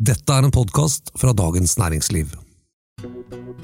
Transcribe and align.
Dette 0.00 0.32
er 0.32 0.46
en 0.46 0.52
podkast 0.54 1.10
fra 1.20 1.34
Dagens 1.36 1.74
Næringsliv. 1.76 2.30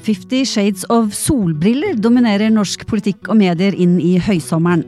Fifty 0.05 0.43
Shades 0.45 0.83
of 0.93 1.15
solbriller 1.17 1.97
dominerer 1.97 2.53
norsk 2.53 2.85
politikk 2.91 3.31
og 3.33 3.39
medier 3.41 3.73
inn 3.73 3.95
i 4.05 4.19
høysommeren. 4.21 4.83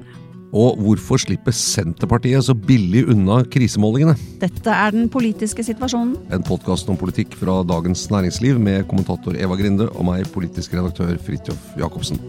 Og 0.53 0.77
hvorfor 0.85 1.23
slipper 1.23 1.57
Senterpartiet 1.57 2.45
så 2.45 2.53
billig 2.53 3.07
unna 3.09 3.39
krisemålingene? 3.49 4.13
Dette 4.43 4.77
er 4.77 4.93
den 4.93 5.09
politiske 5.09 5.65
situasjonen. 5.65 6.19
En 6.37 6.45
podkast 6.45 6.93
om 6.93 7.01
politikk 7.01 7.33
fra 7.41 7.63
Dagens 7.65 8.05
Næringsliv 8.13 8.61
med 8.61 8.85
kommentator 8.93 9.41
Eva 9.41 9.57
Grinde 9.57 9.89
og 9.89 10.05
meg, 10.11 10.29
politisk 10.37 10.77
redaktør 10.77 11.17
Fridtjof 11.17 11.81
Jacobsen. 11.81 12.21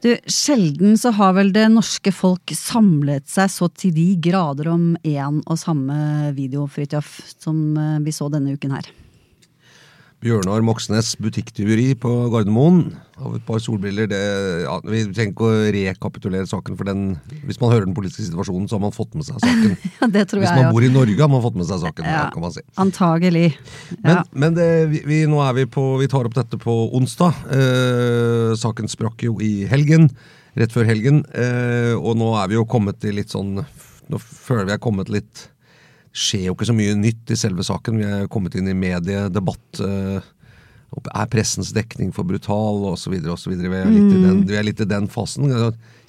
Du, 0.00 0.16
Sjelden 0.24 0.96
så 0.98 1.10
har 1.12 1.34
vel 1.36 1.50
det 1.52 1.66
norske 1.74 2.12
folk 2.14 2.54
samlet 2.56 3.26
seg 3.28 3.50
så 3.52 3.68
til 3.76 3.92
de 3.92 4.06
grader 4.24 4.70
om 4.72 4.94
én 5.04 5.42
og 5.44 5.60
samme 5.60 6.30
video, 6.36 6.64
Fridtjof, 6.72 7.18
som 7.36 7.76
eh, 7.76 7.98
vi 8.06 8.14
så 8.16 8.30
denne 8.32 8.56
uken 8.56 8.72
her. 8.78 8.88
Bjørnar 10.20 10.60
Moxnes 10.60 11.14
butikktyveri 11.16 11.94
på 11.96 12.10
Gardermoen 12.32 12.90
av 13.20 13.38
et 13.38 13.44
par 13.46 13.60
solbriller. 13.64 14.04
Det, 14.10 14.18
ja, 14.66 14.74
vi 14.84 14.98
trenger 15.08 15.32
ikke 15.32 15.46
å 15.48 15.60
rekapitulere 15.72 16.48
saken, 16.48 16.76
for 16.76 16.88
den, 16.90 17.14
hvis 17.48 17.56
man 17.62 17.72
hører 17.72 17.86
den 17.88 17.94
politiske 17.96 18.26
situasjonen, 18.26 18.66
så 18.68 18.76
har 18.76 18.82
man 18.84 18.92
fått 18.92 19.16
med 19.16 19.24
seg 19.24 19.38
saken. 19.40 19.76
Ja, 20.00 20.08
det 20.12 20.26
tror 20.28 20.42
Hvis 20.42 20.50
jeg 20.50 20.60
man 20.60 20.66
jo. 20.68 20.74
bor 20.76 20.84
i 20.84 20.90
Norge, 20.92 21.16
har 21.24 21.30
man 21.32 21.44
fått 21.44 21.56
med 21.60 21.68
seg 21.70 21.80
saken. 21.86 22.08
Ja. 22.08 22.26
kan 22.34 22.44
man 22.44 22.52
si. 22.52 22.64
Antagelig. 22.84 23.46
Men, 23.96 24.10
Ja. 24.12 24.18
men 24.44 24.58
det, 24.60 24.68
vi, 24.92 25.00
vi, 25.08 25.20
nå 25.30 25.40
er 25.44 25.56
vi 25.56 25.64
på 25.72 25.86
Vi 26.02 26.08
tar 26.12 26.28
opp 26.28 26.36
dette 26.36 26.60
på 26.60 26.74
onsdag. 27.00 27.40
Eh, 27.56 28.50
saken 28.60 28.92
sprakk 28.92 29.24
jo 29.24 29.38
i 29.44 29.64
helgen. 29.72 30.10
Rett 30.60 30.72
før 30.76 30.84
helgen. 30.88 31.22
Eh, 31.32 31.94
og 31.96 32.16
nå 32.20 32.34
er 32.42 32.52
vi 32.52 32.58
jo 32.60 32.66
kommet 32.68 33.00
til 33.00 33.16
litt 33.20 33.32
sånn 33.32 33.56
Nå 34.10 34.18
føler 34.20 34.68
vi 34.68 34.76
er 34.76 34.82
kommet 34.82 35.08
litt 35.12 35.46
skjer 36.12 36.48
jo 36.48 36.54
ikke 36.56 36.66
så 36.70 36.74
mye 36.76 36.96
nytt 36.98 37.30
i 37.30 37.38
selve 37.38 37.62
saken. 37.66 37.98
Vi 38.00 38.06
er 38.08 38.28
kommet 38.32 38.56
inn 38.58 38.68
i 38.70 38.76
mediedebatt. 38.76 39.80
Eh, 39.84 40.20
er 41.14 41.28
pressens 41.30 41.70
dekning 41.72 42.10
for 42.12 42.26
brutal, 42.26 42.80
osv. 42.90 43.14
osv. 43.30 43.52
Vi, 43.54 43.68
er 43.78 43.86
litt 43.86 44.10
i 44.16 44.22
den- 44.24 44.42
vi 44.48 44.56
er 44.58 44.66
litt 44.66 44.80
i 44.82 44.88
den 44.90 45.06
fasen. 45.08 45.46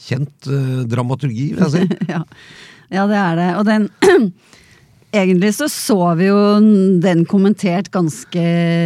Kjent 0.01 0.47
eh, 0.49 0.81
dramaturgi, 0.89 1.51
vil 1.53 1.61
jeg 1.67 1.71
si. 1.75 1.99
ja. 2.15 2.23
ja, 2.89 3.05
det 3.07 3.19
er 3.21 3.35
det. 3.43 3.51
Og 3.59 3.65
den 3.69 3.89
Egentlig 5.11 5.49
så 5.57 5.65
så 5.67 5.95
vi 6.15 6.29
jo 6.29 6.37
den 7.03 7.25
kommentert 7.27 7.89
ganske 7.91 8.43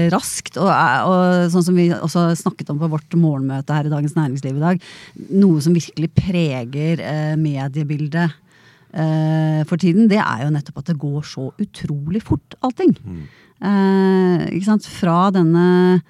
raskt, 0.10 0.56
og, 0.58 0.72
er- 0.74 1.06
og 1.06 1.52
sånn 1.54 1.66
som 1.68 1.76
vi 1.78 1.84
også 1.94 2.24
snakket 2.40 2.72
om 2.74 2.80
på 2.82 2.90
vårt 2.90 3.14
morgenmøte 3.14 3.76
her 3.78 3.86
i 3.86 3.92
Dagens 3.94 4.16
Næringsliv 4.18 4.58
i 4.58 4.64
dag, 4.64 4.82
noe 5.38 5.62
som 5.62 5.76
virkelig 5.78 6.10
preger 6.18 7.04
eh, 7.06 7.36
mediebildet 7.38 8.24
eh, 8.26 8.34
for 8.96 9.82
tiden, 9.82 10.06
det 10.08 10.22
er 10.22 10.46
jo 10.46 10.54
nettopp 10.56 10.78
at 10.80 10.92
det 10.94 11.00
går 11.02 11.26
så 11.28 11.50
utrolig 11.60 12.22
fort, 12.24 12.56
allting. 12.64 12.94
Eh, 13.64 14.44
ikke 14.56 14.68
sant? 14.68 14.88
Fra 14.90 15.30
denne 15.36 16.02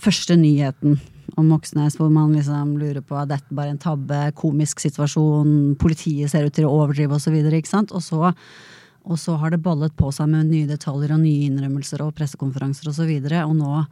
første 0.00 0.36
nyheten 0.38 0.98
om 1.36 1.50
Moxnes, 1.50 1.98
hvor 2.00 2.08
man 2.12 2.32
liksom 2.36 2.76
lurer 2.80 3.02
på 3.04 3.16
at 3.18 3.30
dette 3.32 3.54
bare 3.54 3.72
er 3.72 3.76
en 3.76 3.82
tabbe, 3.82 4.20
komisk 4.38 4.80
situasjon, 4.80 5.76
politiet 5.80 6.32
ser 6.32 6.46
ut 6.46 6.56
til 6.56 6.68
å 6.68 6.72
overdrive 6.78 7.18
osv. 7.18 7.36
Og, 7.36 8.00
så 8.04 8.22
og, 8.24 9.16
så, 9.20 9.36
har 9.40 9.52
det 9.52 9.62
ballet 9.64 9.92
på 9.96 10.10
seg 10.14 10.30
med 10.32 10.48
nye 10.48 10.68
detaljer 10.70 11.12
og 11.12 11.22
nye 11.22 11.50
innrømmelser 11.50 12.04
og 12.04 12.14
pressekonferanser 12.16 12.88
osv. 12.88 12.94
Og, 12.94 12.98
så 13.02 13.08
videre. 13.10 13.44
og 13.44 13.56
nå, 13.58 13.82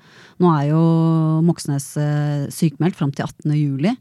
nå 0.40 0.52
er 0.56 0.70
jo 0.72 0.84
Moxnes 1.44 1.90
eh, 2.00 2.46
sykemeldt 2.52 2.96
fram 3.00 3.12
til 3.12 3.28
18. 3.28 3.56
juli. 3.58 3.92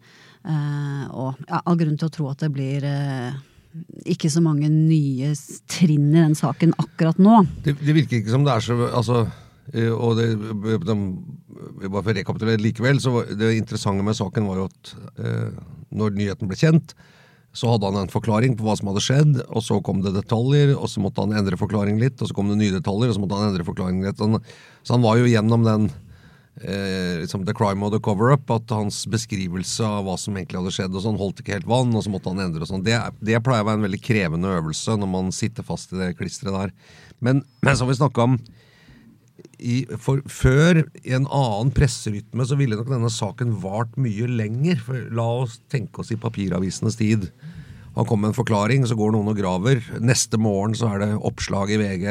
Eh, 0.44 1.04
og 1.12 1.36
ja, 1.48 1.60
all 1.64 1.80
grunn 1.80 2.00
til 2.00 2.10
å 2.10 2.16
tro 2.16 2.32
at 2.32 2.44
det 2.44 2.52
blir 2.56 2.88
eh, 2.88 3.36
ikke 4.10 4.30
så 4.32 4.42
mange 4.44 4.70
nye 4.72 5.32
trinn 5.72 6.12
i 6.12 6.20
den 6.20 6.36
saken 6.38 6.76
akkurat 6.82 7.20
nå. 7.22 7.42
Det, 7.66 7.76
det 7.80 7.96
virker 7.98 8.20
ikke 8.20 8.34
som 8.34 8.46
det 8.46 8.54
er 8.54 8.66
så 8.66 8.78
altså, 8.90 9.24
eh, 9.74 9.90
og 9.90 10.20
det, 10.20 10.30
de, 10.86 10.98
Bare 11.84 12.02
for 12.02 12.12
å 12.12 12.18
rekapitulere 12.18 12.62
likevel, 12.62 13.00
så 13.02 13.24
det 13.30 13.54
interessante 13.56 14.04
med 14.06 14.18
saken 14.18 14.48
var 14.50 14.62
jo 14.62 14.70
at 14.70 14.94
eh, 15.24 15.50
når 15.96 16.16
nyheten 16.18 16.50
ble 16.50 16.58
kjent, 16.60 16.96
så 17.54 17.70
hadde 17.70 17.88
han 17.88 18.02
en 18.02 18.12
forklaring 18.12 18.56
på 18.58 18.66
hva 18.66 18.74
som 18.76 18.90
hadde 18.90 19.04
skjedd, 19.06 19.36
og 19.46 19.62
så 19.62 19.78
kom 19.86 20.02
det 20.04 20.16
detaljer, 20.16 20.74
og 20.74 20.90
så 20.90 21.04
måtte 21.04 21.22
han 21.22 21.36
endre 21.38 21.60
forklaringen 21.60 22.02
litt, 22.02 22.18
og 22.18 22.30
så 22.30 22.36
kom 22.36 22.50
det 22.50 22.58
nye 22.60 22.74
detaljer, 22.74 23.12
og 23.12 23.16
så 23.16 23.22
måtte 23.22 23.38
han 23.38 23.52
endre 23.52 23.68
forklaringen 23.68 24.08
litt. 24.08 24.24
Så 24.82 24.96
han 24.96 25.06
var 25.06 25.22
jo 25.22 25.30
gjennom 25.30 25.68
den 25.68 25.88
eh, 26.62 27.20
liksom 27.22 27.46
the 27.48 27.56
crime 27.58 27.86
og 27.86 27.94
the 27.96 28.02
cover-up, 28.04 28.50
at 28.54 28.74
hans 28.74 29.04
beskrivelse 29.10 29.86
av 29.86 30.08
hva 30.08 30.18
som 30.20 30.38
egentlig 30.38 30.62
hadde 30.62 30.76
skjedd, 30.76 30.98
og 30.98 31.06
sånn 31.06 31.20
holdt 31.20 31.42
ikke 31.42 31.58
helt 31.58 31.70
vann, 31.70 31.94
og 31.96 32.06
så 32.06 32.14
måtte 32.14 32.34
han 32.34 32.44
endre 32.46 32.66
og 32.66 32.72
sånn. 32.72 32.86
Det, 32.86 32.98
det 33.26 33.42
pleier 33.46 33.66
å 33.66 33.70
være 33.72 33.82
en 33.82 33.88
veldig 33.88 34.04
krevende 34.04 34.58
øvelse 34.60 34.98
når 35.00 35.14
man 35.16 35.32
sitter 35.36 35.66
fast 35.68 35.96
i 35.96 36.02
det 36.02 36.14
klisteret 36.20 36.60
der. 36.60 36.76
Men, 37.24 37.42
men 37.66 37.80
som 37.80 37.90
vi 37.90 37.98
snakka 38.00 38.28
om 38.28 38.38
i, 39.64 39.84
for 40.02 40.20
Før, 40.30 40.84
i 41.04 41.14
en 41.16 41.26
annen 41.32 41.72
presserytme, 41.74 42.46
så 42.46 42.58
ville 42.60 42.78
nok 42.78 42.92
denne 42.92 43.10
saken 43.12 43.56
vart 43.64 43.96
mye 44.00 44.28
lenger. 44.30 44.80
For 44.84 45.08
La 45.16 45.26
oss 45.44 45.58
tenke 45.72 46.04
oss 46.04 46.12
i 46.14 46.20
papiravisenes 46.20 47.00
tid. 47.00 47.30
Han 47.96 48.08
kom 48.10 48.24
med 48.24 48.32
en 48.32 48.38
forklaring, 48.38 48.86
så 48.90 48.98
går 48.98 49.14
noen 49.14 49.32
og 49.32 49.40
graver. 49.40 49.82
Neste 50.04 50.40
morgen 50.42 50.76
så 50.78 50.90
er 50.92 51.04
det 51.04 51.10
oppslag 51.22 51.72
i 51.74 51.80
VG. 51.82 52.08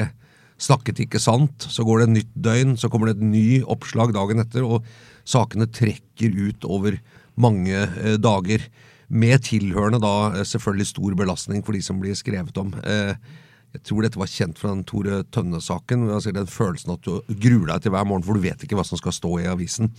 Snakket 0.63 1.03
ikke 1.05 1.21
sant. 1.23 1.67
Så 1.71 1.85
går 1.87 2.03
det 2.03 2.07
et 2.07 2.17
nytt 2.21 2.33
døgn, 2.47 2.77
så 2.79 2.91
kommer 2.93 3.11
det 3.11 3.19
et 3.19 3.27
ny 3.33 3.47
oppslag 3.63 4.15
dagen 4.15 4.43
etter. 4.43 4.67
Og 4.67 4.87
sakene 5.29 5.69
trekker 5.71 6.35
ut 6.49 6.67
over 6.69 6.99
mange 7.41 7.77
eh, 7.77 8.19
dager. 8.21 8.65
Med 9.13 9.43
tilhørende 9.45 10.01
da 10.03 10.15
eh, 10.33 10.47
selvfølgelig 10.49 10.93
stor 10.93 11.17
belastning 11.19 11.65
for 11.67 11.77
de 11.77 11.83
som 11.85 11.99
blir 12.03 12.17
skrevet 12.19 12.59
om. 12.63 12.75
Eh, 12.87 13.15
jeg 13.73 13.87
tror 13.89 14.05
dette 14.05 14.21
var 14.21 14.29
kjent 14.29 14.59
fra 14.61 14.75
den 14.75 14.85
Tore 14.89 15.23
Tønne-saken. 15.33 16.07
Altså 16.13 16.35
den 16.37 16.51
følelsen 16.51 16.95
at 16.95 17.07
du 17.07 17.35
gruer 17.41 17.73
deg 17.73 17.87
til 17.87 17.95
hver 17.95 18.07
morgen, 18.07 18.25
for 18.27 18.37
du 18.37 18.45
vet 18.45 18.63
ikke 18.63 18.77
hva 18.79 18.87
som 18.87 19.01
skal 19.01 19.17
stå 19.17 19.33
i 19.41 19.49
avisen. 19.51 19.91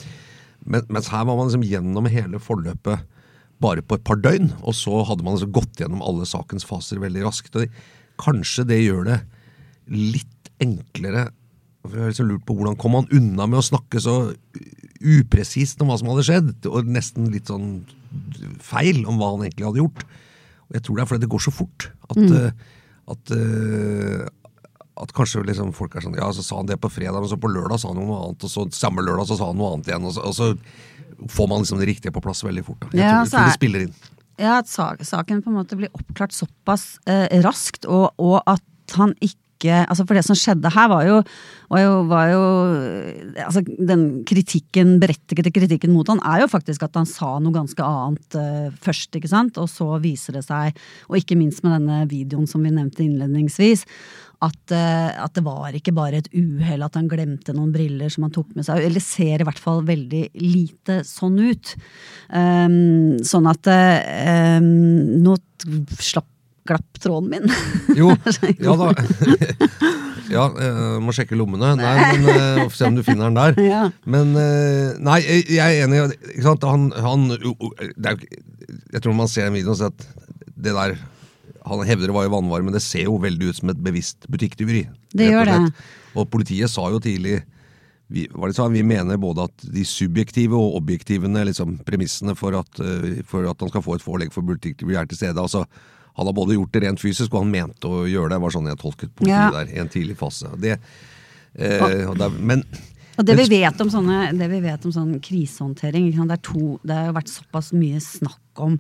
Men, 0.64 0.86
mens 0.94 1.10
her 1.12 1.26
var 1.28 1.36
man 1.36 1.50
liksom 1.50 1.66
gjennom 1.68 2.08
hele 2.08 2.40
forløpet 2.40 3.10
bare 3.64 3.84
på 3.86 3.98
et 3.98 4.06
par 4.06 4.20
døgn, 4.20 4.52
og 4.62 4.76
så 4.76 5.02
hadde 5.08 5.26
man 5.26 5.38
altså 5.38 5.50
gått 5.52 5.80
gjennom 5.80 6.04
alle 6.06 6.28
sakens 6.28 6.66
faser 6.68 7.02
veldig 7.04 7.26
raskt. 7.26 7.56
Og 7.58 7.72
kanskje 8.22 8.68
det 8.70 8.84
gjør 8.84 9.08
det 9.10 9.20
litt 9.92 10.33
enklere 10.62 11.30
for 11.84 11.98
Jeg 11.98 12.00
har 12.06 12.12
liksom 12.14 12.28
lurt 12.30 12.46
på 12.48 12.56
hvordan 12.56 12.78
kom 12.80 12.94
han 12.96 13.08
unna 13.12 13.46
med 13.46 13.60
å 13.60 13.66
snakke 13.66 14.00
så 14.00 14.14
upresist 15.04 15.82
om 15.84 15.90
hva 15.92 15.98
som 16.00 16.08
hadde 16.14 16.24
skjedd, 16.28 16.52
og 16.72 16.88
nesten 16.88 17.28
litt 17.34 17.50
sånn 17.52 17.82
feil 18.64 19.02
om 19.10 19.18
hva 19.20 19.34
han 19.34 19.44
egentlig 19.48 19.68
hadde 19.68 19.82
gjort. 19.82 20.06
Og 20.70 20.78
jeg 20.78 20.86
tror 20.86 20.96
det 20.96 21.04
er 21.04 21.10
fordi 21.12 21.26
det 21.26 21.32
går 21.34 21.44
så 21.44 21.52
fort. 21.52 21.90
At, 22.08 22.22
eh, 22.24 22.72
at, 23.12 23.34
eh, 23.36 24.24
at 25.04 25.12
kanskje 25.18 25.44
liksom 25.50 25.74
folk 25.76 25.96
er 26.00 26.06
sånn 26.06 26.16
Ja, 26.16 26.30
så 26.32 26.44
sa 26.46 26.62
han 26.62 26.70
det 26.72 26.80
på 26.80 26.92
fredag, 26.94 27.20
men 27.20 27.28
så 27.32 27.40
på 27.42 27.52
lørdag 27.52 27.82
sa 27.84 27.92
han 27.92 28.00
noe 28.00 28.22
annet, 28.30 28.48
og 28.48 28.54
så 28.54 28.66
samme 28.72 29.04
lørdag 29.04 29.28
så 29.28 29.38
sa 29.42 29.52
han 29.52 29.58
noe 29.60 29.74
annet 29.76 29.92
igjen. 29.92 30.08
Og 30.08 30.16
så, 30.16 30.24
og 30.24 30.34
så 30.40 31.28
får 31.36 31.50
man 31.52 31.64
liksom 31.66 31.80
det 31.84 31.90
riktige 31.92 32.14
på 32.16 32.24
plass 32.24 32.44
veldig 32.48 32.64
fort. 32.64 32.80
Da. 32.80 32.94
Jeg, 32.94 33.00
Ja, 33.04 33.12
tror, 33.12 33.26
jeg 33.26 33.32
tror 33.34 33.40
det 33.44 33.52
er- 33.52 33.60
spiller 33.60 33.88
inn. 33.90 33.94
Ja, 34.40 34.58
at 34.64 34.68
saken 34.68 35.44
på 35.44 35.52
en 35.52 35.60
måte 35.60 35.76
blir 35.78 35.92
oppklart 35.94 36.32
såpass 36.34 36.98
eh, 37.06 37.28
raskt, 37.44 37.86
og, 37.86 38.14
og 38.18 38.42
at 38.48 38.64
han 38.96 39.14
ikke 39.22 39.38
altså 39.72 40.06
For 40.08 40.18
det 40.18 40.26
som 40.28 40.38
skjedde 40.38 40.72
her, 40.74 40.90
var 40.92 41.06
jo, 41.08 41.20
var 41.72 41.84
jo, 41.84 41.94
var 42.10 42.32
jo 42.32 42.42
altså 43.46 43.64
Den 43.64 44.06
kritikken, 44.28 44.98
berettigede 45.02 45.54
kritikken 45.54 45.94
mot 45.96 46.10
han 46.12 46.22
er 46.28 46.44
jo 46.44 46.52
faktisk 46.52 46.84
at 46.84 47.00
han 47.00 47.08
sa 47.10 47.38
noe 47.40 47.56
ganske 47.56 47.86
annet 47.86 48.38
uh, 48.40 48.68
først, 48.84 49.16
ikke 49.16 49.32
sant? 49.32 49.58
Og 49.62 49.70
så 49.72 49.88
viser 50.04 50.38
det 50.38 50.44
seg, 50.48 50.76
og 51.10 51.20
ikke 51.20 51.40
minst 51.40 51.64
med 51.64 51.78
denne 51.78 52.04
videoen 52.12 52.50
som 52.50 52.64
vi 52.66 52.74
nevnte 52.74 53.06
innledningsvis, 53.06 53.86
at, 54.44 54.74
eh, 54.76 55.24
at 55.24 55.34
det 55.38 55.44
var 55.46 55.76
ikke 55.76 55.94
bare 55.96 56.20
et 56.20 56.30
uhell 56.36 56.84
at 56.84 56.98
han 57.00 57.08
glemte 57.12 57.56
noen 57.56 57.72
briller 57.72 58.12
som 58.12 58.26
han 58.28 58.34
tok 58.36 58.52
med 58.58 58.68
seg. 58.68 58.82
Eller 58.84 59.04
ser 59.04 59.40
i 59.40 59.48
hvert 59.48 59.62
fall 59.62 59.84
veldig 59.88 60.26
lite 60.42 61.00
sånn 61.08 61.40
ut. 61.40 61.74
Um, 62.28 63.22
sånn 63.24 63.48
at 63.50 63.70
um, 63.72 64.70
Nå 65.24 65.38
slapp 66.02 66.28
glapp 66.68 67.00
tråden 67.04 67.30
min. 67.30 67.54
Jo, 67.98 68.14
ja 68.66 68.78
da. 68.80 68.94
Ja, 70.32 70.48
jeg 70.56 71.02
må 71.04 71.14
sjekke 71.14 71.38
lommene. 71.38 71.74
Nei, 71.78 71.94
men 72.16 72.30
eh, 72.32 72.62
Se 72.74 72.88
om 72.88 72.96
du 72.98 73.04
finner 73.06 73.30
den 73.30 73.38
der. 73.38 73.58
Ja. 73.74 73.82
Men 74.10 74.34
eh, 74.40 74.96
Nei, 75.04 75.20
jeg 75.22 75.60
er 75.62 75.86
enig. 75.86 76.04
Ikke 76.32 76.46
sant? 76.48 76.68
Han, 76.68 76.90
han 76.96 77.28
er, 77.36 78.24
Jeg 78.96 79.04
tror 79.04 79.18
man 79.18 79.30
ser 79.32 79.50
en 79.50 79.58
video 79.58 79.76
og 79.76 79.82
ser 79.82 79.92
at 79.92 80.08
det 80.64 80.74
der 80.74 80.96
Han 81.68 81.84
hevder 81.88 82.10
det 82.10 82.16
var 82.16 82.28
i 82.28 82.32
vannvarme, 82.32 82.70
men 82.70 82.78
det 82.78 82.84
ser 82.86 83.10
jo 83.10 83.20
veldig 83.22 83.52
ut 83.52 83.60
som 83.60 83.72
et 83.74 83.84
bevisst 83.84 84.28
butikktyveri. 84.32 84.86
Det 85.14 85.30
gjør 85.30 85.52
det. 85.52 85.60
Og 86.20 86.30
politiet 86.32 86.72
sa 86.72 86.88
jo 86.92 87.02
tidlig 87.04 87.42
vi, 88.14 88.28
sa, 88.54 88.68
vi 88.70 88.84
mener 88.86 89.18
både 89.18 89.48
at 89.48 89.64
de 89.74 89.82
subjektive 89.88 90.58
og 90.60 90.76
objektivene 90.78 91.46
liksom, 91.48 91.80
premissene 91.88 92.36
for 92.38 92.54
at, 92.60 92.82
eh, 92.84 93.24
for 93.26 93.48
at 93.50 93.64
han 93.64 93.72
skal 93.72 93.84
få 93.86 93.96
et 93.98 94.06
forelegg 94.06 94.34
for 94.36 94.46
butikktyveri 94.46 95.00
er 95.00 95.08
til 95.10 95.18
stede. 95.18 95.40
altså 95.40 95.64
Han 96.18 96.26
har 96.30 96.36
både 96.38 96.58
gjort 96.60 96.74
det 96.76 96.84
rent 96.86 97.02
fysisk, 97.02 97.34
og 97.34 97.40
han 97.46 97.52
mente 97.52 97.90
å 97.90 98.06
gjøre 98.10 98.30
det. 98.36 98.42
var 98.44 98.52
sånn 98.54 98.70
jeg 98.70 98.82
tolket 98.82 99.16
politiet 99.16 99.34
Ja. 99.34 99.50
der 99.52 99.66
i 99.74 99.80
en 99.82 99.90
tidlig 99.90 100.18
fase. 100.18 100.48
Det, 100.62 100.78
Eh, 101.54 102.10
og 102.10 102.18
det 102.18 102.26
er, 102.26 102.34
men 102.42 102.64
Og 103.14 103.22
det 103.28 103.36
vi 103.38 103.46
vet 103.62 103.78
om, 103.84 103.90
sånne, 103.94 104.34
det 104.40 104.48
vi 104.50 104.58
vet 104.64 104.86
om 104.88 104.94
sånn 104.94 105.20
krisehåndtering 105.22 106.08
det, 106.16 106.34
er 106.34 106.42
to, 106.42 106.80
det 106.82 106.96
har 106.98 107.14
vært 107.14 107.30
såpass 107.30 107.70
mye 107.78 108.00
snakk 108.02 108.42
om 108.58 108.80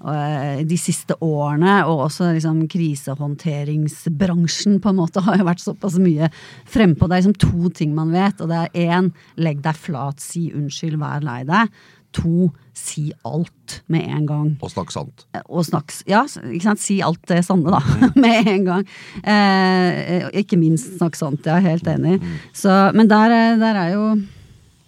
uh, 0.00 0.56
de 0.64 0.76
siste 0.80 1.12
årene, 1.20 1.84
og 1.84 2.06
også 2.06 2.32
liksom 2.32 2.64
krisehåndteringsbransjen 2.72 4.80
på 4.80 4.88
en 4.88 4.96
måte 5.02 5.20
har 5.24 5.36
jo 5.36 5.44
vært 5.50 5.60
såpass 5.60 6.00
mye 6.00 6.30
frempå. 6.64 7.04
Det 7.04 7.12
er 7.12 7.20
liksom 7.26 7.36
to 7.44 7.68
ting 7.76 7.92
man 7.96 8.12
vet, 8.16 8.40
og 8.40 8.48
det 8.48 8.56
er 8.62 8.68
én 8.96 9.12
legg 9.36 9.60
deg 9.64 9.76
flat, 9.76 10.16
si 10.20 10.52
unnskyld, 10.56 10.96
vær 11.04 11.20
lei 11.24 11.44
deg. 11.48 11.68
To 12.14 12.50
si 12.74 13.08
alt 13.26 13.80
med 13.90 14.04
en 14.10 14.26
gang. 14.26 14.48
Og 14.62 14.70
snakke 14.70 14.94
sant. 14.94 15.24
Og 15.48 15.64
snakk, 15.66 15.92
ja, 16.10 16.20
ikke 16.26 16.62
sant? 16.68 16.82
si 16.82 17.00
alt 17.02 17.20
det 17.30 17.40
sanne, 17.46 17.70
da, 17.74 17.80
med 18.24 18.48
en 18.50 18.64
gang. 18.68 18.86
Eh, 19.22 20.28
ikke 20.42 20.58
minst 20.60 20.96
snakk 20.98 21.18
sant, 21.18 21.42
jeg 21.46 21.54
er 21.58 21.68
helt 21.72 21.86
enig. 21.90 22.16
Så, 22.54 22.70
men 22.94 23.10
der, 23.10 23.34
er- 23.34 23.60
der 23.62 23.80
er 23.86 23.92
jo 23.96 24.06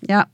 Ja. 0.09 0.25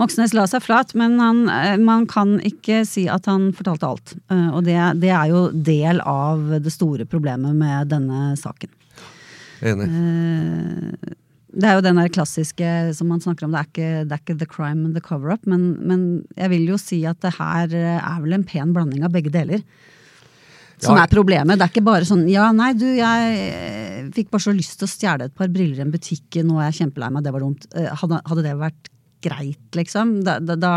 Moxnes 0.00 0.32
la 0.32 0.46
seg 0.48 0.62
flat, 0.64 0.94
men 0.96 1.18
han, 1.20 1.42
eh, 1.52 1.76
man 1.76 2.06
kan 2.08 2.38
ikke 2.48 2.78
si 2.88 3.02
at 3.12 3.26
han 3.28 3.50
fortalte 3.52 3.84
alt. 3.90 4.14
Eh, 4.32 4.46
og 4.56 4.64
det, 4.64 4.78
det 5.02 5.10
er 5.12 5.28
jo 5.28 5.42
del 5.52 6.00
av 6.08 6.46
det 6.64 6.72
store 6.72 7.04
problemet 7.04 7.52
med 7.60 7.90
denne 7.92 8.30
saken. 8.40 8.72
Enig. 9.62 9.88
Eh, 9.92 11.12
Det 11.52 11.68
er 11.68 11.74
jo 11.76 11.82
den 11.84 11.98
der 12.00 12.08
klassiske 12.08 12.68
som 12.96 13.10
man 13.12 13.20
snakker 13.20 13.44
om, 13.44 13.52
det 13.52 13.60
er 13.60 13.66
ikke, 13.68 13.88
det 14.08 14.14
er 14.16 14.20
ikke 14.22 14.38
the 14.40 14.48
crime 14.48 14.86
and 14.88 14.94
the 14.96 15.02
cover-up, 15.04 15.44
men, 15.46 15.66
men 15.84 16.04
jeg 16.38 16.48
vil 16.54 16.70
jo 16.72 16.78
si 16.80 17.02
at 17.08 17.20
det 17.20 17.34
her 17.36 17.74
er 17.76 18.22
vel 18.24 18.32
en 18.38 18.46
pen 18.48 18.72
blanding 18.72 19.04
av 19.04 19.12
begge 19.12 19.32
deler. 19.34 19.60
Som 20.82 20.96
Ja. 20.96 21.04
er 21.04 21.12
problemet. 21.12 21.58
Det 21.60 21.66
er 21.68 21.70
ikke 21.70 21.84
bare 21.86 22.06
sånn 22.08 22.24
ja, 22.32 22.48
nei, 22.56 22.72
du, 22.74 22.86
jeg 22.96 23.36
eh, 23.44 24.08
fikk 24.16 24.32
bare 24.32 24.42
så 24.48 24.54
lyst 24.56 24.80
til 24.80 24.88
å 24.88 24.90
stjele 24.90 25.28
et 25.28 25.36
par 25.38 25.46
briller 25.52 25.78
i 25.78 25.84
en 25.84 25.92
butikk, 25.92 26.40
nå 26.42 26.56
er 26.58 26.70
jeg 26.72 26.80
kjempelei 26.80 27.10
meg, 27.14 27.22
det 27.22 27.34
var 27.36 27.44
dumt. 27.44 27.68
Eh, 27.76 27.86
Hadde, 28.00 28.18
hadde 28.26 28.42
det 28.48 28.56
vært 28.58 28.90
greit, 29.22 29.68
liksom? 29.78 30.16
Da, 30.26 30.40
da, 30.42 30.56
da 30.58 30.72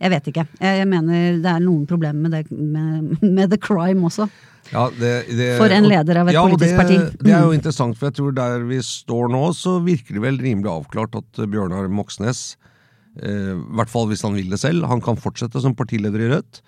Jeg 0.00 0.10
vet 0.14 0.28
ikke. 0.32 0.44
Jeg, 0.60 0.76
jeg 0.80 0.88
mener 0.88 1.40
det 1.44 1.50
er 1.54 1.60
noen 1.64 1.86
problemer 1.88 2.20
med, 2.26 2.32
det, 2.32 2.50
med, 2.50 3.22
med 3.22 3.50
the 3.52 3.58
crime 3.60 4.04
også. 4.08 4.26
Ja, 4.70 4.84
det, 4.94 5.12
det, 5.34 5.46
For 5.58 5.72
en 5.74 5.88
leder 5.90 6.20
av 6.20 6.28
et 6.30 6.36
ja, 6.36 6.42
politisk 6.46 6.70
det, 6.70 6.78
parti. 6.78 6.96
Det 7.24 7.32
er 7.34 7.42
jo 7.42 7.50
Mm. 7.50 7.56
interessant, 7.58 7.96
for 7.98 8.06
jeg 8.10 8.14
tror 8.20 8.34
der 8.36 8.64
vi 8.68 8.78
står 8.86 9.30
nå, 9.32 9.40
så 9.56 9.78
virker 9.82 10.14
det 10.14 10.22
vel 10.22 10.38
rimelig 10.38 10.70
avklart 10.70 11.16
at 11.18 11.40
eh, 11.42 11.48
Bjørnar 11.50 11.88
Moxnes, 11.90 12.56
eh, 13.20 13.54
i 13.56 13.76
hvert 13.78 13.90
fall 13.90 14.06
hvis 14.12 14.22
han 14.22 14.36
vil 14.38 14.50
det 14.52 14.60
selv, 14.62 14.86
han 14.86 15.02
kan 15.02 15.18
fortsette 15.18 15.60
som 15.64 15.74
partileder 15.74 16.22
i 16.22 16.30
Rødt. 16.34 16.62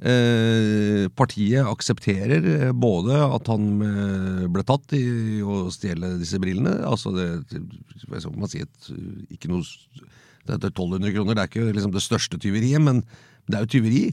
Eh, 0.00 1.08
partiet 1.12 1.66
aksepterer 1.68 2.46
eh, 2.68 2.70
både 2.72 3.18
at 3.20 3.50
han 3.52 3.66
ble 4.48 4.62
tatt 4.64 4.94
i 4.96 5.42
å 5.44 5.66
stjele 5.74 6.14
disse 6.22 6.38
brillene, 6.40 6.78
altså 6.88 7.12
det, 7.12 7.26
hva 8.08 8.22
skal 8.22 8.38
man 8.38 8.48
si, 8.48 8.62
et, 8.64 8.92
ikke 9.34 9.50
noe, 9.52 9.60
det 10.48 10.56
er 10.56 10.70
1200 10.70 11.12
kroner, 11.18 11.36
det 11.36 11.42
er 11.44 11.50
ikke 11.50 11.74
liksom 11.76 11.92
det 11.92 12.02
største 12.06 12.38
tyveriet, 12.40 12.80
men 12.80 13.02
det 13.50 13.58
er 13.58 13.66
jo 13.66 13.72
tyveri. 13.74 14.04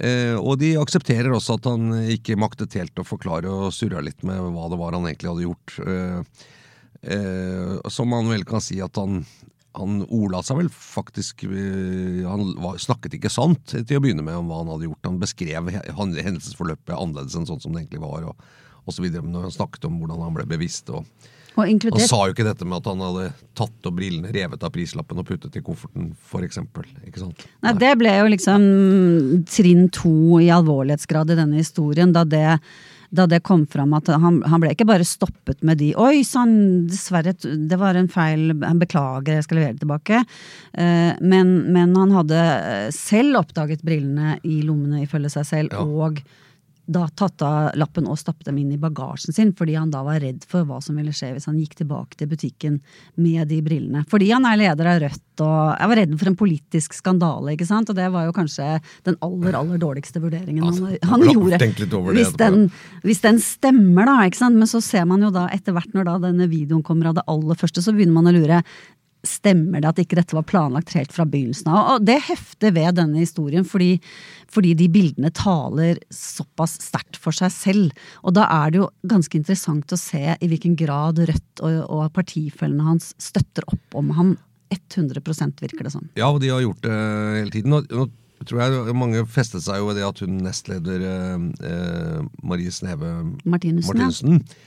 Eh, 0.00 0.34
og 0.38 0.56
de 0.62 0.72
aksepterer 0.80 1.34
også 1.34 1.58
at 1.58 1.68
han 1.68 1.92
ikke 2.14 2.38
maktet 2.40 2.78
helt 2.78 2.98
å 3.00 3.04
forklare 3.06 3.50
og 3.50 3.74
surra 3.76 4.00
litt 4.04 4.24
med 4.24 4.40
hva 4.54 4.70
det 4.72 4.80
var 4.80 4.96
han 4.96 5.08
egentlig 5.08 5.32
hadde 5.32 5.46
gjort. 5.46 5.74
Eh, 5.84 6.44
eh, 7.16 7.90
som 7.92 8.08
man 8.12 8.30
vel 8.32 8.46
kan 8.48 8.64
si 8.64 8.80
at 8.84 9.00
han 9.00 9.24
han 9.72 10.02
ordla 10.12 10.42
seg 10.44 10.58
vel 10.58 10.66
faktisk 10.68 11.46
Han 11.48 12.50
snakket 12.76 13.14
ikke 13.16 13.30
sant 13.32 13.72
til 13.72 13.96
å 13.96 14.02
begynne 14.04 14.20
med 14.20 14.36
om 14.36 14.50
hva 14.50 14.58
han 14.60 14.72
hadde 14.74 14.84
gjort. 14.84 15.06
Han 15.08 15.20
beskrev 15.22 15.70
hendelsesforløpet 15.72 16.92
annerledes 16.92 17.38
enn 17.38 17.48
sånn 17.48 17.62
som 17.62 17.72
det 17.72 17.86
egentlig 17.86 18.02
var. 18.02 18.26
og, 18.28 18.98
videre, 19.00 19.24
når 19.24 19.48
han 19.48 19.54
snakket 19.56 19.86
om 19.88 19.96
hvordan 19.96 20.20
han 20.26 20.36
ble 20.36 20.44
bevisst. 20.50 20.92
og 20.92 21.08
Og 21.56 21.68
Han 21.68 22.00
sa 22.00 22.22
jo 22.26 22.32
ikke 22.32 22.46
dette 22.46 22.64
med 22.64 22.78
at 22.80 22.86
han 22.88 23.02
hadde 23.04 23.26
tatt 23.58 23.88
opp 23.88 23.96
brillene, 23.98 24.30
revet 24.32 24.62
av 24.64 24.72
prislappen 24.72 25.20
og 25.20 25.26
puttet 25.28 25.58
i 25.58 25.62
kofferten. 25.64 26.14
Ikke 27.04 27.20
sant? 27.20 27.44
Nei, 27.64 27.74
det 27.76 27.92
ble 28.00 28.14
jo 28.16 28.30
liksom 28.32 28.64
trinn 29.52 29.88
to 29.92 30.40
i 30.40 30.48
alvorlighetsgrad 30.54 31.34
i 31.34 31.38
denne 31.38 31.60
historien, 31.60 32.14
da 32.16 32.24
det, 32.24 32.58
da 33.12 33.26
det 33.28 33.42
kom 33.44 33.66
fram 33.68 33.92
at 33.98 34.08
han, 34.08 34.40
han 34.48 34.62
ble 34.64 34.72
ikke 34.72 34.88
bare 34.88 35.04
stoppet 35.04 35.60
med 35.62 35.82
de 35.82 35.92
'oi 35.94 36.22
sann, 36.24 36.86
dessverre, 36.88 37.34
det 37.36 37.78
var 37.78 38.00
en 38.00 38.08
feil, 38.08 38.54
beklager, 38.56 39.36
jeg 39.36 39.44
skal 39.44 39.60
levere 39.60 39.76
det 39.76 39.84
tilbake'. 39.84 40.22
Eh, 40.72 41.12
men, 41.20 41.72
men 41.72 41.96
han 41.96 42.16
hadde 42.16 42.40
selv 42.96 43.42
oppdaget 43.44 43.84
brillene 43.84 44.38
i 44.42 44.62
lommene 44.64 45.04
ifølge 45.04 45.36
seg 45.36 45.44
selv, 45.46 45.76
Ja. 45.76 45.84
og 45.84 46.22
da 46.90 47.04
tatt 47.14 47.42
av 47.46 47.76
lappen 47.78 48.08
og 48.10 48.18
stappet 48.18 48.48
dem 48.48 48.58
inn 48.58 48.72
i 48.74 48.80
bagasjen 48.80 49.34
sin, 49.34 49.52
fordi 49.54 49.76
han 49.78 49.92
da 49.92 50.02
var 50.02 50.18
redd 50.22 50.42
for 50.50 50.66
hva 50.66 50.80
som 50.82 50.98
ville 50.98 51.14
skje 51.14 51.30
hvis 51.36 51.46
han 51.46 51.60
gikk 51.60 51.76
tilbake 51.78 52.18
til 52.18 52.30
butikken 52.30 52.80
med 53.22 53.46
de 53.52 53.60
brillene. 53.62 54.02
Fordi 54.10 54.32
han 54.32 54.46
er 54.48 54.58
leder 54.58 54.90
av 54.90 55.02
Rødt, 55.04 55.42
og 55.42 55.58
jeg 55.78 55.90
var 55.92 56.00
redd 56.02 56.16
for 56.18 56.30
en 56.30 56.38
politisk 56.38 56.96
skandale, 56.98 57.54
ikke 57.54 57.68
sant. 57.68 57.90
Og 57.92 57.98
det 57.98 58.08
var 58.12 58.26
jo 58.26 58.34
kanskje 58.36 58.66
den 59.06 59.18
aller, 59.24 59.56
aller 59.58 59.80
dårligste 59.82 60.22
vurderingen 60.22 60.66
han, 60.66 60.72
Altså, 60.72 60.98
han 61.06 61.22
han 61.22 61.36
gjorde. 61.36 61.60
Hvis 62.16 62.34
den, 62.40 62.66
hvis 63.06 63.22
den 63.24 63.38
stemmer, 63.42 64.08
da, 64.08 64.16
ikke 64.26 64.42
sant. 64.42 64.58
Men 64.58 64.70
så 64.70 64.82
ser 64.84 65.06
man 65.08 65.22
jo 65.24 65.30
da 65.34 65.46
etter 65.54 65.76
hvert 65.76 65.94
når 65.96 66.08
da 66.08 66.18
denne 66.26 66.50
videoen 66.50 66.82
kommer 66.86 67.10
av 67.10 67.20
det 67.20 67.26
aller 67.30 67.58
første, 67.58 67.84
så 67.84 67.94
begynner 67.94 68.18
man 68.18 68.30
å 68.30 68.34
lure. 68.36 68.62
Stemmer 69.26 69.82
det 69.82 69.90
at 69.92 70.00
ikke 70.02 70.18
dette 70.18 70.34
var 70.34 70.46
planlagt 70.48 70.94
helt 70.96 71.12
fra 71.14 71.26
begynnelsen 71.28 71.70
av? 71.70 71.90
Og 71.94 72.06
det 72.06 72.18
hefter 72.26 72.74
ved 72.74 72.96
denne 72.98 73.22
historien, 73.22 73.66
fordi, 73.66 73.96
fordi 74.50 74.72
de 74.78 74.88
bildene 74.92 75.30
taler 75.36 76.00
såpass 76.12 76.78
sterkt 76.82 77.20
for 77.22 77.36
seg 77.36 77.52
selv. 77.54 78.06
Og 78.26 78.34
da 78.38 78.48
er 78.50 78.72
det 78.72 78.82
jo 78.82 78.88
ganske 79.08 79.38
interessant 79.38 79.94
å 79.94 80.00
se 80.00 80.24
i 80.34 80.50
hvilken 80.50 80.74
grad 80.78 81.22
Rødt 81.22 81.62
og, 81.62 81.76
og 81.86 82.08
partifellene 82.16 82.88
hans 82.88 83.12
støtter 83.22 83.66
opp 83.70 83.98
om 83.98 84.10
ham. 84.18 84.34
100 84.72 85.20
virker 85.60 85.84
det 85.84 85.92
som. 85.92 86.08
Ja, 86.16 86.30
og 86.32 86.40
de 86.40 86.48
har 86.48 86.62
gjort 86.64 86.82
det 86.86 86.96
hele 86.96 87.52
tiden. 87.52 87.74
Nå, 87.74 87.82
nå 87.92 88.06
tror 88.48 88.62
jeg 88.64 88.96
mange 88.98 89.22
festet 89.30 89.64
seg 89.64 89.80
jo 89.80 89.88
ved 89.90 90.00
det 90.00 90.06
at 90.06 90.22
hun 90.24 90.40
nestleder 90.42 91.06
eh, 91.06 91.46
eh, 91.68 92.20
Marie 92.42 92.72
Sneve 92.74 93.12
Martinussen, 93.44 94.40
ja. 94.40 94.60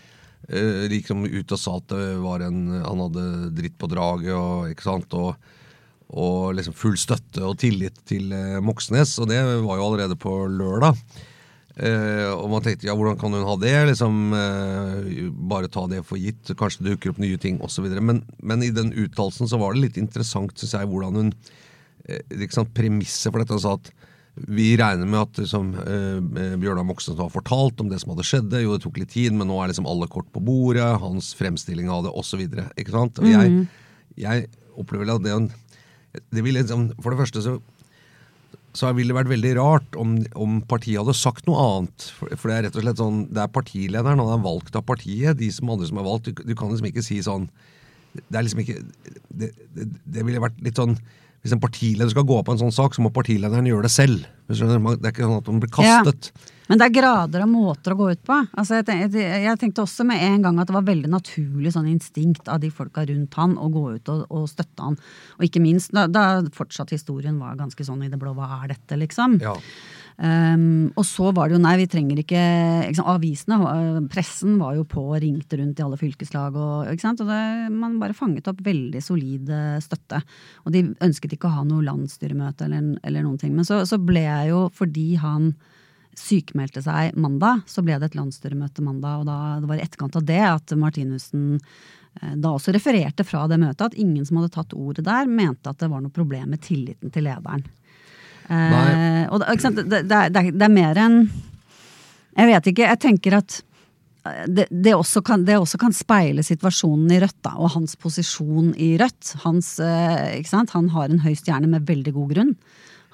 Eh, 0.46 0.86
liksom 0.92 1.26
ut 1.26 1.54
og 1.56 1.60
sa 1.60 1.78
at 1.80 1.88
det 1.90 2.18
var 2.22 2.44
en, 2.46 2.68
han 2.78 3.04
hadde 3.08 3.52
dritt 3.58 3.78
på 3.82 3.90
draget 3.90 4.36
og, 4.36 4.68
ikke 4.70 4.86
sant, 4.86 5.16
og, 5.18 5.54
og 6.14 6.52
liksom 6.54 6.76
full 6.78 7.00
støtte 7.02 7.42
og 7.42 7.58
tillit 7.62 7.98
til 8.06 8.34
eh, 8.36 8.60
Moxnes. 8.62 9.16
Og 9.22 9.32
det 9.32 9.42
var 9.66 9.80
jo 9.80 9.88
allerede 9.88 10.20
på 10.22 10.38
lørdag. 10.52 11.00
Eh, 11.76 12.30
og 12.30 12.48
man 12.54 12.64
tenkte 12.64 12.88
ja, 12.88 12.96
hvordan 12.96 13.18
kan 13.20 13.34
hun 13.34 13.48
ha 13.48 13.58
det? 13.60 13.74
Liksom, 13.90 14.22
eh, 14.38 15.26
bare 15.50 15.72
ta 15.72 15.88
det 15.92 16.04
for 16.06 16.22
gitt. 16.22 16.54
Kanskje 16.60 16.86
det 16.86 16.96
dukker 16.96 17.16
opp 17.16 17.24
nye 17.24 17.42
ting 17.42 17.58
osv. 17.66 17.90
Men, 17.98 18.22
men 18.38 18.66
i 18.66 18.74
den 18.76 18.94
uttalelsen 18.94 19.50
så 19.50 19.60
var 19.62 19.74
det 19.74 19.88
litt 19.88 20.02
interessant, 20.02 20.54
synes 20.60 20.78
jeg, 20.78 20.92
hvordan 20.92 21.22
hun 21.22 21.38
ikke 22.06 22.68
Premisset 22.78 23.32
for 23.34 23.42
dette 23.42 23.58
sa 23.58 23.80
at 23.80 23.88
vi 24.36 24.74
regner 24.76 25.08
med 25.08 25.22
at 25.22 25.38
liksom, 25.40 25.70
eh, 25.80 26.56
Bjørnar 26.60 26.84
Moxnes 26.88 27.20
har 27.20 27.32
fortalt 27.32 27.80
om 27.80 27.88
det 27.92 28.02
som 28.02 28.12
hadde 28.12 28.26
skjedd. 28.28 28.56
Jo, 28.60 28.76
det 28.76 28.84
tok 28.84 29.00
litt 29.00 29.14
tid, 29.14 29.32
men 29.34 29.48
nå 29.48 29.62
er 29.62 29.72
liksom 29.72 29.88
alle 29.88 30.10
kort 30.12 30.28
på 30.36 30.44
bordet. 30.44 30.88
Hans 31.00 31.32
fremstilling 31.40 31.88
av 31.92 32.04
det, 32.04 32.12
osv. 32.12 32.44
Ikke 32.76 32.96
sant? 32.96 33.22
Og 33.22 33.30
jeg, 33.32 33.68
jeg 34.20 34.50
opplever 34.76 35.16
at 35.16 35.24
det, 35.24 35.38
det 36.36 36.44
vil 36.44 36.60
liksom, 36.60 36.90
For 37.00 37.16
det 37.16 37.24
første 37.24 37.46
så 37.46 37.58
så 38.76 38.92
ville 38.92 39.14
det 39.14 39.16
vært 39.16 39.32
veldig 39.32 39.52
rart 39.56 39.98
om, 40.00 40.18
om 40.36 40.58
partiet 40.68 41.00
hadde 41.00 41.16
sagt 41.16 41.46
noe 41.48 41.62
annet. 41.64 42.08
For, 42.18 42.32
for 42.36 42.52
det 42.52 42.56
er 42.56 42.66
rett 42.68 42.80
og 42.80 42.84
slett 42.84 43.00
sånn, 43.00 43.22
det 43.32 43.44
er 43.46 43.54
partilederen, 43.56 44.20
han 44.20 44.34
er 44.36 44.44
valgt 44.44 44.76
av 44.76 44.84
partiet. 44.88 45.38
De 45.40 45.48
som 45.54 45.72
andre 45.72 45.88
som 45.88 46.02
er 46.02 46.08
valgt, 46.08 46.28
du, 46.28 46.44
du 46.44 46.56
kan 46.58 46.74
liksom 46.74 46.90
ikke 46.92 47.06
si 47.06 47.22
sånn 47.24 47.48
Det 48.16 48.40
er 48.40 48.46
liksom 48.48 48.62
ikke 48.64 48.82
Det, 49.30 49.50
det, 49.76 49.88
det 50.04 50.26
ville 50.28 50.44
vært 50.44 50.60
litt 50.64 50.80
sånn 50.80 50.98
Hvis 51.46 51.54
en 51.54 51.62
partileder 51.62 52.10
skal 52.10 52.26
gå 52.26 52.40
på 52.42 52.56
en 52.56 52.58
sånn 52.64 52.74
sak, 52.74 52.96
så 52.98 53.04
må 53.06 53.12
partilederen 53.14 53.68
gjøre 53.70 53.86
det 53.86 53.94
selv. 53.94 54.24
Det 54.50 54.58
er 54.58 55.12
ikke 55.12 55.28
sånn 55.28 55.38
at 55.38 55.50
hun 55.52 55.60
blir 55.62 55.70
kastet. 55.74 56.32
Men 56.66 56.80
det 56.82 56.88
er 56.88 56.96
grader 56.96 57.44
og 57.46 57.52
måter 57.52 57.94
å 57.94 57.98
gå 58.00 58.08
ut 58.16 58.22
på. 58.26 58.38
Altså, 58.58 58.80
jeg, 58.80 58.88
tenkte, 58.88 59.22
jeg 59.22 59.60
tenkte 59.62 59.84
også 59.84 60.08
med 60.10 60.24
en 60.26 60.42
gang 60.42 60.58
at 60.58 60.72
det 60.72 60.74
var 60.74 60.88
veldig 60.88 61.12
naturlig 61.14 61.76
sånn 61.76 61.92
instinkt 61.92 62.50
av 62.50 62.64
de 62.64 62.72
folka 62.74 63.04
rundt 63.06 63.38
han 63.38 63.54
å 63.62 63.70
gå 63.70 63.84
ut 64.00 64.10
og, 64.14 64.24
og 64.34 64.48
støtte 64.50 64.88
han. 64.88 64.98
Og 65.38 65.46
ikke 65.46 65.62
minst 65.62 65.94
da, 65.94 66.08
da 66.10 66.26
fortsatt 66.56 66.96
historien 66.96 67.38
var 67.42 67.60
ganske 67.60 67.86
sånn 67.86 68.02
i 68.08 68.10
det 68.10 68.18
blå, 68.22 68.34
hva 68.34 68.64
er 68.64 68.74
dette, 68.74 68.98
liksom? 69.04 69.38
Ja. 69.46 69.54
Um, 70.16 70.94
og 70.96 71.04
så 71.04 71.28
var 71.36 71.50
det 71.50 71.58
jo 71.58 71.60
nei, 71.60 71.74
vi 71.82 71.88
trenger 71.92 72.22
ikke, 72.22 72.42
ikke 72.88 73.04
Avisene, 73.12 73.58
øh, 73.60 73.98
pressen 74.08 74.54
var 74.62 74.78
jo 74.78 74.86
på 74.88 75.02
og 75.10 75.20
ringte 75.20 75.60
rundt 75.60 75.82
i 75.82 75.84
alle 75.84 76.00
fylkeslag. 76.00 76.56
Og, 76.56 76.92
ikke 76.94 77.04
sant, 77.04 77.24
og 77.24 77.32
det, 77.32 77.72
man 77.76 77.98
bare 78.00 78.16
fanget 78.16 78.48
opp 78.48 78.62
veldig 78.64 79.02
solid 79.04 79.52
øh, 79.52 79.78
støtte. 79.84 80.22
Og 80.64 80.76
de 80.76 80.86
ønsket 81.04 81.36
ikke 81.36 81.52
å 81.52 81.58
ha 81.58 81.66
noe 81.68 81.84
landsstyremøte 81.84 82.70
eller, 82.70 82.94
eller 83.04 83.28
noen 83.28 83.42
ting. 83.42 83.56
Men 83.58 83.68
så, 83.68 83.82
så 83.90 84.00
ble 84.00 84.24
jeg 84.24 84.54
jo, 84.54 84.66
fordi 84.76 85.10
han 85.20 85.52
sykmeldte 86.16 86.80
seg 86.86 87.18
mandag, 87.20 87.66
så 87.68 87.84
ble 87.84 87.98
det 88.00 88.14
et 88.14 88.18
landsstyremøte 88.18 88.84
mandag. 88.86 89.24
Og 89.24 89.28
da, 89.28 89.38
det 89.60 89.70
var 89.70 89.82
i 89.82 89.84
etterkant 89.84 90.16
av 90.16 90.28
det 90.32 90.42
at 90.48 90.76
Martinussen 90.80 91.58
eh, 91.58 92.36
da 92.40 92.56
også 92.56 92.72
refererte 92.76 93.28
fra 93.28 93.46
det 93.52 93.60
møtet 93.60 93.90
at 93.90 94.00
ingen 94.00 94.24
som 94.24 94.40
hadde 94.40 94.56
tatt 94.56 94.78
ordet 94.80 95.04
der, 95.08 95.28
mente 95.28 95.72
at 95.72 95.84
det 95.84 95.92
var 95.92 96.04
noe 96.06 96.16
problem 96.16 96.56
med 96.56 96.64
tilliten 96.64 97.12
til 97.12 97.28
lederen. 97.28 97.68
Eh, 98.50 99.24
og 99.34 99.40
det? 99.42 99.86
Det, 99.90 100.02
det, 100.10 100.18
er- 100.18 100.30
det, 100.34 100.42
er- 100.42 100.52
er 100.68 100.74
mer 100.74 101.00
enn 101.02 101.20
Jeg 102.36 102.48
vet 102.52 102.68
ikke. 102.74 102.84
Jeg 102.90 103.00
tenker 103.00 103.38
at 103.40 103.62
det, 104.50 104.66
det, 104.74 104.96
også 104.98 105.22
kan, 105.22 105.44
også 105.62 105.78
kan 105.78 105.94
speile 105.94 106.42
situasjonen 106.44 107.12
i 107.14 107.20
Rødt, 107.22 107.38
da, 107.46 107.52
og 107.62 107.70
hans 107.76 107.94
posisjon 107.96 108.72
i 108.82 108.96
Rødt. 108.98 109.36
Hans, 109.44 109.76
eh? 109.80 110.42
Han 110.74 110.90
har 110.96 111.10
en 111.14 111.22
høy 111.22 111.36
stjerne 111.38 111.70
med 111.70 111.86
veldig 111.86 112.14
god 112.16 112.34
grunn. 112.34 112.56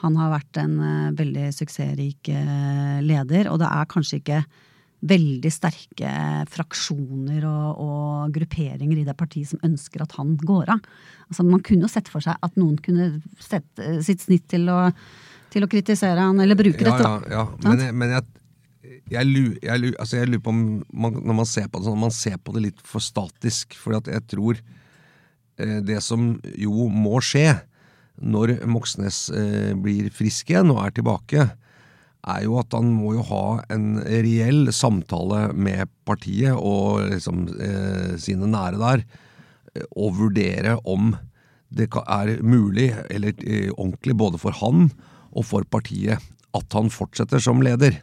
Han 0.02 0.16
har 0.18 0.32
vært 0.32 0.58
en 0.64 0.78
eh, 0.80 1.12
veldig 1.20 1.50
suksessrik 1.54 2.32
eh, 2.32 3.02
leder, 3.06 3.52
og 3.52 3.60
det 3.62 3.68
er 3.70 3.90
kanskje 3.92 4.22
ikke 4.22 4.40
veldig 5.02 5.50
sterke 5.54 6.12
fraksjoner 6.52 7.46
og, 7.50 7.80
og, 7.82 8.34
grupperinger 8.36 9.02
i 9.02 9.06
det 9.08 9.16
partiet 9.18 9.50
som 9.50 9.64
ønsker 9.66 10.04
at 10.04 10.14
han 10.20 10.36
går 10.38 10.70
av. 10.76 10.84
Altså, 11.30 11.46
man 11.48 11.64
kunne 11.66 11.88
jo 11.88 11.92
sett 11.92 12.12
for 12.12 12.24
seg 12.24 12.38
at 12.38 12.60
noen 12.60 12.78
kunne 12.84 13.10
sette 13.42 13.98
sitt 14.06 14.22
snitt 14.26 14.46
til 14.52 14.70
å, 14.70 14.84
til 15.54 15.66
å 15.66 15.72
kritisere 15.72 16.22
han, 16.22 16.42
eller 16.44 16.60
bruke 16.60 16.86
ja, 16.86 16.94
dette. 16.94 17.32
Ja, 17.34 17.42
ja. 17.42 17.48
Men, 17.66 17.82
jeg, 17.86 17.98
men 17.98 18.14
jeg, 18.14 18.28
jeg, 19.16 19.32
lurer, 19.32 19.58
jeg, 19.58 19.84
lurer, 19.86 19.98
altså 20.04 20.22
jeg, 20.22 20.30
lurer, 20.30 20.44
på 20.46 20.54
om 20.54 20.62
man, 20.94 21.18
når 21.18 21.40
man 21.42 21.50
ser 21.50 21.68
på 21.72 21.82
det 21.82 21.90
sånn, 21.90 22.06
man 22.06 22.16
ser 22.16 22.38
på 22.38 22.56
det 22.58 22.66
litt 22.68 22.86
for 22.94 23.04
statisk. 23.04 23.78
For 23.82 23.98
jeg 23.98 24.24
tror 24.30 24.62
eh, 24.62 25.80
det 25.88 25.98
som 26.06 26.36
jo 26.54 26.88
må 26.94 27.24
skje 27.26 27.50
når 28.22 28.60
Moxnes 28.70 29.24
eh, 29.34 29.72
blir 29.74 30.12
frisk 30.14 30.52
igjen 30.54 30.70
og 30.74 30.84
er 30.84 30.94
tilbake, 30.94 31.48
er 32.22 32.44
jo 32.46 32.60
at 32.62 32.74
han 32.78 32.92
må 32.94 33.16
jo 33.18 33.26
ha 33.32 33.46
en 33.74 33.96
reell 34.04 34.70
samtale 34.76 35.50
med 35.58 35.90
partiet 36.06 36.54
og 36.54 37.08
liksom 37.10 37.48
eh, 37.58 38.14
sine 38.22 38.50
nære 38.52 38.82
der, 38.82 39.06
og 39.96 40.18
vurdere 40.20 40.76
om 40.86 41.16
det 41.72 41.88
er 41.96 42.34
mulig, 42.44 42.92
eller 43.10 43.32
eh, 43.48 43.72
ordentlig, 43.78 44.18
både 44.18 44.42
for 44.42 44.56
han 44.60 44.90
og 45.32 45.48
for 45.48 45.64
partiet, 45.64 46.20
at 46.52 46.76
han 46.76 46.92
fortsetter 46.92 47.40
som 47.40 47.64
leder. 47.64 48.02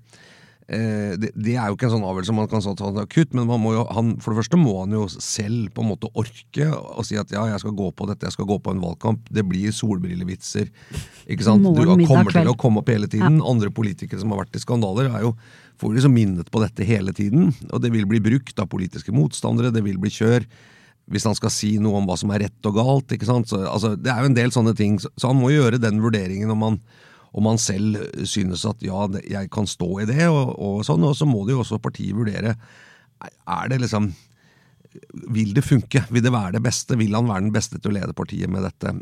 Eh, 0.69 1.15
det, 1.17 1.31
det, 1.33 1.55
er 1.57 1.71
jo 1.71 1.79
ikke 1.79 1.87
en 1.89 1.95
sånn 1.95 2.05
avgjørelse 2.05 2.35
man 2.37 2.49
kan 2.51 2.65
ta 2.77 2.89
akutt, 3.01 3.33
men 3.37 3.49
jo, 3.49 3.85
han, 3.97 4.11
for 4.21 4.35
det 4.35 4.43
første 4.43 4.59
må 4.61 4.75
han 4.83 4.93
jo 4.93 5.07
selv 5.09 5.71
på 5.73 5.81
en 5.81 5.89
måte 5.95 6.11
orke 6.13 6.67
å 6.69 7.05
si 7.09 7.17
at 7.17 7.33
ja, 7.33 7.47
jeg 7.49 7.63
skal 7.63 7.73
gå 7.79 7.87
på 7.97 8.09
dette, 8.11 8.29
jeg 8.29 8.37
skal 8.37 8.51
gå 8.51 8.59
på 8.61 8.75
en 8.75 8.83
valgkamp. 8.83 9.31
Det 9.33 9.47
blir 9.49 9.73
solbrillevitser. 9.73 10.69
ikke 11.25 11.47
sant? 11.47 11.65
Du 11.65 12.05
kommer 12.05 12.35
til 12.35 12.53
å 12.53 12.59
komme 12.61 12.83
opp 12.83 12.93
hele 12.93 13.09
tiden. 13.09 13.41
Ja. 13.41 13.49
Andre 13.49 13.73
politikere 13.73 14.21
som 14.21 14.35
har 14.35 14.45
vært 14.45 14.61
i 14.61 14.65
skandaler, 14.65 15.09
er 15.09 15.25
jo 15.25 15.33
får 15.79 15.95
liksom 15.95 16.15
minnet 16.15 16.51
på 16.51 16.61
dette 16.63 16.87
hele 16.87 17.15
tiden. 17.17 17.53
Og 17.71 17.83
det 17.83 17.93
vil 17.95 18.07
bli 18.11 18.21
brukt 18.23 18.61
av 18.61 18.69
politiske 18.71 19.15
motstandere, 19.15 19.73
det 19.75 19.85
vil 19.87 19.99
bli 20.01 20.13
kjør. 20.13 20.47
Hvis 21.09 21.25
han 21.25 21.37
skal 21.39 21.53
si 21.55 21.77
noe 21.81 22.03
om 22.03 22.09
hva 22.09 22.19
som 22.21 22.33
er 22.35 22.45
rett 22.45 22.69
og 22.69 22.77
galt. 22.77 23.15
ikke 23.15 23.29
sant? 23.29 23.49
Så, 23.49 23.63
altså, 23.65 23.95
det 23.97 24.13
er 24.13 24.21
jo 24.21 24.33
en 24.33 24.37
del 24.37 24.53
sånne 24.53 24.75
ting. 24.77 24.99
Så, 25.01 25.09
så 25.17 25.31
han 25.31 25.39
må 25.41 25.55
gjøre 25.55 25.81
den 25.81 26.03
vurderingen 26.05 26.53
om 26.53 26.67
han 26.67 26.83
om 27.39 27.47
man 27.47 27.61
selv 27.63 28.01
synes 28.27 28.65
at 28.69 28.83
ja, 28.85 29.07
jeg 29.23 29.51
kan 29.55 29.69
stå 29.71 29.91
i 30.03 30.09
det, 30.11 30.25
og, 30.27 30.55
og 30.59 30.81
sånn, 30.87 31.07
og 31.07 31.15
så 31.17 31.29
må 31.29 31.45
det 31.47 31.55
jo 31.57 31.63
også 31.65 31.81
partiet 31.83 32.17
vurdere. 32.19 32.57
Er 33.23 33.71
det 33.71 33.83
liksom 33.85 34.11
vil 35.33 35.55
det 35.55 35.63
funke? 35.63 36.03
Vil 36.11 36.25
det 36.25 36.33
være 36.33 36.57
det 36.57 36.63
beste? 36.65 36.97
Vil 36.99 37.15
han 37.15 37.29
være 37.29 37.45
den 37.47 37.55
beste 37.55 37.79
til 37.79 37.93
å 37.93 37.97
lede 37.99 38.15
partiet 38.17 38.51
med 38.51 38.65
dette? 38.67 38.95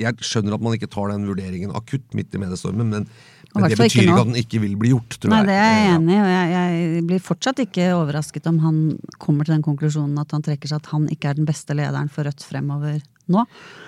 Jeg 0.00 0.18
skjønner 0.24 0.56
at 0.56 0.64
man 0.64 0.76
ikke 0.76 0.90
tar 0.90 1.12
den 1.12 1.26
vurderingen 1.28 1.74
akutt 1.76 2.16
midt 2.16 2.34
i 2.34 2.40
mediestormen, 2.42 2.88
men, 2.92 3.08
men 3.52 3.66
det 3.68 3.78
betyr 3.78 4.06
ikke, 4.06 4.16
at 4.16 4.30
den 4.30 4.40
ikke 4.40 4.62
vil 4.64 4.76
bli 4.80 4.92
gjort, 4.94 5.18
tror 5.20 5.34
Nei, 5.34 5.42
jeg. 5.42 5.50
Det 5.50 5.58
er 5.58 5.74
jeg 5.76 5.90
enig 5.96 6.14
i, 6.14 6.20
og 6.20 6.30
jeg, 6.32 6.54
jeg, 6.54 7.04
blir 7.10 7.26
fortsatt 7.26 7.62
ikke 7.66 7.90
overrasket 7.98 8.48
om 8.50 8.62
han 8.64 8.80
kommer 9.22 9.46
til 9.46 9.56
den 9.56 9.66
konklusjonen 9.66 10.22
at 10.22 10.34
han 10.36 10.46
trekker 10.46 10.72
seg 10.72 10.82
at 10.82 10.90
han 10.94 11.10
ikke 11.12 11.30
er 11.30 11.38
den 11.38 11.48
beste 11.48 11.76
lederen 11.76 12.10
for 12.12 12.26
Rødt 12.26 12.46
fremover 12.46 12.98
nå. 13.32 13.44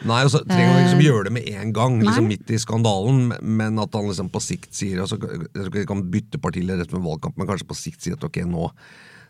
Nei, 0.09 0.23
altså, 0.25 0.41
trenger 0.47 0.73
han 0.75 0.83
liksom 0.85 1.05
gjøre 1.05 1.29
det 1.29 1.35
med 1.37 1.51
en 1.53 1.75
gang, 1.77 1.99
liksom 2.03 2.31
midt 2.31 2.51
i 2.55 2.61
skandalen, 2.63 3.35
men 3.43 3.79
at 3.83 3.95
han 3.95 4.09
liksom 4.09 4.33
på 4.35 4.43
sikt 4.43 4.73
sier 4.75 5.05
altså, 5.05 5.19
Jeg 5.19 5.87
kan 5.89 6.03
bytte 6.13 6.41
partileder 6.43 6.83
rett 6.85 6.97
med 6.97 7.05
valgkamp, 7.07 7.39
men 7.39 7.49
kanskje 7.51 7.69
på 7.71 7.79
sikt 7.79 8.05
sier 8.05 8.19
at 8.19 8.27
ok, 8.27 8.43
nå 8.49 8.71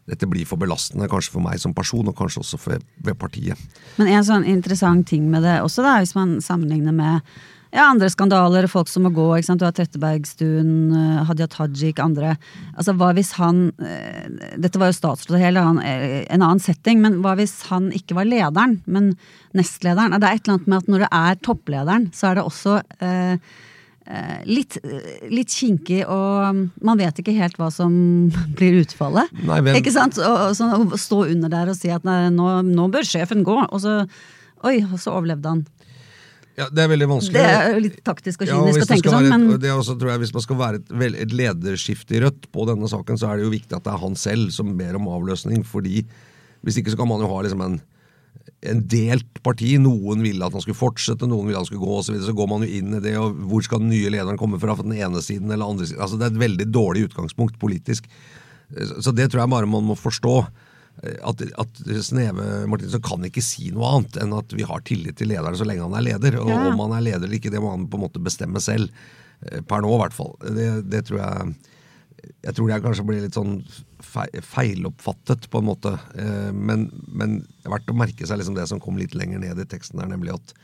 dette 0.09 0.25
blir 0.25 0.49
for 0.49 0.61
belastende, 0.61 1.09
kanskje 1.11 1.35
for 1.35 1.45
meg 1.45 1.61
som 1.61 1.75
person, 1.77 2.07
og 2.09 2.17
kanskje 2.17 2.41
også 2.41 2.61
for, 2.61 2.85
ved 3.05 3.19
partiet. 3.21 3.61
Men 3.99 4.09
en 4.15 4.25
sånn 4.25 4.47
interessant 4.49 5.05
ting 5.11 5.27
med 5.29 5.45
det 5.45 5.59
også, 5.61 5.85
da, 5.85 5.99
hvis 6.01 6.17
man 6.17 6.39
sammenligner 6.45 6.97
med 6.97 7.35
ja, 7.75 7.85
andre 7.85 8.09
skandaler, 8.09 8.67
folk 8.71 8.89
som 8.89 9.05
må 9.05 9.13
gå. 9.13 9.27
ikke 9.37 9.49
sant? 9.51 9.61
Du 9.61 9.67
har 9.67 9.75
Trettebergstuen, 9.77 10.73
eh, 10.97 11.23
Hadia 11.29 11.49
Tajik, 11.53 12.01
andre. 12.01 12.37
Altså, 12.75 12.95
hva 12.97 13.11
hvis 13.17 13.35
han 13.37 13.69
eh, 13.85 14.29
Dette 14.57 14.81
var 14.81 14.89
jo 14.89 14.97
statsråd 14.97 15.41
hele, 15.43 15.65
han, 15.65 15.81
en 15.85 16.45
annen 16.45 16.63
setting, 16.65 17.03
men 17.05 17.21
hva 17.25 17.37
hvis 17.39 17.61
han 17.69 17.91
ikke 17.97 18.17
var 18.19 18.29
lederen, 18.29 18.79
men 18.87 19.13
nestlederen? 19.57 20.17
Det 20.17 20.29
er 20.29 20.39
et 20.39 20.47
eller 20.47 20.57
annet 20.57 20.71
med 20.71 20.79
at 20.81 20.93
når 20.93 21.05
det 21.05 21.11
er 21.21 21.43
topplederen, 21.45 22.09
så 22.17 22.31
er 22.31 22.39
det 22.39 22.47
også 22.49 22.79
eh, 23.05 23.53
litt, 24.49 24.79
litt 25.29 25.53
kinkig, 25.53 26.01
og 26.09 26.65
man 26.81 27.01
vet 27.01 27.21
ikke 27.21 27.37
helt 27.37 27.61
hva 27.61 27.69
som 27.75 27.93
blir 28.57 28.81
utfallet. 28.81 29.29
Nei, 29.45 29.61
men... 29.61 29.77
Ikke 29.77 29.93
sant? 29.93 30.17
Og, 30.17 30.57
så, 30.57 30.73
stå 30.97 31.27
under 31.29 31.53
der 31.53 31.75
og 31.75 31.77
si 31.77 31.93
at 31.93 32.09
nei, 32.09 32.25
nå, 32.33 32.63
nå 32.65 32.89
bør 32.97 33.05
sjefen 33.05 33.45
gå, 33.45 33.61
og 33.69 33.85
så 33.85 34.01
Oi, 34.67 34.81
og 34.83 34.99
så 34.99 35.13
overlevde 35.15 35.53
han. 35.53 35.61
Ja, 36.59 36.67
Det 36.75 36.83
er 36.83 36.89
veldig 36.91 37.07
vanskelig. 37.11 37.39
Det 37.39 37.51
er 37.59 37.77
litt 37.83 37.99
taktisk 38.07 38.43
og 38.43 38.51
kynisk 38.51 38.81
ja, 38.81 38.87
å 38.87 38.91
tenke 38.91 39.13
sånn, 39.13 39.29
men 39.31 39.61
det 39.63 39.71
er 39.71 39.77
også, 39.79 39.95
tror 39.99 40.11
jeg, 40.13 40.23
Hvis 40.25 40.35
man 40.35 40.45
skal 40.45 40.59
være 40.59 40.81
et, 40.81 41.21
et 41.23 41.37
lederskifte 41.41 42.19
i 42.19 42.23
Rødt 42.25 42.49
på 42.55 42.67
denne 42.67 42.91
saken, 42.91 43.21
så 43.21 43.31
er 43.31 43.39
det 43.39 43.47
jo 43.47 43.53
viktig 43.55 43.77
at 43.79 43.87
det 43.87 43.93
er 43.95 44.03
han 44.03 44.19
selv 44.19 44.51
som 44.55 44.75
ber 44.81 44.99
om 44.99 45.07
avløsning. 45.13 45.63
fordi 45.67 46.03
Hvis 46.67 46.81
ikke 46.81 46.95
så 46.95 46.99
kan 46.99 47.11
man 47.11 47.23
jo 47.23 47.31
ha 47.31 47.45
liksom 47.47 47.63
en, 47.63 47.79
en 48.73 48.83
delt 48.91 49.43
parti. 49.47 49.77
Noen 49.79 50.25
ville 50.27 50.45
at 50.45 50.57
han 50.57 50.65
skulle 50.65 50.81
fortsette, 50.81 51.31
noen 51.31 51.47
ville 51.47 51.61
at 51.61 51.63
han 51.63 51.71
skulle 51.71 51.87
gå 51.87 52.01
osv. 52.01 52.09
Så, 52.09 52.17
videre, 52.17 52.31
så 52.33 52.39
går 52.41 52.51
man 52.51 52.67
jo 52.67 52.81
inn 52.81 52.99
i 52.99 53.05
det, 53.07 53.15
og 53.23 53.39
hvor 53.53 53.63
skal 53.63 53.85
den 53.85 53.93
nye 53.95 54.11
lederen 54.11 54.41
komme 54.41 54.59
fra? 54.59 54.75
Fra 54.75 54.87
den 54.89 54.99
ene 54.99 55.23
siden 55.23 55.55
eller 55.55 55.71
andre 55.71 55.87
siden? 55.87 56.03
Altså 56.03 56.19
Det 56.19 56.27
er 56.27 56.35
et 56.35 56.43
veldig 56.43 56.71
dårlig 56.75 57.07
utgangspunkt 57.13 57.61
politisk. 57.63 58.11
Så 58.99 59.15
det 59.15 59.31
tror 59.31 59.45
jeg 59.45 59.55
bare 59.55 59.71
man 59.71 59.87
må 59.87 59.95
forstå 59.97 60.41
at, 60.99 61.43
at 61.63 61.81
Sneve 62.03 62.45
Martinsen 62.71 63.03
kan 63.05 63.23
ikke 63.27 63.43
si 63.45 63.71
noe 63.75 63.93
annet 63.93 64.19
enn 64.23 64.35
at 64.35 64.53
vi 64.57 64.67
har 64.67 64.83
tillit 64.87 65.19
til 65.21 65.31
lederen 65.31 65.59
så 65.59 65.67
lenge 65.69 65.87
han 65.87 65.97
er 65.99 66.07
leder. 66.09 66.39
Og 66.43 66.51
ja. 66.51 66.61
om 66.73 66.85
han 66.87 66.97
er 66.99 67.07
leder 67.11 67.27
eller 67.27 67.39
ikke, 67.39 67.53
det 67.55 67.63
må 67.63 67.73
han 67.75 67.87
på 67.91 68.01
en 68.01 68.07
måte 68.09 68.23
bestemme 68.23 68.63
selv. 68.63 68.91
Eh, 69.47 69.61
per 69.63 69.85
nå, 69.85 69.93
i 69.95 70.01
hvert 70.03 70.17
fall. 70.17 70.35
Det, 70.43 70.69
det, 70.91 71.05
tror 71.09 71.21
jeg 71.23 71.55
Jeg 72.43 72.55
tror 72.57 72.71
jeg 72.73 72.83
kanskje 72.83 73.07
blir 73.07 73.23
litt 73.23 73.39
sånn 73.39 73.61
feiloppfattet, 74.03 75.49
på 75.51 75.61
en 75.61 75.69
måte. 75.69 75.95
Eh, 76.19 76.51
men, 76.55 76.89
men 77.07 77.41
det 77.45 77.69
er 77.69 77.77
verdt 77.77 77.95
å 77.95 77.99
merke 77.99 78.27
seg 78.27 78.41
liksom 78.41 78.59
det 78.59 78.67
som 78.71 78.83
kom 78.83 78.99
litt 78.99 79.15
lenger 79.19 79.43
ned 79.43 79.59
i 79.59 79.69
teksten 79.71 80.03
der, 80.03 80.11
nemlig 80.11 80.35
at 80.35 80.55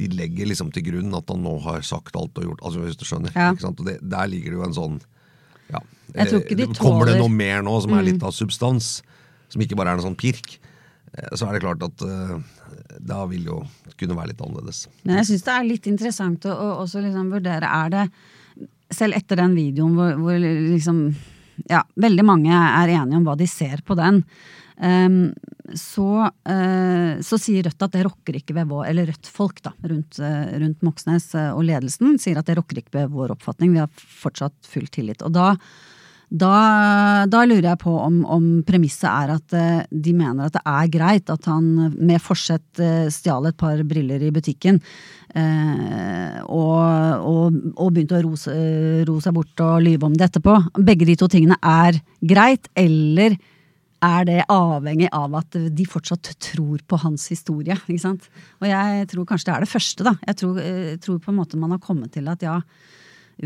de 0.00 0.08
legger 0.14 0.48
liksom 0.48 0.70
til 0.72 0.86
grunn 0.86 1.14
at 1.18 1.30
han 1.30 1.42
nå 1.44 1.56
har 1.66 1.82
sagt 1.84 2.16
alt 2.16 2.38
og 2.38 2.46
gjort 2.46 2.62
altså 2.64 2.82
hvis 2.84 2.98
du 2.98 3.06
skjønner. 3.06 3.34
Ja. 3.36 3.52
Og 3.52 3.82
det, 3.86 3.98
der 4.00 4.30
ligger 4.30 4.54
det 4.54 4.60
jo 4.60 4.66
en 4.66 4.76
sånn 4.76 5.00
ja, 5.70 5.80
eh, 6.14 6.70
Kommer 6.78 7.10
det 7.10 7.18
noe 7.20 7.30
mer 7.30 7.62
nå 7.66 7.76
som 7.84 7.94
er 7.98 8.06
litt 8.06 8.24
av 8.26 8.34
substans? 8.34 9.00
Som 9.50 9.64
ikke 9.64 9.78
bare 9.78 9.92
er 9.92 9.98
noe 9.98 10.06
sånn 10.06 10.18
pirk, 10.18 10.56
eh, 11.14 11.32
så 11.34 11.48
er 11.48 11.56
det 11.56 11.64
klart 11.64 11.82
at 11.86 12.06
uh, 12.06 12.36
da 12.98 13.24
vil 13.30 13.48
jo 13.50 13.60
kunne 14.00 14.16
være 14.18 14.32
litt 14.32 14.44
annerledes. 14.44 14.86
Men 15.04 15.20
jeg 15.20 15.32
syns 15.32 15.46
det 15.48 15.56
er 15.56 15.68
litt 15.68 15.90
interessant 15.90 16.46
å, 16.48 16.54
å 16.54 16.70
også 16.84 17.02
liksom 17.04 17.34
vurdere 17.34 17.68
Er 17.68 17.92
det, 17.92 18.06
selv 18.94 19.18
etter 19.18 19.42
den 19.42 19.58
videoen 19.58 19.98
hvor, 19.98 20.16
hvor 20.22 20.40
liksom 20.40 21.04
ja, 21.68 21.82
veldig 22.00 22.24
mange 22.24 22.54
er 22.54 22.94
enige 22.94 23.18
om 23.18 23.26
hva 23.26 23.36
de 23.36 23.46
ser 23.50 23.82
på 23.86 23.96
den, 23.98 24.22
um, 24.80 25.18
så, 25.76 26.08
uh, 26.30 27.12
så, 27.22 27.38
sier 27.38 27.66
Rødt 27.66 27.84
at 27.84 27.92
det 27.94 28.06
rokker 28.06 28.40
ikke 28.40 28.56
ved 28.56 28.70
vår 28.72 28.88
Eller 28.88 29.10
Rødt-folk 29.10 29.60
da, 29.66 29.74
rundt, 29.92 30.18
uh, 30.22 30.48
rundt 30.62 30.86
Moxnes 30.86 31.28
og 31.36 31.60
ledelsen 31.68 32.16
sier 32.22 32.40
at 32.40 32.48
det 32.48 32.56
rokker 32.58 32.80
ikke 32.80 32.96
ved 32.96 33.12
vår 33.14 33.36
oppfatning. 33.36 33.76
Vi 33.76 33.82
har 33.82 33.92
fortsatt 33.92 34.56
full 34.66 34.88
tillit. 34.90 35.22
Og 35.26 35.36
da 35.36 35.52
da, 36.30 37.26
da, 37.26 37.40
lurer 37.42 37.72
jeg 37.72 37.80
på 37.82 37.92
om, 37.98 38.20
om 38.22 38.44
premisset 38.66 39.08
er 39.10 39.32
at 39.34 39.54
uh, 39.56 39.80
de 39.90 40.12
mener 40.14 40.46
at 40.46 40.54
det 40.54 40.62
er 40.62 40.90
greit 40.92 41.32
at 41.32 41.48
han 41.50 41.66
med 41.98 42.22
forsett 42.22 42.78
uh, 42.78 43.08
stjal 43.10 43.48
et 43.50 43.58
par 43.58 43.82
briller 43.82 44.22
i 44.22 44.30
butikken. 44.34 44.78
Eh, 45.30 46.38
og, 46.50 46.78
og, 47.22 47.58
og, 47.76 47.92
begynte 47.94 48.16
å 48.18 48.22
ro, 48.24 48.32
ro, 49.06 49.18
seg 49.22 49.34
bort 49.36 49.62
og 49.62 49.84
lyve 49.84 50.08
om 50.08 50.16
det 50.18 50.26
etterpå. 50.26 50.56
Begge 50.82 51.06
de 51.06 51.14
to 51.20 51.28
tingene 51.30 51.58
er 51.62 52.00
greit, 52.18 52.66
eller 52.74 53.36
er 54.02 54.26
det 54.26 54.48
avhengig 54.50 55.06
av 55.14 55.36
at 55.38 55.54
de 55.70 55.86
fortsatt 55.86 56.32
tror 56.42 56.82
på 56.82 56.98
hans 57.04 57.28
historie? 57.30 57.76
ikke 57.84 58.02
sant? 58.02 58.26
Og 58.58 58.66
jeg 58.72 59.06
tror 59.12 59.28
kanskje 59.28 59.52
det 59.52 59.54
er 59.54 59.66
det 59.66 59.70
første, 59.70 60.08
da. 60.08 60.16
Jeg 60.32 60.40
tror, 60.42 60.60
tror 61.06 61.22
på 61.22 61.30
en 61.30 61.38
måte 61.38 61.62
man 61.62 61.76
har 61.76 61.84
kommet 61.84 62.10
til 62.16 62.26
at 62.32 62.42
ja, 62.42 62.58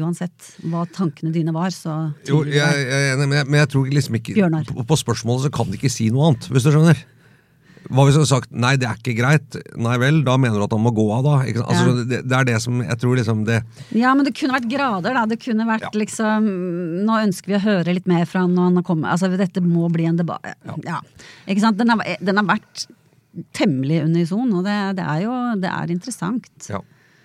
uansett 0.00 0.52
hva 0.68 0.84
tankene 0.94 1.32
dine 1.34 1.54
var. 1.54 1.72
Så 1.74 1.94
jo, 2.28 2.42
jeg, 2.48 2.60
jeg, 2.60 3.08
jeg, 3.08 3.18
men 3.22 3.38
jeg, 3.38 3.48
men 3.50 3.60
jeg 3.62 3.72
tror 3.74 3.90
liksom 3.90 4.20
ikke 4.20 4.52
på, 4.70 4.86
på, 4.86 5.00
spørsmålet 5.00 5.48
så 5.48 5.52
kan 5.54 5.70
de 5.70 5.80
ikke 5.80 5.92
si 5.92 6.10
noe 6.14 6.30
annet, 6.30 6.48
hvis 6.52 6.66
du 6.66 6.72
skjønner. 6.74 7.04
Hva 7.92 8.06
hvis 8.06 8.16
du 8.16 8.22
hadde 8.22 8.30
sagt 8.30 8.54
nei, 8.56 8.72
det 8.80 8.86
er 8.88 8.96
ikke 8.96 9.16
greit? 9.18 9.56
Nei 9.76 9.98
vel, 10.00 10.22
da 10.24 10.38
mener 10.40 10.56
du 10.56 10.64
at 10.64 10.72
han 10.72 10.80
må 10.84 10.92
gå 10.96 11.04
av, 11.12 11.26
da? 11.26 11.34
Altså, 11.44 11.84
ja. 11.90 11.96
det, 12.08 12.20
det, 12.24 12.38
er 12.38 12.48
det 12.48 12.56
som 12.64 12.80
jeg 12.80 12.96
tror 13.02 13.18
liksom 13.18 13.42
det 13.44 13.58
Ja, 13.92 14.14
men 14.16 14.24
det 14.24 14.32
kunne 14.38 14.56
vært 14.56 14.70
grader, 14.72 15.16
da. 15.18 15.26
Det 15.28 15.38
kunne 15.42 15.66
vært 15.68 15.84
ja. 15.90 15.92
liksom 16.00 16.48
Nå 17.04 17.20
ønsker 17.26 17.52
vi 17.52 17.58
å 17.58 17.64
høre 17.66 17.96
litt 17.98 18.08
mer 18.08 18.24
fra 18.30 18.46
han 18.46 18.56
når 18.56 18.70
han 18.70 18.80
har 18.80 18.86
kommet. 18.88 19.10
Altså, 19.12 19.28
dette 19.36 19.60
må 19.64 19.90
bli 19.92 20.08
en 20.08 20.20
debatt. 20.20 20.48
Ja. 20.64 20.78
ja. 20.86 21.00
Ikke 21.44 21.66
sant? 21.66 21.80
Den 21.80 21.92
har, 21.92 22.04
den 22.24 22.40
har 22.40 22.48
vært 22.54 22.86
temmelig 23.56 24.04
unison, 24.06 24.52
og 24.54 24.64
det, 24.64 24.76
det, 24.98 25.04
er 25.04 25.24
jo 25.26 25.36
det 25.60 25.70
er 25.70 25.92
interessant. 25.92 26.70
Ja. 26.70 26.80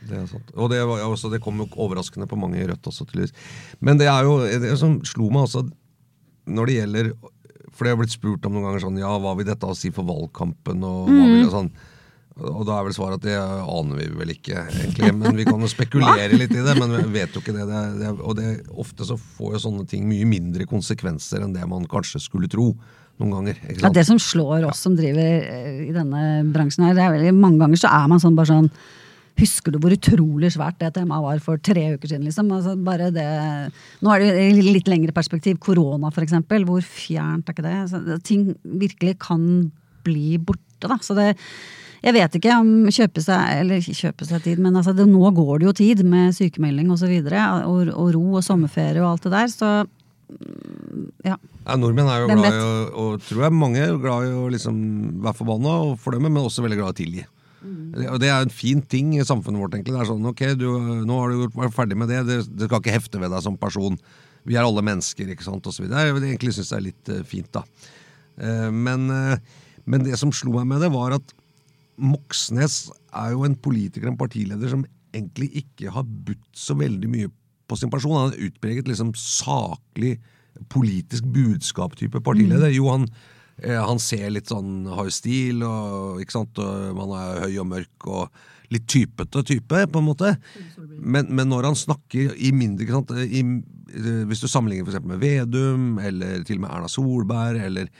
Det 0.07 0.15
er 0.15 0.29
sant. 0.31 0.53
Og 0.55 0.71
det, 0.71 0.79
var, 0.87 1.03
også, 1.07 1.31
det 1.33 1.41
kom 1.43 1.59
jo 1.59 1.67
overraskende 1.75 2.29
på 2.29 2.39
mange 2.39 2.61
i 2.61 2.67
Rødt 2.69 2.87
også, 2.87 3.07
tydeligvis. 3.09 3.35
Men 3.83 3.99
det 3.99 4.07
er 4.11 4.27
jo 4.27 4.39
det 4.47 4.77
som 4.79 4.99
slo 5.07 5.27
meg 5.33 5.47
også, 5.47 5.65
når 6.49 6.69
det 6.69 6.79
gjelder 6.79 7.11
For 7.75 7.85
det 7.85 7.91
har 7.93 7.99
blitt 7.99 8.15
spurt 8.15 8.45
om 8.47 8.55
noen 8.55 8.65
ganger 8.65 8.81
sånn 8.81 8.95
Ja, 8.97 9.11
hva 9.21 9.35
vil 9.37 9.45
dette 9.45 9.67
ha 9.67 9.75
å 9.75 9.77
si 9.77 9.91
for 9.93 10.07
valgkampen? 10.07 10.81
Og 10.87 11.11
hva 11.11 11.25
vil 11.27 11.43
det 11.43 11.53
sånn 11.53 11.73
og 12.39 12.61
da 12.67 12.77
er 12.77 12.85
vel 12.87 12.95
svaret 12.95 13.19
at 13.19 13.25
det 13.25 13.35
aner 13.35 13.97
vi 13.99 14.05
vel 14.15 14.29
ikke, 14.31 14.61
egentlig. 14.71 15.09
Men 15.17 15.35
vi 15.35 15.45
kan 15.47 15.59
jo 15.59 15.69
spekulere 15.71 16.37
litt 16.37 16.53
i 16.55 16.63
det, 16.63 16.75
men 16.79 16.93
vi 16.95 17.09
vet 17.17 17.35
jo 17.35 17.41
ikke 17.43 17.55
det. 17.55 17.65
det, 17.67 17.81
det 17.99 18.13
og 18.15 18.37
det, 18.37 18.47
ofte 18.79 19.07
så 19.07 19.17
får 19.19 19.57
jo 19.57 19.61
sånne 19.65 19.83
ting 19.89 20.05
mye 20.07 20.27
mindre 20.29 20.67
konsekvenser 20.69 21.43
enn 21.43 21.55
det 21.55 21.67
man 21.67 21.87
kanskje 21.89 22.21
skulle 22.23 22.47
tro. 22.51 22.71
Noen 23.19 23.33
ganger. 23.35 23.57
Ja, 23.81 23.91
det 23.91 24.05
som 24.07 24.19
slår 24.23 24.63
oss 24.69 24.85
som 24.85 24.93
driver 24.95 25.19
eh, 25.43 25.81
i 25.89 25.91
denne 25.91 26.45
bransjen 26.53 26.85
her, 26.87 26.93
det 26.95 27.03
er 27.03 27.17
veldig 27.17 27.33
mange 27.35 27.59
ganger 27.59 27.81
så 27.81 27.91
er 27.91 28.05
man 28.07 28.21
sånn 28.23 28.37
bare 28.37 28.47
sånn 28.47 28.69
Husker 29.39 29.73
du 29.73 29.79
hvor 29.81 29.93
utrolig 29.95 30.51
svært 30.53 30.79
det 30.81 30.93
temaet 30.97 31.23
var 31.23 31.41
for 31.43 31.61
tre 31.63 31.85
uker 31.95 32.11
siden? 32.11 32.27
liksom? 32.27 32.51
Altså 32.55 32.75
det, 33.15 33.27
Nå 34.03 34.13
er 34.13 34.23
det 34.23 34.47
i 34.49 34.63
litt 34.65 34.89
lengre 34.91 35.15
perspektiv. 35.15 35.59
Korona, 35.63 36.11
eksempel. 36.11 36.65
Hvor 36.67 36.83
fjernt 36.83 37.47
er 37.47 37.55
ikke 37.55 37.67
det? 37.67 37.77
Så 37.91 38.19
ting 38.25 38.49
virkelig 38.63 39.17
kan 39.23 39.43
bli 40.03 40.37
borte. 40.37 40.87
da. 40.87 40.97
Så 41.03 41.15
det, 41.17 41.33
jeg 42.03 42.15
vet 42.15 42.35
ikke 42.39 42.57
om 42.61 42.89
kjøpe 42.91 43.23
seg 43.23 43.61
eller 43.61 43.83
kjøpe 43.83 44.27
seg 44.27 44.43
tid, 44.45 44.59
men 44.63 44.75
altså 44.79 44.93
det, 44.95 45.07
nå 45.09 45.31
går 45.35 45.59
det 45.59 45.67
jo 45.67 45.77
tid 45.81 46.03
med 46.07 46.35
sykemelding 46.37 46.91
osv. 46.91 46.95
Og, 46.95 47.01
så 47.01 47.11
videre, 47.11 47.47
og, 47.67 47.93
og 47.93 48.13
ro 48.15 48.25
og 48.39 48.45
sommerferie 48.45 49.03
og 49.03 49.13
alt 49.13 49.27
det 49.27 49.33
der. 49.35 49.49
Så 49.51 49.71
mm, 49.87 51.09
ja. 51.27 51.35
Ja, 51.65 51.75
nordmenn 51.79 52.11
er 52.11 52.23
jo 52.23 52.31
glad 52.31 52.55
i 52.55 52.63
å 52.63 52.69
og 52.99 53.25
tror 53.27 53.43
jeg 53.45 53.55
mange 53.55 53.83
er 53.83 53.99
glad 53.99 54.29
i 54.29 54.37
å 54.37 54.47
liksom 54.51 54.79
være 55.23 55.37
forbanna 55.41 55.75
og 55.89 55.99
fordømme, 56.01 56.31
men 56.31 56.47
også 56.47 56.63
veldig 56.65 56.79
glad 56.79 56.91
i 56.91 56.97
å 56.97 57.01
tilgi. 57.03 57.27
Det- 57.61 58.09
Og 58.09 58.19
Det 58.19 58.29
er 58.29 58.41
en 58.41 58.49
fin 58.49 58.81
ting 58.81 59.13
i 59.15 59.23
samfunnet 59.23 59.59
vårt. 59.59 59.73
egentlig. 59.75 59.93
Det 59.97 60.01
er 60.01 60.11
sånn, 60.11 60.25
ok, 60.25 60.43
du, 60.57 60.65
Nå 61.05 61.19
har 61.19 61.29
du 61.29 61.47
gjort- 61.47 61.55
vært 61.55 61.73
ferdig 61.75 61.97
med 61.97 62.07
det, 62.09 62.25
det, 62.25 62.37
det 62.57 62.67
skal 62.69 62.79
ikke 62.81 62.93
hefte 62.95 63.19
ved 63.19 63.31
deg 63.31 63.41
som 63.43 63.57
person. 63.57 63.97
Vi 64.45 64.55
er 64.55 64.63
alle 64.63 64.81
mennesker, 64.81 65.27
ikke 65.27 65.43
sant, 65.43 65.65
og 65.67 65.73
så 65.73 65.83
videre. 65.83 66.05
Jeg 66.07 66.13
vil 66.15 66.23
egentlig 66.29 66.53
synes 66.55 66.69
det 66.69 66.77
er 66.77 66.87
litt 66.87 67.09
eh, 67.09 67.23
fint, 67.23 67.51
da. 67.51 67.63
Eh, 68.39 68.69
men, 68.71 69.09
eh, 69.11 69.37
men 69.85 70.03
det 70.03 70.17
som 70.17 70.31
slo 70.31 70.53
meg 70.53 70.67
med 70.67 70.81
det, 70.81 70.91
var 70.91 71.11
at 71.17 71.33
Moxnes 71.99 72.89
er 73.13 73.31
jo 73.33 73.43
en 73.43 73.55
politiker, 73.59 74.07
en 74.07 74.17
partileder, 74.17 74.69
som 74.71 74.85
egentlig 75.13 75.65
ikke 75.65 75.91
har 75.91 76.03
budt 76.03 76.53
så 76.55 76.75
veldig 76.77 77.09
mye 77.11 77.31
på 77.67 77.77
sin 77.77 77.89
person. 77.91 78.15
Han 78.15 78.31
er 78.31 78.37
en 78.37 78.49
utpreget 78.49 78.87
liksom 78.87 79.11
saklig 79.13 80.17
politisk 80.69 81.23
budskap-type 81.33 82.21
partileder. 82.23 82.71
Jo, 82.73 82.87
han, 82.93 83.07
han 83.65 83.99
ser 83.99 84.29
litt 84.31 84.51
sånn 84.51 84.87
har 84.93 85.09
stil, 85.13 85.63
og, 85.67 86.21
ikke 86.23 86.37
sant? 86.37 86.61
og 86.63 86.95
man 86.97 87.15
er 87.17 87.43
høy 87.45 87.59
og 87.63 87.69
mørk 87.73 88.09
og 88.09 88.45
litt 88.69 88.85
typete 88.89 89.41
type, 89.45 89.81
på 89.89 90.01
en 90.01 90.05
måte. 90.05 90.35
Men, 91.01 91.31
men 91.33 91.49
når 91.49 91.71
han 91.71 91.77
snakker 91.77 92.35
i 92.37 92.53
mindre 92.55 92.85
ikke 92.85 92.99
sant? 92.99 93.15
I, 93.17 93.41
eh, 93.41 94.23
Hvis 94.29 94.43
du 94.43 94.47
sammenligner 94.47 94.85
for 94.85 94.93
eksempel 94.93 95.15
med 95.15 95.23
Vedum, 95.23 95.89
eller 95.97 96.45
til 96.45 96.59
og 96.59 96.65
med 96.67 96.73
Erna 96.75 96.91
Solberg, 96.91 97.61
eller 97.65 97.91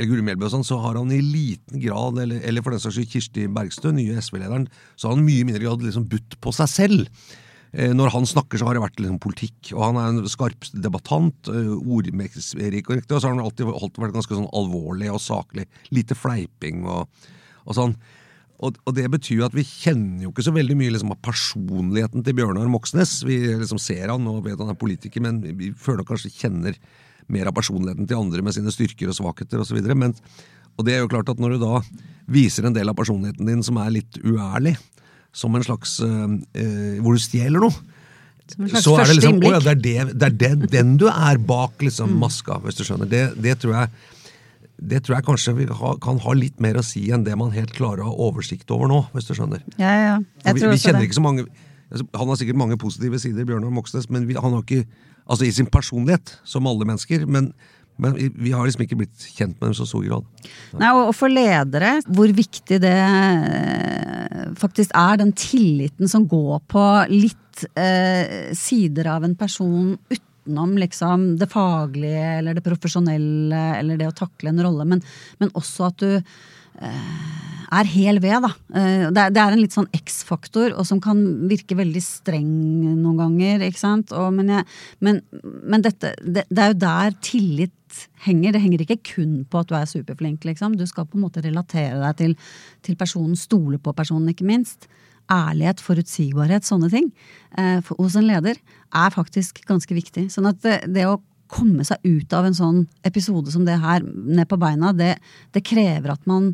eller 0.00 0.06
Guri 0.06 0.22
Melby 0.24 0.46
og 0.46 0.52
sånn, 0.54 0.64
så 0.64 0.78
har 0.80 0.96
han 0.96 1.10
i 1.12 1.20
liten 1.20 1.80
grad, 1.82 2.16
eller, 2.22 2.40
eller 2.46 2.64
for 2.64 2.72
den 2.72 2.80
saks 2.80 2.94
skyld 2.96 3.10
Kirsti 3.10 3.46
Bergstø, 3.52 3.90
nye 3.92 4.22
SV-lederen, 4.22 4.68
så 4.96 5.08
har 5.08 5.16
han 5.16 5.26
mye 5.26 5.44
mindre 5.44 5.64
grad 5.64 5.82
liksom 5.84 6.06
budt 6.08 6.38
på 6.40 6.52
seg 6.56 6.70
selv. 6.72 7.24
Eh, 7.72 7.92
Når 7.94 8.10
han 8.10 8.26
snakker, 8.26 8.58
så 8.58 8.66
har 8.66 8.74
det 8.74 8.82
vært 8.82 9.00
liksom 9.00 9.20
politikk, 9.22 9.72
og 9.76 9.84
han 9.84 9.98
er 10.00 10.08
en 10.10 10.30
skarp 10.30 10.70
debattant, 10.74 11.50
eh, 11.52 11.74
og 11.76 12.08
riktig, 12.10 13.14
og 13.14 13.20
så 13.20 13.28
har 13.28 13.36
han 13.36 13.44
alltid 13.44 13.70
holdt, 13.70 14.00
vært 14.00 14.16
ganske 14.16 14.34
sånn 14.34 14.50
alvorlig 14.50 15.10
og 15.12 15.22
saklig. 15.22 15.68
Lite 15.94 16.18
fleiping 16.18 16.82
og, 16.86 17.06
og 17.64 17.78
sånn. 17.78 17.94
Og, 18.60 18.76
og 18.84 18.92
det 18.92 19.06
betyr 19.08 19.38
jo 19.38 19.46
at 19.46 19.54
vi 19.56 19.64
kjenner 19.64 20.26
jo 20.26 20.32
ikke 20.34 20.44
så 20.44 20.52
veldig 20.52 20.74
mye 20.76 20.92
liksom, 20.92 21.14
av 21.14 21.22
personligheten 21.24 22.24
til 22.26 22.36
Bjørnar 22.36 22.68
Moxnes. 22.68 23.22
Vi 23.24 23.38
liksom 23.54 23.80
ser 23.80 24.12
han 24.12 24.26
og 24.28 24.42
vet 24.44 24.60
han 24.60 24.72
er 24.74 24.80
politiker, 24.80 25.22
men 25.24 25.40
vi 25.56 25.70
føler 25.72 26.04
kanskje 26.04 26.32
kjenner 26.34 26.76
mer 27.30 27.48
av 27.48 27.56
personligheten 27.56 28.08
til 28.10 28.20
andre 28.20 28.44
med 28.44 28.56
sine 28.56 28.74
styrker 28.74 29.08
og 29.08 29.16
svakheter 29.16 29.62
osv. 29.62 29.78
Og 29.80 30.84
det 30.84 30.96
er 30.96 31.04
jo 31.04 31.10
klart 31.12 31.30
at 31.32 31.40
når 31.40 31.56
du 31.56 31.64
da 31.64 31.80
viser 32.30 32.66
en 32.66 32.76
del 32.76 32.90
av 32.90 32.98
personligheten 32.98 33.48
din 33.48 33.64
som 33.64 33.80
er 33.80 33.94
litt 33.96 34.20
uærlig, 34.20 34.74
som 35.32 35.54
en 35.54 35.64
slags 35.64 35.98
eh, 36.04 36.36
eh, 36.58 37.00
Hvor 37.02 37.16
du 37.16 37.22
stjeler 37.22 37.62
noe. 37.62 37.74
Som 38.50 38.64
en 38.64 38.72
slags 38.72 38.84
Så 38.84 38.94
det 38.94 39.02
første 39.02 39.18
liksom, 39.18 39.36
innblikk. 39.36 39.52
ja, 39.52 39.60
det 39.60 39.72
er, 39.72 39.82
det, 39.82 40.16
det 40.18 40.26
er 40.26 40.38
det, 40.60 40.70
den 40.72 40.96
du 41.00 41.06
er 41.10 41.38
bak 41.38 41.82
liksom, 41.82 42.16
maska, 42.18 42.58
hvis 42.64 42.80
du 42.80 42.84
skjønner. 42.86 43.10
Det, 43.10 43.26
det 43.38 43.58
tror 43.62 43.76
jeg 43.78 43.92
det 44.80 45.02
tror 45.04 45.18
jeg 45.18 45.26
kanskje 45.26 45.52
ha, 45.76 45.90
kan 46.00 46.20
ha 46.24 46.32
litt 46.32 46.60
mer 46.64 46.78
å 46.80 46.84
si 46.84 47.02
enn 47.12 47.26
det 47.26 47.34
man 47.36 47.52
helt 47.52 47.74
klarer 47.76 48.00
å 48.00 48.14
ha 48.14 48.28
oversikt 48.30 48.70
over 48.72 48.88
nå, 48.88 49.02
hvis 49.12 49.28
du 49.28 49.34
skjønner. 49.36 49.60
Ja, 49.76 49.90
ja. 49.92 50.14
Vi, 50.40 50.54
tror 50.56 50.72
vi 50.72 50.80
kjenner 50.80 51.04
ikke 51.04 51.18
så 51.18 51.24
mange 51.24 51.44
altså, 51.44 52.06
Han 52.16 52.32
har 52.32 52.38
sikkert 52.40 52.60
mange 52.62 52.78
positive 52.80 53.20
sider, 53.20 53.44
Bjørnar 53.44 53.74
Moxnes, 53.76 54.08
men 54.08 54.24
vi, 54.30 54.38
han 54.40 54.56
har 54.56 54.64
ikke 54.64 54.86
Altså 55.30 55.44
i 55.46 55.52
sin 55.54 55.68
personlighet, 55.70 56.32
som 56.48 56.66
alle 56.66 56.86
mennesker, 56.88 57.22
men, 57.30 57.52
men 58.02 58.16
vi, 58.16 58.52
har 58.52 58.66
liksom 58.66 58.84
ikke 58.84 58.98
blitt 59.02 59.26
kjent 59.36 59.56
med 59.56 59.68
dem 59.68 59.74
i 59.74 59.78
så 59.80 59.86
stor 59.88 60.06
grad. 60.06 60.48
Nei, 60.80 60.90
og 60.96 61.12
for 61.16 61.32
ledere, 61.32 61.96
hvor 62.08 62.32
viktig 62.36 62.80
det 62.82 62.96
eh, 62.96 64.48
faktisk 64.60 64.94
er, 64.96 65.20
den 65.20 65.34
tilliten 65.36 66.10
som 66.10 66.26
går 66.30 66.62
på 66.70 66.86
litt 67.12 67.64
eh, 67.74 68.50
sider 68.56 69.12
av 69.12 69.26
en 69.26 69.36
person 69.38 69.92
utenom 70.10 70.78
liksom 70.80 71.34
det 71.40 71.50
faglige 71.52 72.24
eller 72.38 72.56
det 72.56 72.64
profesjonelle 72.64 73.64
eller 73.78 74.00
det 74.00 74.08
å 74.08 74.16
takle 74.16 74.54
en 74.54 74.64
rolle, 74.64 74.88
men, 74.88 75.04
men 75.42 75.52
også 75.58 75.90
at 75.90 76.02
du 76.02 76.18
er 76.80 77.88
hel 77.92 78.20
ved, 78.22 78.42
da. 78.42 78.50
Eh, 78.74 79.10
Det 79.10 79.26
det 79.34 79.42
er 79.42 79.52
en 79.52 79.60
litt 79.60 79.74
sånn 79.76 79.90
X-faktor, 79.94 80.72
og 80.74 80.86
som 80.86 81.00
kan 81.00 81.20
virke 81.48 81.76
veldig 81.78 82.02
streng 82.02 82.48
noen 83.02 83.18
ganger. 83.18 83.66
ikke 83.66 83.78
sant? 83.78 84.12
Og, 84.12 84.32
men 84.34 84.48
jeg, 84.48 84.64
men, 85.00 85.20
men 85.42 85.82
dette, 85.82 86.14
det, 86.24 86.46
det 86.50 86.64
er 86.64 86.72
jo 86.72 86.80
der 86.80 87.18
tillit 87.20 87.74
henger. 88.26 88.54
Det 88.54 88.62
henger 88.62 88.84
ikke 88.84 89.00
kun 89.12 89.36
på 89.50 89.62
at 89.62 89.70
du 89.70 89.76
er 89.78 89.88
superflink, 89.88 90.44
liksom. 90.48 90.76
Du 90.78 90.86
skal 90.88 91.08
på 91.08 91.18
en 91.18 91.26
måte 91.26 91.44
relatere 91.44 92.00
deg 92.00 92.18
til, 92.18 92.36
til 92.86 92.98
personen, 93.00 93.38
stole 93.38 93.80
på 93.82 93.94
personen, 93.96 94.30
ikke 94.32 94.48
minst. 94.48 94.88
Ærlighet, 95.30 95.82
forutsigbarhet, 95.84 96.66
sånne 96.66 96.88
ting 96.90 97.10
eh, 97.54 97.78
for, 97.86 97.94
hos 98.02 98.16
en 98.18 98.26
leder 98.26 98.56
er 98.58 99.12
faktisk 99.14 99.62
ganske 99.68 99.94
viktig. 99.94 100.26
Sånn 100.32 100.48
at 100.50 100.58
det, 100.64 100.80
det 100.90 101.06
å 101.06 101.20
komme 101.50 101.84
seg 101.86 102.02
ut 102.06 102.34
av 102.34 102.46
en 102.46 102.56
sånn 102.56 102.80
episode 103.06 103.52
som 103.54 103.66
det 103.66 103.78
her, 103.82 104.02
ned 104.02 104.48
på 104.50 104.58
beina, 104.60 104.92
det, 104.96 105.16
det 105.54 105.66
krever 105.66 106.14
at 106.14 106.26
man 106.30 106.52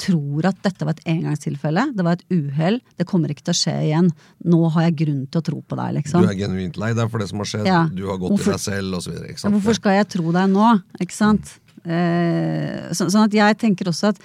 tror 0.00 0.46
at 0.48 0.58
dette 0.64 0.84
var 0.86 0.94
et 0.96 1.04
engangstilfelle. 1.06 1.84
Det 1.96 2.04
var 2.04 2.18
et 2.18 2.24
uhell. 2.34 2.80
Det 2.98 3.06
kommer 3.06 3.30
ikke 3.32 3.44
til 3.46 3.54
å 3.54 3.58
skje 3.60 3.74
igjen. 3.88 4.08
Nå 4.44 4.60
har 4.74 4.88
jeg 4.88 4.96
grunn 5.04 5.26
til 5.30 5.40
å 5.40 5.44
tro 5.44 5.60
på 5.62 5.76
deg, 5.78 5.94
liksom. 6.00 6.22
Du 6.24 6.28
er 6.32 6.38
genuint 6.38 6.76
lei 6.80 6.92
deg 6.94 7.10
for 7.12 7.18
det 7.22 7.28
som 7.30 7.38
har 7.38 7.50
skjedd, 7.50 7.66
Ja. 7.66 7.84
du 7.88 8.06
har 8.08 8.18
gått 8.18 8.30
Hvorfor- 8.34 8.54
i 8.54 8.56
deg 8.56 8.64
selv 8.66 8.96
osv. 8.98 9.12
Ja, 9.14 9.50
Hvorfor 9.50 9.74
skal 9.74 9.92
jeg 10.00 10.08
tro 10.08 10.32
deg 10.32 10.50
nå? 10.50 10.82
Ikke 11.00 11.12
sant? 11.14 11.58
Eh, 11.84 12.88
så, 12.96 13.06
sånn 13.12 13.24
at 13.28 13.32
jeg 13.36 13.58
tenker 13.60 13.84
også 13.90 14.08
at 14.14 14.20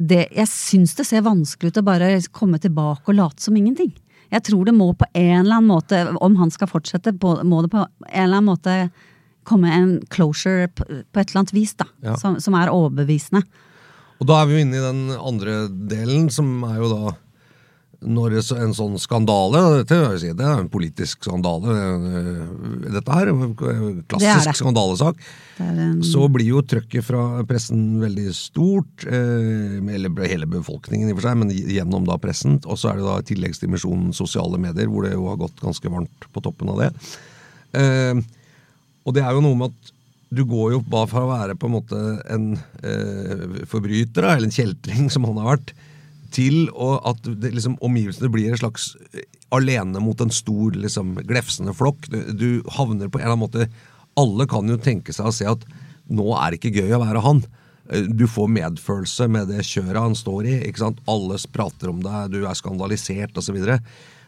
det, 0.00 0.28
jeg 0.34 0.48
syns 0.48 0.94
det 0.98 1.06
ser 1.06 1.22
vanskelig 1.22 1.70
ut 1.72 1.80
å 1.82 1.84
bare 1.86 2.08
komme 2.32 2.58
tilbake 2.58 3.06
og 3.12 3.14
late 3.18 3.40
som 3.44 3.54
ingenting. 3.56 3.92
Jeg 4.32 4.42
tror 4.48 4.64
det 4.64 4.74
må 4.74 4.90
på 4.96 5.04
en 5.14 5.44
eller 5.44 5.58
annen 5.60 5.68
måte, 5.68 6.16
om 6.24 6.36
han 6.40 6.50
skal 6.50 6.66
fortsette, 6.70 7.12
må 7.20 7.62
det 7.62 7.70
på 7.70 7.82
en 7.84 7.88
eller 8.08 8.38
annen 8.40 8.48
måte 8.48 8.90
komme 9.44 9.68
en 9.74 10.00
closure 10.08 10.68
på, 10.68 10.86
på 11.12 11.20
et 11.20 11.28
eller 11.30 11.42
annet 11.42 11.52
vis, 11.52 11.74
da. 11.74 11.84
Ja. 12.02 12.14
Som, 12.16 12.38
som 12.40 12.54
er 12.54 12.70
overbevisende. 12.72 13.42
Og 14.22 14.28
da 14.30 14.38
er 14.38 14.46
vi 14.48 14.54
jo 14.54 14.62
inne 14.62 14.78
i 14.78 14.84
den 14.84 15.04
andre 15.18 15.66
delen, 15.90 16.28
som 16.30 16.60
er 16.68 16.78
jo 16.78 16.90
da 16.92 17.14
når 18.02 18.34
en 18.58 18.72
sånn 18.74 18.96
skandale 18.98 19.60
dette, 19.82 20.18
Det 20.34 20.42
er 20.42 20.58
en 20.58 20.70
politisk 20.70 21.22
skandale, 21.22 21.70
øh, 21.70 22.90
dette 22.90 23.14
her. 23.14 23.30
Klassisk 24.10 24.42
Det 24.42 24.44
det. 24.44 24.56
skandalesak. 24.58 25.16
En, 25.60 26.02
Så 26.02 26.28
blir 26.32 26.48
jo 26.48 26.62
trøkket 26.62 27.04
fra 27.04 27.44
pressen 27.44 28.00
veldig 28.00 28.34
stort, 28.34 29.06
eh, 29.06 29.78
eller 29.94 30.10
hele 30.26 30.46
befolkningen 30.46 31.08
i 31.08 31.12
og 31.12 31.20
for 31.20 31.28
seg, 31.28 31.38
men 31.38 31.50
gjennom 31.50 32.04
da 32.04 32.18
pressen. 32.18 32.58
Og 32.66 32.76
så 32.76 32.90
er 32.90 32.96
det 32.96 33.06
da 33.06 33.18
i 33.18 33.34
tilleggsdimensjonen 33.34 34.12
sosiale 34.12 34.58
medier, 34.58 34.88
hvor 34.88 35.04
det 35.04 35.12
jo 35.12 35.28
har 35.28 35.36
gått 35.36 35.60
ganske 35.60 35.88
varmt 35.88 36.26
på 36.32 36.42
toppen 36.42 36.70
av 36.70 36.78
det. 36.78 36.92
Eh, 37.74 38.14
og 39.06 39.14
det 39.14 39.22
er 39.22 39.30
jo 39.32 39.40
noe 39.42 39.54
med 39.54 39.70
at 39.70 39.91
du 40.32 40.42
går 40.48 40.76
jo 40.76 40.82
bare 40.88 41.10
fra 41.10 41.22
å 41.26 41.30
være 41.30 41.56
på 41.60 41.68
en 41.68 41.74
måte 41.74 42.02
en 42.32 42.52
eh, 42.80 43.62
forbryter, 43.68 44.24
eller 44.24 44.48
en 44.48 44.54
kjeltring, 44.54 45.10
som 45.12 45.26
han 45.28 45.40
har 45.42 45.50
vært, 45.56 45.72
til 46.32 46.70
å, 46.72 46.94
at 47.10 47.20
det, 47.26 47.52
liksom, 47.52 47.76
omgivelsene 47.84 48.30
blir 48.32 48.52
en 48.52 48.60
slags 48.62 48.94
eh, 49.12 49.26
alene 49.52 50.00
mot 50.00 50.20
en 50.24 50.32
stor, 50.32 50.72
liksom, 50.78 51.18
glefsende 51.28 51.74
flokk. 51.76 52.08
Du, 52.08 52.20
du 52.32 52.48
havner 52.78 53.12
på 53.12 53.20
en 53.20 53.26
eller 53.26 53.36
annen 53.36 53.44
måte 53.44 53.68
Alle 54.16 54.44
kan 54.48 54.68
jo 54.68 54.76
tenke 54.80 55.12
seg 55.12 55.28
å 55.28 55.32
se 55.32 55.46
at 55.48 55.62
nå 56.12 56.32
er 56.36 56.52
det 56.52 56.60
ikke 56.60 56.82
gøy 56.82 56.96
å 56.96 57.02
være 57.04 57.24
han. 57.24 57.44
Eh, 57.92 58.08
Du 58.08 58.24
får 58.28 58.48
medfølelse 58.56 59.28
med 59.32 59.52
det 59.52 59.66
kjøret 59.68 60.00
han 60.00 60.16
står 60.16 60.48
i. 60.48 60.56
ikke 60.68 60.86
sant? 60.86 61.04
Alle 61.08 61.36
prater 61.52 61.92
om 61.92 62.00
deg, 62.04 62.32
du 62.32 62.42
er 62.46 62.56
skandalisert 62.56 63.36
osv. 63.36 63.60
Og, 63.60 63.68
så 63.68 63.78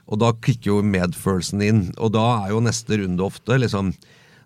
og 0.04 0.20
da 0.20 0.34
klikker 0.36 0.74
jo 0.74 0.82
medfølelsen 0.84 1.64
inn. 1.64 1.82
Og 1.96 2.12
da 2.16 2.26
er 2.42 2.52
jo 2.52 2.62
neste 2.64 3.00
runde 3.00 3.24
ofte 3.24 3.56
liksom 3.60 3.94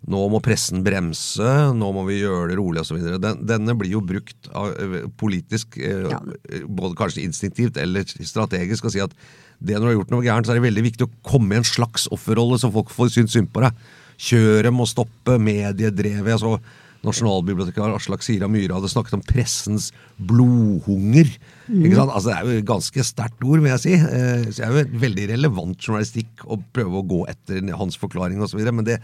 nå 0.06 0.20
må 0.30 0.38
pressen 0.44 0.84
bremse, 0.86 1.48
nå 1.74 1.88
må 1.96 2.04
vi 2.06 2.20
gjøre 2.20 2.52
det 2.52 2.58
rolig 2.60 2.84
osv. 2.84 3.00
Den, 3.18 3.42
denne 3.48 3.74
blir 3.78 3.96
jo 3.96 4.02
brukt 4.06 4.48
av, 4.54 4.70
eh, 4.78 5.08
politisk, 5.18 5.78
eh, 5.82 6.06
Ja. 6.08 6.20
både 6.68 6.94
kanskje 6.94 7.24
instinktivt 7.26 7.76
eller 7.76 8.04
strategisk, 8.04 8.84
å 8.84 8.92
si 8.94 9.00
at 9.02 9.10
det 9.60 9.74
når 9.74 9.80
du 9.80 9.86
har 9.90 9.98
gjort 10.04 10.10
noe 10.14 10.22
gærent, 10.22 10.46
så 10.46 10.54
er 10.54 10.60
det 10.60 10.68
veldig 10.70 10.84
viktig 10.86 11.06
å 11.08 11.10
komme 11.26 11.52
i 11.52 11.58
en 11.58 11.66
slags 11.66 12.06
offerrolle, 12.14 12.60
så 12.60 12.70
folk 12.72 12.90
får 12.94 13.10
synes 13.10 13.32
synd 13.34 13.50
på 13.50 13.60
deg. 13.66 13.72
Kjøret 14.18 14.72
må 14.74 14.86
stoppe, 14.86 15.38
mediedrevet 15.38 16.38
altså, 16.38 16.60
nasjonalbibliotekar 17.06 17.94
Aslak 17.94 18.22
Sira 18.26 18.48
Myhre 18.50 18.74
hadde 18.74 18.90
snakket 18.90 19.14
om 19.18 19.22
pressens 19.22 19.92
blodhunger. 20.18 21.30
Sant? 21.68 22.10
Altså, 22.10 22.28
det 22.30 22.36
er 22.36 22.44
jo 22.48 22.58
et 22.58 22.68
ganske 22.68 23.04
sterkt 23.06 23.44
ord, 23.46 23.62
vil 23.62 23.70
jeg 23.74 23.82
si. 23.84 23.94
Eh, 23.94 24.46
så 24.50 24.56
det 24.56 24.66
er 24.66 24.72
jo 24.72 24.82
et 24.82 24.96
veldig 25.04 25.26
relevant 25.34 25.78
journalistikk 25.78 26.46
å 26.46 26.58
prøve 26.74 26.98
å 27.02 27.06
gå 27.06 27.20
etter 27.30 27.62
hans 27.78 27.98
forklaring 28.00 28.42
osv. 28.42 28.62
Men 28.72 28.86
det 28.88 28.98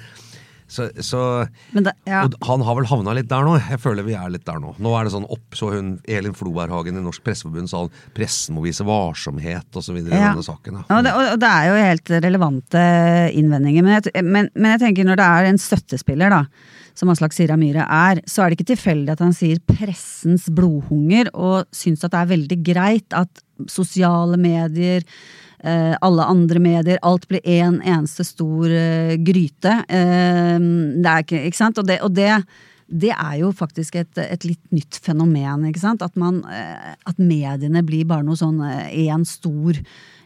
så, 0.67 0.87
så 1.05 1.21
det, 1.77 1.93
ja. 2.09 2.23
og 2.25 2.35
Han 2.49 2.63
har 2.65 2.79
vel 2.79 2.87
havna 2.89 3.13
litt 3.17 3.29
der 3.31 3.45
nå. 3.47 3.57
Jeg 3.61 3.79
føler 3.83 4.07
vi 4.07 4.15
er 4.17 4.31
litt 4.33 4.47
der 4.49 4.59
nå. 4.63 4.73
Nå 4.83 4.95
er 4.97 5.05
det 5.07 5.13
sånn 5.13 5.27
opp, 5.29 5.57
så 5.57 5.69
hun 5.75 5.91
Elin 6.09 6.35
Floberhagen 6.37 6.97
i 6.99 7.03
Norsk 7.05 7.23
Presseforbund 7.27 7.69
sa 7.71 7.83
pressen 8.17 8.57
må 8.57 8.65
vise 8.65 8.87
varsomhet 8.87 9.77
osv. 9.77 9.99
i 10.01 10.07
Ja. 10.09 10.33
denne 10.33 10.45
saken. 10.47 10.81
Ja, 10.89 10.97
og 10.99 11.05
det, 11.05 11.13
og 11.35 11.39
det 11.43 11.51
er 11.51 11.69
jo 11.69 11.77
helt 11.85 12.15
relevante 12.25 12.87
innvendinger. 13.37 13.85
Men 13.85 13.99
jeg, 14.01 14.25
men, 14.25 14.49
men 14.57 14.75
jeg 14.75 14.83
tenker 14.87 15.05
når 15.11 15.21
det 15.21 15.29
er 15.37 15.51
en 15.53 15.61
støttespiller, 15.61 16.33
da, 16.33 16.43
som 16.95 17.11
Aslak 17.13 17.35
Sira 17.37 17.57
Myhre 17.61 17.85
er, 17.85 18.23
så 18.31 18.43
er 18.45 18.51
det 18.53 18.61
ikke 18.61 18.73
tilfeldig 18.73 19.15
at 19.17 19.23
han 19.25 19.35
sier 19.37 19.61
pressens 19.69 20.49
blodhunger, 20.55 21.29
og 21.35 21.69
syns 21.75 22.05
at 22.07 22.15
det 22.15 22.21
er 22.23 22.33
veldig 22.37 22.61
greit 22.67 23.17
at 23.21 23.45
sosiale 23.71 24.39
medier 24.41 25.05
alle 25.65 26.27
andre 26.29 26.61
medier, 26.61 26.99
alt 27.03 27.27
blir 27.31 27.41
én 27.45 27.81
en 27.81 27.99
eneste 27.99 28.25
stor 28.27 28.69
eh, 28.69 29.17
gryte. 29.25 29.79
Eh, 29.89 30.59
det 31.01 31.11
er 31.11 31.25
ikke, 31.25 31.43
ikke 31.49 31.61
sant? 31.61 31.81
Og 31.81 31.89
det, 31.89 32.01
og 32.05 32.15
det 32.15 32.31
det 32.95 33.15
er 33.15 33.39
jo 33.41 33.49
faktisk 33.57 33.97
et, 33.97 34.19
et 34.21 34.45
litt 34.45 34.75
nytt 34.75 34.99
fenomen. 35.03 35.65
ikke 35.71 35.81
sant? 35.81 36.03
At, 36.05 36.19
man, 36.21 36.43
eh, 36.53 36.93
at 36.95 37.17
mediene 37.19 37.81
blir 37.83 38.05
bare 38.07 38.23
noe 38.27 38.37
sånn 38.37 38.61
én 38.61 39.25
stor 39.27 39.79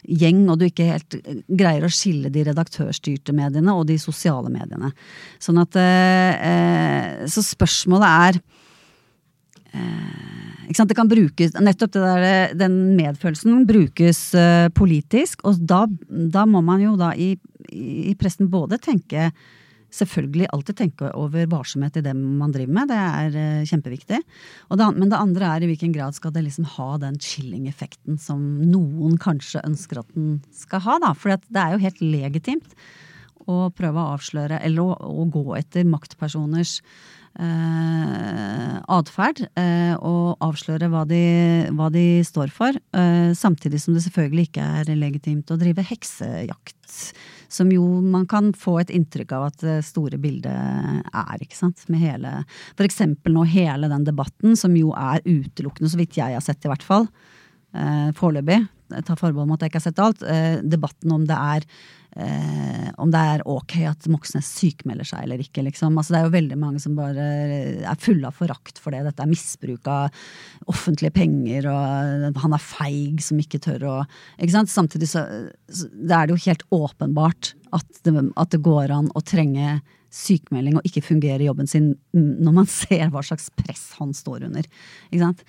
gjeng, 0.03 0.43
og 0.51 0.59
du 0.59 0.65
ikke 0.67 0.89
helt 0.89 1.17
greier 1.47 1.87
å 1.87 1.91
skille 1.93 2.31
de 2.33 2.43
redaktørstyrte 2.49 3.33
mediene 3.35 3.73
og 3.75 3.87
de 3.89 3.97
sosiale 4.01 4.51
mediene. 4.51 4.91
Sånn 5.39 5.61
at 5.63 5.79
eh, 5.79 7.25
Så 7.31 7.43
spørsmålet 7.47 8.09
er 8.27 8.41
eh? 9.79 10.48
Det 10.69 10.95
kan 10.95 11.09
brukes, 11.09 11.55
nettopp 11.57 11.95
der, 11.95 12.51
den 12.53 12.75
medfølelsen 12.97 13.63
brukes 13.65 14.19
eh, 14.37 14.67
politisk, 14.69 15.41
og 15.49 15.57
da, 15.65 15.87
da 16.07 16.45
må 16.45 16.61
man 16.61 16.83
jo 16.83 16.93
da 16.99 17.09
i, 17.17 17.31
i 17.73 18.13
pressen 18.19 18.51
både 18.53 18.77
tenke 18.77 19.31
selvfølgelig 19.89 20.49
alltid 20.53 20.77
tenke 20.77 21.09
over 21.17 21.47
varsomhet 21.49 21.97
i 21.97 22.03
det 22.05 22.13
man 22.13 22.53
driver 22.53 22.75
med. 22.77 22.91
Det 22.91 22.99
er 22.99 23.37
eh, 23.41 23.67
kjempeviktig. 23.69 24.21
Det, 24.21 24.89
men 24.95 25.09
det 25.09 25.19
andre 25.19 25.49
er 25.49 25.65
i 25.65 25.69
hvilken 25.71 25.93
grad 25.95 26.17
skal 26.17 26.33
det 26.35 26.45
liksom 26.45 26.67
ha 26.75 26.89
den 27.01 27.17
chilling-effekten 27.17 28.19
som 28.21 28.43
noen 28.69 29.17
kanskje 29.21 29.63
ønsker 29.65 30.03
at 30.03 30.11
den 30.15 30.39
skal 30.55 30.83
ha. 30.85 30.99
da. 31.01 31.13
For 31.17 31.33
det 31.33 31.63
er 31.63 31.75
jo 31.75 31.83
helt 31.85 32.03
legitimt 32.05 32.77
å 33.49 33.71
prøve 33.73 34.01
å 34.01 34.17
avsløre, 34.17 34.59
eller 34.61 34.91
å, 34.91 35.23
å 35.23 35.25
gå 35.33 35.47
etter 35.57 35.87
maktpersoners 35.89 36.79
eh, 37.39 38.75
atferd. 38.91 39.41
Eh, 39.59 39.95
og 39.95 40.37
avsløre 40.45 40.91
hva 40.91 41.05
de, 41.09 41.23
hva 41.75 41.89
de 41.93 42.21
står 42.27 42.53
for. 42.53 42.75
Eh, 42.75 43.31
samtidig 43.37 43.81
som 43.83 43.95
det 43.95 44.05
selvfølgelig 44.05 44.49
ikke 44.49 44.69
er 44.81 44.93
legitimt 44.99 45.51
å 45.51 45.59
drive 45.59 45.85
heksejakt 45.89 47.13
som 47.49 47.71
jo 47.73 47.83
man 48.05 48.27
kan 48.29 48.51
få 48.53 48.77
et 48.83 48.91
inntrykk 48.93 49.33
av 49.35 49.47
at 49.49 49.63
det 49.65 49.77
store 49.87 50.19
bildet 50.21 50.53
er, 50.53 51.35
ikke 51.41 51.57
sant. 51.57 51.81
Med 51.89 52.03
hele 52.03 52.33
For 52.77 52.85
eksempel 52.85 53.33
nå 53.35 53.45
hele 53.49 53.89
den 53.91 54.05
debatten, 54.07 54.55
som 54.59 54.75
jo 54.77 54.93
er 54.93 55.23
utelukkende, 55.25 55.89
så 55.89 55.99
vidt 55.99 56.19
jeg 56.19 56.37
har 56.37 56.45
sett 56.45 56.65
i 56.65 56.71
hvert 56.71 56.85
fall, 56.85 57.09
eh, 57.73 58.11
foreløpig, 58.17 58.61
jeg 58.89 59.05
tar 59.05 59.19
forbehold 59.19 59.49
om 59.49 59.55
at 59.55 59.63
jeg 59.63 59.71
ikke 59.71 59.81
har 59.81 59.87
sett 59.87 60.03
alt, 60.03 60.23
eh, 60.23 60.61
debatten 60.65 61.11
om 61.13 61.25
det 61.29 61.37
er 61.37 61.65
eh, 62.15 62.87
om 62.99 63.11
det 63.13 63.21
er 63.33 63.43
ok 63.49 63.75
at 63.89 64.07
Moxnes 64.11 64.49
sykmelder 64.59 65.07
seg 65.07 65.25
eller 65.25 65.43
ikke, 65.43 65.63
liksom. 65.67 65.97
Altså, 65.97 66.13
det 66.13 66.19
er 66.19 66.27
jo 66.27 66.35
veldig 66.37 66.59
mange 66.61 66.81
som 66.83 66.97
bare 66.97 67.27
er 67.83 68.01
fulle 68.01 68.29
av 68.29 68.39
forakt 68.39 68.81
for 68.81 68.95
det. 68.95 69.03
Dette 69.07 69.25
er 69.25 69.31
misbruk 69.31 69.89
av 69.91 70.09
offentlige 70.71 71.13
penger, 71.15 71.69
og 71.71 72.41
han 72.43 72.57
er 72.57 72.65
feig 72.65 73.23
som 73.25 73.39
ikke 73.41 73.61
tør 73.63 73.87
å 73.89 73.95
ikke 74.39 74.55
sant? 74.55 74.73
Samtidig 74.73 75.11
så, 75.11 75.25
så 75.69 75.89
det 75.93 76.15
er 76.15 76.27
det 76.27 76.35
jo 76.35 76.45
helt 76.47 76.67
åpenbart 76.75 77.53
at 77.75 78.03
det, 78.05 78.13
at 78.39 78.53
det 78.53 78.63
går 78.65 78.93
an 78.93 79.09
å 79.13 79.23
trenge 79.25 79.79
sykmelding 80.09 80.79
og 80.79 80.87
ikke 80.87 81.05
fungere 81.05 81.43
i 81.43 81.49
jobben 81.49 81.69
sin 81.69 81.91
når 82.13 82.55
man 82.55 82.69
ser 82.79 83.11
hva 83.13 83.23
slags 83.25 83.51
press 83.57 83.91
han 83.99 84.15
står 84.17 84.47
under. 84.49 84.65
Ikke 85.11 85.25
sant? 85.27 85.45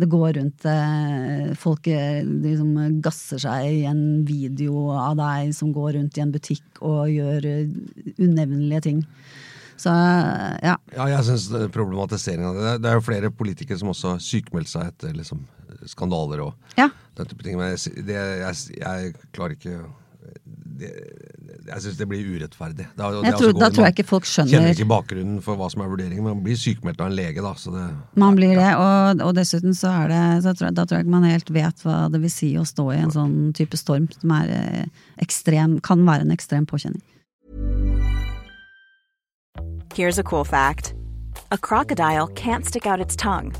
Det 0.00 0.08
går 0.10 0.32
rundt 0.38 0.64
eh, 0.64 1.52
Folk 1.60 1.86
eh, 1.90 2.22
liksom 2.24 3.00
gasser 3.04 3.40
seg 3.42 3.68
i 3.68 3.84
en 3.88 4.24
video 4.28 4.88
av 4.96 5.18
deg 5.20 5.52
som 5.56 5.74
går 5.76 5.94
rundt 5.98 6.18
i 6.18 6.24
en 6.24 6.32
butikk 6.34 6.80
og 6.80 7.10
gjør 7.12 7.46
eh, 7.48 7.70
unevnelige 8.18 8.84
ting. 8.88 9.04
Så 9.80 9.92
ja. 9.92 10.74
Ja, 10.92 11.06
jeg 11.08 11.24
syns 11.24 11.46
problematiseringen 11.72 12.50
av 12.50 12.58
det 12.60 12.72
Det 12.82 12.90
er 12.90 12.98
jo 12.98 13.04
flere 13.06 13.30
politikere 13.32 13.80
som 13.80 13.92
også 13.94 14.14
har 14.14 14.24
sykmeldt 14.24 14.68
seg 14.68 14.90
etter 14.90 15.14
liksom, 15.16 15.46
skandaler 15.88 16.42
og 16.44 16.76
ja. 16.80 16.90
den 17.16 17.30
type 17.30 17.46
ting. 17.46 17.56
Men 17.60 17.72
jeg, 17.72 18.04
det, 18.04 18.18
jeg, 18.42 18.76
jeg 18.80 19.14
klarer 19.32 19.56
ikke 19.56 19.78
det, 20.80 20.90
jeg 21.70 21.82
syns 21.84 21.98
det 21.98 22.06
blir 22.10 22.26
urettferdig. 22.34 22.86
Det, 22.96 22.96
det, 22.96 23.22
jeg 23.28 23.36
tror, 23.38 23.52
da 23.58 23.68
tror 23.70 23.86
jeg 23.86 23.96
ikke 23.96 24.06
folk 24.08 24.28
skjønner 24.28 24.54
Kjenner 24.54 24.74
ikke 24.74 24.88
bakgrunnen 24.90 25.38
for 25.44 25.60
hva 25.60 25.68
som 25.72 25.84
er 25.84 25.90
vurderingen, 25.92 26.24
men 26.24 26.38
man 26.38 26.44
blir 26.46 26.58
sykemeldt 26.58 27.02
av 27.02 27.10
en 27.10 27.16
lege, 27.18 27.44
da. 27.44 27.52
Det, 27.76 27.86
man 28.24 28.38
blir 28.38 28.54
det, 28.58 28.70
og, 28.80 29.22
og, 29.26 29.34
dessuten 29.38 29.76
så 29.76 29.92
er 30.02 30.12
det 30.12 30.24
så 30.46 30.54
tror 30.56 30.70
jeg, 30.70 30.78
Da 30.78 30.86
tror 30.86 30.98
jeg 30.98 31.06
ikke 31.06 31.16
man 31.16 31.28
helt 31.28 31.54
vet 31.54 31.84
hva 31.86 32.00
det 32.12 32.22
vil 32.24 32.32
si 32.32 32.50
å 32.58 32.66
stå 32.66 32.86
i 32.94 33.00
en 33.04 33.14
sånn 33.14 33.36
type 33.56 33.78
storm 33.78 34.08
som 34.16 34.34
er 34.40 34.54
eh, 34.56 35.04
ekstrem, 35.22 35.78
kan 35.84 36.02
være 36.08 36.26
en 36.26 36.34
ekstrem 36.34 36.66
påkjenning. 36.70 37.04
Here's 39.94 40.18
a 40.18 40.22
cool 40.22 40.44
fact. 40.44 40.94
A 41.50 41.58
crocodile 41.58 42.28
can't 42.28 42.64
stick 42.64 42.86
out 42.86 43.00
its 43.00 43.16
tongue. 43.16 43.52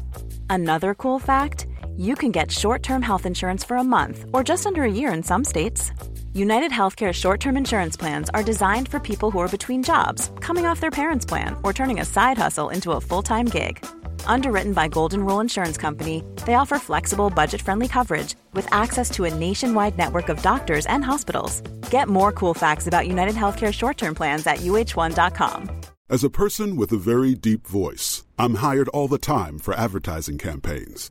Another 0.49 0.95
cool 0.95 1.19
fact, 1.19 1.67
you 2.01 2.15
can 2.15 2.33
get 2.33 2.51
short-term 2.51 3.03
health 3.03 3.27
insurance 3.27 3.63
for 3.63 3.77
a 3.77 3.85
month 3.85 4.25
or 4.33 4.43
just 4.43 4.67
under 4.67 4.83
a 4.85 4.93
year 4.93 5.13
in 5.13 5.23
some 5.23 5.45
states. 5.45 5.93
United 6.33 6.73
Healthcare 6.73 7.13
short 7.13 7.41
term 7.41 7.57
insurance 7.57 7.97
plans 7.97 8.31
are 8.31 8.43
designed 8.43 8.89
for 8.89 8.99
people 8.99 9.31
who 9.31 9.39
are 9.39 9.57
between 9.57 9.83
jobs, 9.83 10.31
coming 10.41 10.65
off 10.65 10.81
their 10.81 10.91
parents' 10.91 11.27
plan, 11.27 11.57
or 11.63 11.73
turning 11.73 12.01
a 12.01 12.05
side 12.05 12.39
hustle 12.39 12.71
into 12.71 12.93
a 12.93 13.01
full 13.01 13.23
time 13.23 13.47
gig. 13.47 13.85
Underwritten 14.27 14.73
by 14.73 14.89
Golden 14.89 15.27
Rule 15.27 15.41
Insurance 15.41 15.77
Company, 15.77 16.25
they 16.47 16.55
offer 16.55 16.79
flexible, 16.79 17.29
budget 17.29 17.61
friendly 17.61 17.89
coverage 17.89 18.35
with 18.55 18.73
access 18.73 19.11
to 19.11 19.25
a 19.25 19.35
nationwide 19.35 19.99
network 19.99 20.29
of 20.31 20.41
doctors 20.43 20.87
and 20.87 21.05
hospitals. 21.05 21.61
Get 21.91 22.09
more 22.09 22.33
cool 22.33 22.55
facts 22.55 22.87
about 22.87 23.09
United 23.09 23.35
Healthcare 23.35 23.75
short 23.75 23.99
term 23.99 24.15
plans 24.15 24.47
at 24.47 24.59
uh1.com. 24.59 25.81
As 26.09 26.25
a 26.25 26.31
person 26.31 26.77
with 26.77 26.93
a 26.93 26.97
very 26.97 27.35
deep 27.35 27.67
voice, 27.67 28.25
I'm 28.39 28.57
hired 28.57 28.89
all 28.89 29.07
the 29.07 29.19
time 29.19 29.59
for 29.59 29.75
advertising 29.75 30.39
campaigns. 30.39 31.11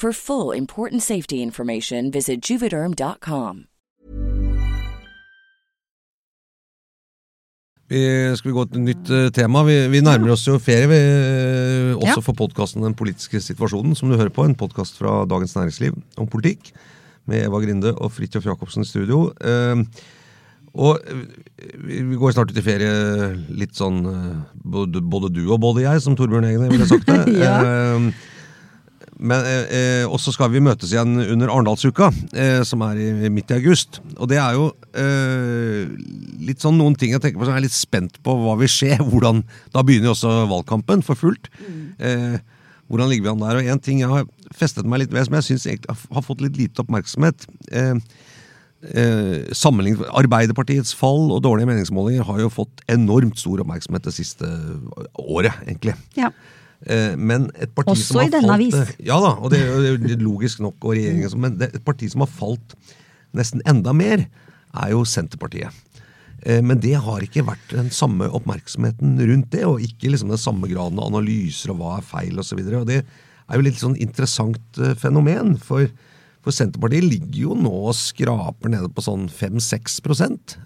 For 0.00 0.12
full 0.14 0.52
important 0.56 1.02
safety 1.02 1.42
information, 1.42 2.10
visit 2.10 2.40
juvederm.com. 2.40 3.66
Vi, 7.90 8.00
skal 8.38 8.48
vi 8.48 8.54
gå 8.54 8.64
til 8.70 8.78
et 8.78 8.86
nytt 8.86 9.10
eh, 9.12 9.26
tema? 9.34 9.64
Vi, 9.66 9.74
vi 9.92 10.00
nærmer 10.06 10.32
oss 10.32 10.46
jo 10.48 10.54
ferie, 10.62 10.86
vi, 10.88 11.00
eh, 11.00 11.90
også 11.98 12.20
Ja. 12.20 12.24
for 12.24 12.38
podkasten 12.38 12.86
Den 12.86 12.94
politiske 12.96 13.42
situasjonen, 13.44 13.92
som 13.98 14.08
du 14.08 14.16
hører 14.16 14.30
på. 14.32 14.46
En 14.48 14.54
podkast 14.54 14.96
fra 14.96 15.26
Dagens 15.28 15.52
Næringsliv 15.58 15.98
om 16.16 16.30
politikk. 16.30 16.70
Med 17.28 17.44
Eva 17.44 17.60
Grinde 17.60 17.92
og 18.00 18.12
Fridtjof 18.14 18.46
Jacobsen 18.46 18.86
i 18.86 18.88
studio. 18.88 19.32
Eh, 19.42 19.84
og 20.72 21.00
vi, 21.76 22.00
vi 22.06 22.16
går 22.16 22.32
snart 22.32 22.54
ut 22.54 22.56
i 22.56 22.64
ferie 22.64 23.36
litt 23.50 23.74
sånn 23.76 24.00
både, 24.54 25.02
både 25.02 25.34
du 25.34 25.42
og 25.50 25.58
både 25.60 25.82
jeg, 25.82 26.00
som 26.00 26.14
Torbjørn 26.16 26.46
Egne 26.54 26.70
ville 26.72 26.86
sagt 26.88 27.10
det. 27.10 27.26
Ja. 27.44 27.98
Eh, 29.20 29.26
men 29.26 29.44
eh, 29.46 30.04
og 30.08 30.18
så 30.20 30.32
skal 30.34 30.50
vi 30.52 30.62
møtes 30.64 30.92
igjen 30.94 31.18
under 31.20 31.52
Arendalsuka, 31.52 32.10
eh, 32.32 32.62
som 32.64 32.82
er 32.86 33.00
i, 33.00 33.30
midt 33.32 33.52
i 33.52 33.58
august. 33.58 34.00
Og 34.16 34.30
det 34.30 34.40
er 34.40 34.56
jo 34.56 34.70
eh, 34.96 35.90
litt 36.40 36.62
sånn 36.62 36.78
noen 36.80 36.96
ting 36.96 37.12
jeg 37.12 37.22
tenker 37.22 37.40
på 37.40 37.48
som 37.48 37.54
jeg 37.54 37.62
er 37.62 37.68
litt 37.68 37.76
spent 37.76 38.20
på 38.24 38.36
hva 38.40 38.56
vil 38.60 38.70
skje. 38.70 38.96
Hvordan, 39.10 39.44
da 39.74 39.84
begynner 39.84 40.10
jo 40.10 40.16
også 40.16 40.32
valgkampen 40.50 41.04
for 41.06 41.18
fullt. 41.18 41.50
Eh, 42.00 42.40
hvordan 42.90 43.06
ligger 43.06 43.28
vi 43.28 43.30
an 43.30 43.44
der? 43.44 43.60
Og 43.60 43.70
en 43.70 43.82
ting 43.82 44.00
jeg 44.02 44.10
har 44.10 44.26
festet 44.56 44.88
meg 44.88 45.04
litt 45.04 45.12
ved, 45.14 45.22
som 45.28 45.36
jeg 45.38 45.46
syns 45.46 45.68
har 45.86 46.24
fått 46.26 46.42
litt 46.42 46.56
lite 46.58 46.82
oppmerksomhet. 46.82 47.44
Eh, 47.70 47.92
eh, 48.98 49.52
sammenlignet 49.54 50.08
Arbeiderpartiets 50.18 50.96
fall 50.98 51.28
og 51.30 51.44
dårlige 51.46 51.70
meningsmålinger 51.70 52.26
har 52.26 52.40
jo 52.42 52.50
fått 52.50 52.82
enormt 52.90 53.38
stor 53.38 53.62
oppmerksomhet 53.62 54.08
det 54.08 54.16
siste 54.16 54.48
året, 55.14 55.54
egentlig. 55.68 55.94
Ja. 56.18 56.32
Eh, 56.86 57.16
Men 57.16 57.50
et 57.60 57.74
parti 57.74 57.92
Også 57.92 58.14
som 58.14 58.20
har 58.22 58.30
i 58.30 58.32
denne 58.32 58.48
falt, 58.48 58.74
avis. 58.74 58.96
Ja 59.04 59.18
da, 59.20 59.34
og 59.36 59.52
det 59.52 59.60
er 59.60 59.90
jo 59.90 60.16
logisk 60.24 60.62
nok, 60.64 60.78
og 60.80 60.96
regjeringen, 60.96 61.40
men 61.40 61.60
et 61.66 61.84
parti 61.84 62.08
som 62.10 62.24
har 62.24 62.32
falt 62.32 62.74
nesten 63.36 63.62
enda 63.68 63.92
mer, 63.94 64.26
er 64.80 64.92
jo 64.94 65.04
Senterpartiet. 65.04 65.74
Eh, 66.42 66.62
Men 66.62 66.80
det 66.80 66.94
har 66.96 67.20
ikke 67.20 67.44
vært 67.44 67.74
den 67.74 67.90
samme 67.90 68.28
oppmerksomheten 68.32 69.18
rundt 69.20 69.50
det, 69.52 69.64
og 69.68 69.82
ikke 69.84 70.12
liksom 70.12 70.32
den 70.32 70.40
samme 70.40 70.70
graden 70.70 70.98
av 70.98 71.10
analyser 71.12 71.74
og 71.74 71.82
hva 71.82 71.98
er 71.98 72.06
feil 72.06 72.38
osv. 72.40 72.62
Og 72.64 72.86
det 72.88 73.02
er 73.04 73.58
jo 73.58 73.66
litt 73.66 73.80
sånn 73.82 73.98
interessant 74.00 74.80
eh, 74.80 74.94
fenomen, 74.96 75.58
for, 75.60 75.84
for 76.40 76.56
Senterpartiet 76.56 77.04
ligger 77.04 77.40
jo 77.50 77.56
nå 77.60 77.72
og 77.90 77.96
skraper 77.98 78.72
nede 78.72 78.88
på 78.88 79.04
sånn 79.04 79.28
5-6 79.28 80.00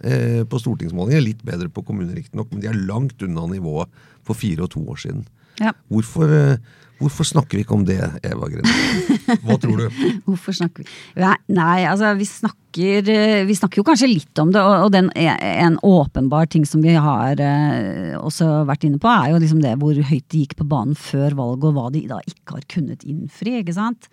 eh, 0.04 0.42
på 0.46 0.62
stortingsmålinger. 0.62 1.24
Litt 1.24 1.42
bedre 1.42 1.68
på 1.72 1.82
kommuner, 1.82 2.14
riktignok, 2.14 2.52
men 2.52 2.62
de 2.62 2.70
er 2.70 2.84
langt 2.86 3.18
unna 3.24 3.48
nivået 3.50 3.90
for 4.24 4.38
fire 4.38 4.68
og 4.68 4.76
to 4.76 4.84
år 4.86 5.02
siden. 5.08 5.26
Ja. 5.60 5.74
Hvorfor, 5.92 6.30
eh, 6.34 6.58
hvorfor 6.98 7.26
snakker 7.26 7.58
vi 7.58 7.64
ikke 7.64 7.76
om 7.76 7.84
det, 7.86 8.00
Eva 8.26 8.48
Grinde? 8.50 8.74
Hva 9.44 9.56
tror 9.60 9.84
du? 9.84 10.00
Hvorfor 10.26 10.56
snakker 10.56 10.84
vi 10.84 11.28
Nei, 11.54 11.84
altså 11.86 12.10
vi 12.18 12.26
snakker, 12.28 13.10
eh, 13.12 13.44
vi 13.46 13.56
snakker 13.58 13.80
jo 13.80 13.86
kanskje 13.86 14.10
litt 14.10 14.42
om 14.42 14.50
det, 14.54 14.62
og, 14.62 14.90
den 14.94 15.10
er 15.18 15.38
en 15.66 15.78
åpenbar 15.86 16.50
ting 16.50 16.66
som 16.68 16.82
vi 16.84 16.96
har 16.96 17.40
eh, 17.42 18.16
også 18.18 18.64
vært 18.68 18.88
inne 18.88 19.00
på, 19.02 19.10
er 19.10 19.34
jo 19.34 19.42
liksom 19.42 19.62
det 19.62 19.76
hvor 19.82 19.94
høyt 19.94 20.26
de 20.32 20.42
gikk 20.42 20.56
på 20.58 20.68
banen 20.70 20.98
før 20.98 21.38
valget, 21.38 21.68
og 21.70 21.78
hva 21.78 21.86
de 21.94 22.04
da 22.10 22.20
ikke 22.26 22.58
har 22.58 22.68
kunnet 22.76 23.06
innfri, 23.06 23.60
ikke 23.62 23.76
sant. 23.76 24.10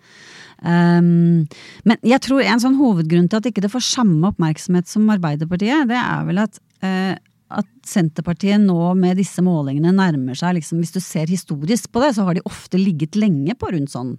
Um, 0.62 1.42
men 1.82 1.98
jeg 2.06 2.22
tror 2.22 2.44
en 2.44 2.60
sånn 2.62 2.78
hovedgrunn 2.78 3.26
til 3.26 3.40
at 3.40 3.48
ikke 3.50 3.64
det 3.64 3.72
får 3.72 3.82
samme 3.82 4.28
oppmerksomhet 4.30 4.86
som 4.86 5.10
Arbeiderpartiet, 5.10 5.88
det 5.90 5.98
er 5.98 6.26
vel 6.28 6.38
at 6.44 6.60
eh, 6.86 7.16
at 7.60 7.68
Senterpartiet 7.86 8.62
nå 8.62 8.92
med 8.98 9.18
disse 9.20 9.42
målingene 9.44 9.92
nærmer 9.96 10.38
seg 10.38 10.56
liksom, 10.58 10.80
Hvis 10.82 10.94
du 10.94 11.00
ser 11.02 11.30
historisk 11.30 11.90
på 11.92 12.02
det, 12.04 12.14
så 12.16 12.26
har 12.26 12.38
de 12.38 12.46
ofte 12.48 12.80
ligget 12.80 13.18
lenge 13.18 13.56
på 13.58 13.72
rundt 13.74 13.92
sånn 13.92 14.16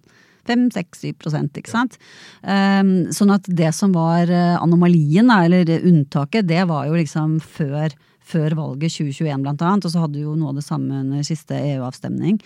5-6-7 0.48 1.60
ikke 1.60 1.72
sant? 1.72 2.00
Um, 2.44 3.12
sånn 3.16 3.34
at 3.34 3.48
det 3.48 3.72
som 3.76 3.94
var 3.96 4.32
eh, 4.32 4.56
anomalien, 4.60 5.32
eller 5.32 5.70
unntaket, 5.80 6.50
det 6.50 6.66
var 6.70 6.90
jo 6.90 6.98
liksom 6.98 7.38
før, 7.40 7.94
før 8.20 8.58
valget 8.60 8.96
2021 8.98 9.46
blant 9.46 9.64
annet, 9.64 9.88
og 9.88 9.94
så 9.94 10.04
hadde 10.04 10.18
du 10.18 10.26
jo 10.26 10.38
noe 10.40 10.52
av 10.52 10.60
det 10.60 10.66
samme 10.66 11.04
under 11.04 11.24
siste 11.28 11.56
EU-avstemning. 11.56 12.42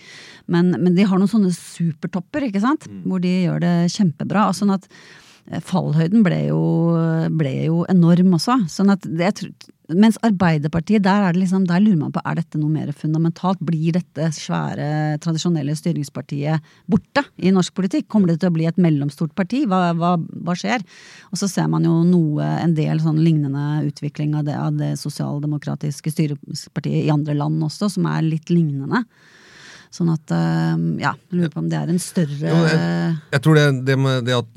Men, 0.46 0.74
men 0.76 0.94
de 0.98 1.06
har 1.08 1.18
noen 1.18 1.30
sånne 1.30 1.54
supertopper, 1.56 2.46
ikke 2.48 2.62
sant? 2.62 2.86
Hvor 3.06 3.22
de 3.24 3.34
gjør 3.48 3.64
det 3.66 3.74
kjempebra. 3.96 4.46
Sånn 4.54 4.76
at 4.76 4.86
eh, 5.50 5.58
fallhøyden 5.58 6.22
ble 6.26 6.44
jo, 6.52 6.62
ble 7.34 7.56
jo 7.66 7.82
enorm 7.90 8.38
også. 8.38 8.60
Sånn 8.70 8.94
at 8.94 9.10
det, 9.10 9.32
jeg 9.32 9.74
mens 9.96 10.18
Arbeiderpartiet, 10.26 11.02
der, 11.04 11.28
er 11.28 11.36
liksom, 11.38 11.64
der 11.68 11.80
lurer 11.80 11.96
man 12.02 12.12
på 12.12 12.20
er 12.20 12.36
dette 12.36 12.60
noe 12.60 12.72
mer 12.72 12.90
fundamentalt. 12.92 13.60
Blir 13.64 13.96
dette 13.96 14.28
svære, 14.36 15.16
tradisjonelle 15.24 15.72
styringspartiet 15.78 16.64
borte 16.90 17.24
i 17.40 17.52
norsk 17.54 17.72
politikk? 17.76 18.08
Kommer 18.12 18.32
det 18.32 18.40
til 18.42 18.50
å 18.50 18.56
bli 18.56 18.68
et 18.68 18.80
mellomstort 18.80 19.32
parti? 19.38 19.62
Hva, 19.68 19.94
hva, 19.96 20.14
hva 20.18 20.56
skjer? 20.58 20.84
Og 21.32 21.40
så 21.40 21.48
ser 21.48 21.70
man 21.72 21.88
jo 21.88 22.02
noe, 22.04 22.44
en 22.58 22.76
del 22.76 23.00
sånn 23.00 23.22
lignende 23.24 23.86
utvikling 23.88 24.36
av 24.36 24.44
det, 24.48 24.58
av 24.60 24.76
det 24.76 24.92
sosialdemokratiske 25.00 26.12
styringspartiet 26.12 27.06
i 27.06 27.14
andre 27.14 27.38
land 27.38 27.64
også, 27.64 27.88
som 27.96 28.08
er 28.12 28.26
litt 28.28 28.52
lignende. 28.52 29.06
Sånn 29.88 30.10
at, 30.12 30.30
eh, 30.36 30.80
ja, 31.00 31.14
lurer 31.32 31.48
på 31.48 31.62
om 31.62 31.68
det 31.72 31.78
er 31.78 31.88
en 31.88 31.98
større 32.02 32.36
Jo, 32.50 32.56
jeg, 32.68 33.14
jeg 33.32 33.40
tror 33.40 33.54
det, 33.56 33.62
det, 33.88 33.94
med, 33.96 34.26
det 34.26 34.34
at, 34.36 34.50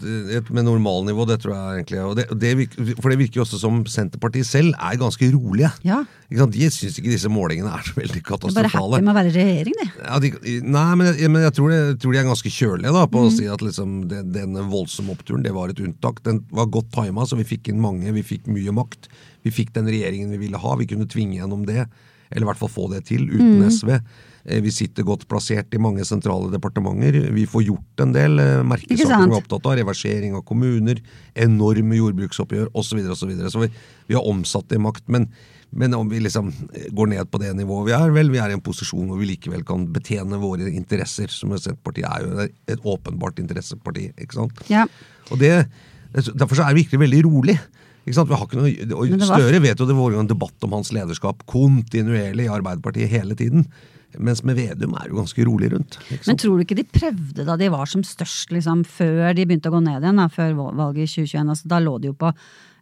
med 0.51 0.65
normalnivå, 0.67 1.23
det 1.29 1.37
tror 1.39 1.53
jeg 1.55 1.77
egentlig 1.79 2.01
og 2.03 2.17
det, 2.19 2.25
det 2.35 2.51
virker, 2.59 2.89
For 2.99 3.13
det 3.13 3.17
virker 3.21 3.39
jo 3.39 3.45
også 3.45 3.59
som 3.61 3.77
Senterpartiet 3.87 4.45
selv 4.49 4.75
er 4.75 4.97
ganske 4.99 5.29
rolige. 5.31 5.69
Ja. 5.87 6.01
De 6.27 6.67
syns 6.71 6.97
ikke 6.99 7.13
disse 7.13 7.31
målingene 7.31 7.71
er 7.71 7.87
så 7.87 7.95
veldig 7.95 8.11
De 8.11 8.19
er 8.19 8.25
bare 8.27 8.31
katastrofale. 8.33 8.99
happy 8.99 9.07
med 9.07 9.13
å 9.13 9.17
være 9.21 9.31
i 9.31 9.35
regjering, 9.37 9.79
de. 9.79 9.87
Ja, 10.03 10.19
de, 10.23 10.33
nei, 10.67 10.85
men, 10.99 11.09
jeg, 11.15 11.31
men 11.31 11.45
jeg, 11.47 11.55
tror 11.57 11.71
det, 11.71 11.79
jeg 11.93 11.97
tror 12.03 12.11
de 12.17 12.19
er 12.21 12.27
ganske 12.31 12.53
kjølige 12.57 12.91
da, 12.97 13.05
Mm. 13.07 13.11
på 13.15 13.23
å 13.27 13.31
si 13.33 13.47
at 13.51 13.63
liksom, 13.65 13.95
den 14.35 14.59
voldsomme 14.71 15.15
oppturen 15.15 15.43
det 15.47 15.51
var 15.55 15.71
et 15.71 15.79
unntak. 15.83 16.19
Den 16.27 16.43
var 16.51 16.67
godt 16.71 16.91
tima, 16.95 17.23
så 17.27 17.39
vi 17.39 17.47
fikk 17.47 17.71
inn 17.71 17.79
mange. 17.83 18.11
Vi 18.15 18.23
fikk 18.23 18.47
mye 18.51 18.71
makt. 18.75 19.07
Vi 19.47 19.51
fikk 19.55 19.71
den 19.79 19.87
regjeringen 19.87 20.29
vi 20.35 20.37
ville 20.43 20.59
ha. 20.59 20.75
Vi 20.79 20.87
kunne 20.91 21.07
tvinge 21.07 21.39
gjennom 21.39 21.63
det. 21.67 21.87
Eller 22.31 22.45
i 22.45 22.49
hvert 22.51 22.59
fall 22.61 22.71
få 22.71 22.89
det 22.91 23.05
til, 23.09 23.25
uten 23.31 23.59
Mm. 23.63 23.71
SV. 23.71 23.95
Eh, 24.45 24.61
Vi 24.63 24.71
sitter 24.73 25.05
godt 25.07 25.27
plassert 25.29 25.73
i 25.73 25.81
mange 25.81 26.05
sentrale 26.07 26.51
departementer. 26.53 27.17
Vi 27.35 27.45
får 27.49 27.65
gjort 27.67 28.03
en 28.05 28.13
del 28.15 28.39
eh, 28.41 28.59
merkesaker 28.65 29.27
vi 29.27 29.35
er 29.35 29.39
opptatt 29.41 29.65
av. 29.69 29.77
Reversering 29.81 30.35
av 30.37 30.45
kommuner, 30.47 31.01
enorme 31.35 31.99
jordbruksoppgjør 31.99 32.71
osv. 32.73 33.01
Så, 33.15 33.27
videre, 33.29 33.47
og 33.47 33.51
så, 33.51 33.57
så 33.57 33.65
vi, 33.65 33.71
vi 34.09 34.17
har 34.17 34.27
omsatt 34.27 34.69
det 34.71 34.79
i 34.79 34.83
makt. 34.83 35.05
Men, 35.13 35.27
men 35.71 35.93
om 35.95 36.09
vi 36.11 36.19
liksom 36.23 36.49
går 36.91 37.13
ned 37.13 37.29
på 37.31 37.39
det 37.43 37.53
nivået 37.55 37.91
vi 37.91 37.95
er, 37.95 38.15
vel, 38.15 38.31
vi 38.33 38.41
er 38.43 38.51
i 38.51 38.57
en 38.57 38.63
posisjon 38.65 39.07
hvor 39.07 39.21
vi 39.21 39.29
likevel 39.29 39.63
kan 39.67 39.85
betjene 39.93 40.39
våre 40.41 40.71
interesser. 40.73 41.31
Som 41.31 41.53
Senterpartiet 41.57 42.09
er 42.09 42.25
jo 42.25 42.49
et 42.75 42.83
åpenbart 42.95 43.39
interesseparti. 43.43 44.09
ikke 44.17 44.41
sant? 44.41 44.65
Ja. 44.71 44.87
Og 45.31 45.39
det, 45.41 45.53
Derfor 46.11 46.57
så 46.59 46.65
er 46.65 46.75
vi 46.75 46.81
virkelig 46.83 47.05
veldig 47.05 47.21
rolig. 47.29 47.53
Ikke 48.01 48.17
sant? 48.17 48.27
Vi 48.31 48.35
har 48.35 48.47
ikke 48.47 48.57
noe, 48.59 48.97
og 48.97 49.23
Støre 49.29 49.61
vet 49.63 49.79
jo 49.79 49.85
det 49.87 49.95
var 49.95 50.15
en 50.17 50.27
debatt 50.27 50.65
om 50.65 50.73
hans 50.75 50.89
lederskap 50.95 51.45
kontinuerlig 51.49 52.47
i 52.47 52.51
Arbeiderpartiet 52.51 53.11
hele 53.13 53.37
tiden. 53.37 53.67
Mens 54.17 54.43
med 54.47 54.57
Vedum 54.59 54.95
er 54.97 55.05
det 55.05 55.13
jo 55.13 55.19
ganske 55.21 55.45
rolig 55.47 55.71
rundt. 55.75 55.99
Men 56.27 56.39
tror 56.41 56.57
du 56.57 56.65
ikke 56.65 56.79
de 56.79 56.87
prøvde 56.87 57.45
da 57.47 57.55
de 57.59 57.69
var 57.73 57.89
som 57.91 58.03
størst, 58.05 58.51
liksom, 58.55 58.83
før 58.87 59.31
de 59.37 59.45
begynte 59.45 59.71
å 59.71 59.77
gå 59.77 59.83
ned 59.85 60.03
igjen, 60.03 60.19
da, 60.19 60.27
før 60.31 60.57
valget 60.57 61.05
i 61.05 61.13
2021? 61.21 61.55
Altså, 61.55 61.71
da 61.71 61.81
lå 61.83 61.95
de 62.01 62.11
jo 62.11 62.17
på 62.17 62.33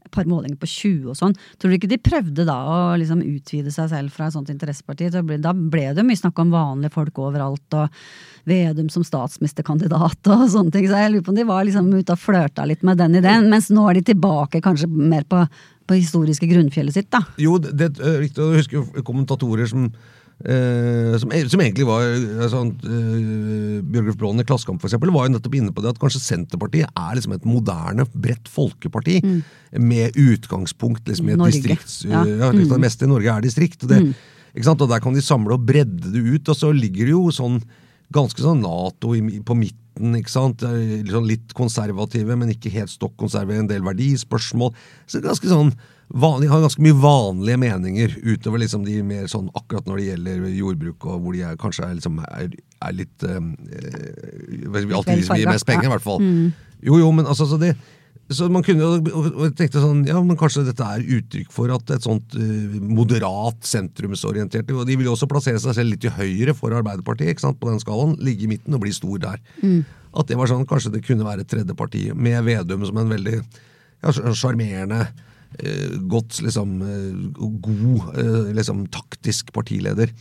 et 0.10 0.12
par 0.15 0.28
målinger 0.30 0.58
på 0.60 0.68
20 0.70 1.12
og 1.12 1.18
sånn. 1.18 1.36
Tror 1.60 1.72
du 1.72 1.78
ikke 1.78 1.92
de 1.92 2.00
prøvde 2.02 2.46
da 2.48 2.58
å 2.72 2.78
liksom 3.00 3.22
utvide 3.26 3.72
seg 3.74 3.89
selv 3.92 4.13
fra 4.15 4.30
et 4.30 4.36
sånt 4.36 4.52
interesseparti? 4.52 5.10
Da 5.13 5.22
ble, 5.26 5.39
det 5.42 6.02
jo 6.02 6.08
mye 6.08 6.20
snakk 6.20 6.39
om 6.42 6.54
vanlige 6.54 6.96
folk 6.96 7.20
overalt, 7.22 7.78
og 7.78 8.04
Vedum 8.50 8.88
som 8.89 9.04
statsministerkandidat 9.06 10.30
og 10.32 10.46
sånne 10.50 10.74
ting. 10.74 10.88
Så 10.89 11.02
jeg 11.04 11.13
lurer 11.13 11.26
på 11.26 11.34
om 11.34 11.39
de 11.39 11.50
var 11.50 11.68
liksom 11.68 11.92
ute 11.92 12.15
og 12.15 12.22
flørta 12.22 12.65
litt 12.65 12.86
med 12.88 13.02
den 13.02 13.20
ideen, 13.20 13.50
mens 13.52 13.70
nå 13.74 13.84
er 13.89 14.00
de 14.00 14.08
tilbake 14.10 14.63
kanskje 14.65 14.89
mer 14.89 15.28
på, 15.30 15.44
på 15.86 16.00
historiske 16.00 16.50
grunnfjellet 16.50 16.96
sitt, 16.96 17.12
da. 17.13 17.22
Jo, 17.42 17.60
det 17.60 17.92
er 17.92 18.24
riktig. 18.24 18.42
å 18.42 18.56
huske 18.56 18.80
husker 18.80 19.06
kommentatorer 19.06 19.70
som 19.70 19.92
eh, 20.45 21.17
som, 21.19 21.34
som 21.52 21.63
egentlig 21.63 21.88
var 21.88 22.06
eh, 22.06 22.45
sånn, 22.52 22.71
eh, 22.86 23.82
Bjørgulf 23.84 24.19
Blaaen 24.19 24.43
i 24.43 24.45
Klassekamp 24.47 24.82
for 24.82 24.89
eksempel, 24.89 25.12
var 25.15 25.28
jo 25.28 25.34
nettopp 25.36 25.58
inne 25.60 25.73
på 25.75 25.84
det 25.84 25.93
at 25.93 26.02
kanskje 26.02 26.21
Senterpartiet 26.23 26.89
er 26.93 27.17
liksom 27.17 27.36
et 27.36 27.47
moderne, 27.49 28.08
bredt 28.13 28.52
folkeparti 28.52 29.19
med 29.75 30.17
utgangspunkt 30.19 31.10
liksom 31.10 31.30
i 31.30 31.36
et 31.36 31.43
distrikt 31.43 31.43
Norge. 31.43 31.60
distrikts... 31.60 31.99
Ja. 32.08 32.23
Mm. 32.23 32.34
Ja, 32.39 32.54
liksom 32.56 32.78
Det 32.78 32.86
meste 32.86 33.06
i 33.06 33.12
Norge 33.12 33.36
er 33.36 33.45
distrikt. 33.45 33.84
Og, 33.84 33.91
det, 33.91 34.02
sant? 34.65 34.82
og 34.82 34.89
Der 34.91 35.04
kan 35.04 35.17
de 35.17 35.25
samle 35.25 35.58
og 35.58 35.67
bredde 35.67 36.13
det 36.13 36.23
ut, 36.23 36.49
og 36.49 36.58
så 36.58 36.73
ligger 36.75 37.10
det 37.10 37.15
jo 37.15 37.28
sånn 37.36 37.62
ganske 38.13 38.41
sånn 38.41 38.63
Nato 38.63 39.13
i, 39.17 39.21
på 39.45 39.58
midten. 39.58 40.15
ikke 40.17 40.34
sant? 40.34 40.63
Litt, 40.65 41.12
sånn 41.13 41.30
litt 41.30 41.54
konservative, 41.58 42.38
men 42.39 42.56
ikke 42.56 42.73
helt 42.73 42.91
stokk 42.91 43.17
konservative. 43.19 43.65
En 43.65 43.69
del 43.69 43.86
verdispørsmål. 43.86 44.73
Så 45.10 45.21
ganske 45.23 45.52
sånn 45.52 45.73
vanlig, 46.10 46.50
har 46.50 46.63
ganske 46.63 46.82
mye 46.82 46.98
vanlige 46.98 47.60
meninger 47.62 48.15
utover 48.24 48.63
liksom 48.63 48.86
de 48.88 48.98
mer 49.06 49.30
sånn 49.30 49.52
akkurat 49.54 49.86
når 49.89 50.02
det 50.02 50.08
gjelder 50.08 50.48
jordbruk, 50.58 51.06
og 51.06 51.22
hvor 51.22 51.38
de 51.38 51.43
er, 51.45 51.60
kanskje 51.62 51.86
er, 51.86 51.93
liksom, 52.00 52.17
er, 52.26 52.50
er 52.88 52.98
litt 52.98 53.28
eh, 53.28 53.38
eh, 53.38 54.89
Alltid 54.89 55.22
de 55.22 55.28
som 55.28 55.38
gir 55.38 55.52
mest 55.52 55.67
penger, 55.69 55.89
i 55.89 55.93
hvert 55.93 56.06
fall. 56.06 56.26
Jo, 56.82 56.98
jo, 57.02 57.13
men 57.13 57.30
altså, 57.30 57.48
så 57.50 57.60
det 57.62 57.76
så 58.30 58.45
man 58.54 58.62
kunne 58.62 58.86
jo, 58.86 59.48
tenkte 59.58 59.82
sånn, 59.82 60.04
ja, 60.06 60.19
men 60.22 60.38
Kanskje 60.38 60.62
dette 60.67 60.86
er 60.86 61.06
uttrykk 61.17 61.54
for 61.54 61.72
at 61.74 61.89
et 61.95 62.06
sånt 62.06 62.36
uh, 62.38 62.76
moderat, 62.78 63.58
sentrumsorientert 63.65 64.69
og 64.76 64.84
De 64.86 64.98
vil 65.00 65.10
jo 65.10 65.15
også 65.15 65.30
plassere 65.32 65.62
seg 65.62 65.74
selv 65.74 65.95
litt 65.95 66.04
til 66.04 66.13
høyre 66.13 66.54
for 66.58 66.76
Arbeiderpartiet 66.78 67.34
ikke 67.34 67.48
sant, 67.48 67.58
på 67.58 67.72
den 67.72 67.82
skalaen. 67.82 68.13
Ligge 68.22 68.45
i 68.45 68.52
midten 68.52 68.78
og 68.78 68.84
bli 68.84 68.93
stor 68.93 69.17
der. 69.24 69.41
At 70.13 70.30
det 70.30 70.38
var 70.38 70.52
sånn, 70.52 70.67
Kanskje 70.69 70.93
det 70.93 71.02
kunne 71.08 71.26
være 71.26 71.45
et 71.45 71.50
tredje 71.50 71.74
parti, 71.78 72.06
med 72.13 72.45
Vedum 72.45 72.86
som 72.86 73.02
en 73.02 73.10
veldig 73.10 73.39
ja, 73.39 74.13
sjarmerende, 74.13 75.02
eh, 75.08 75.26
godt 76.12 76.42
liksom 76.46 76.78
eh, 76.86 77.24
god, 77.40 78.14
eh, 78.22 78.54
liksom 78.56 78.86
taktisk 78.94 79.54
partileder. 79.56 80.14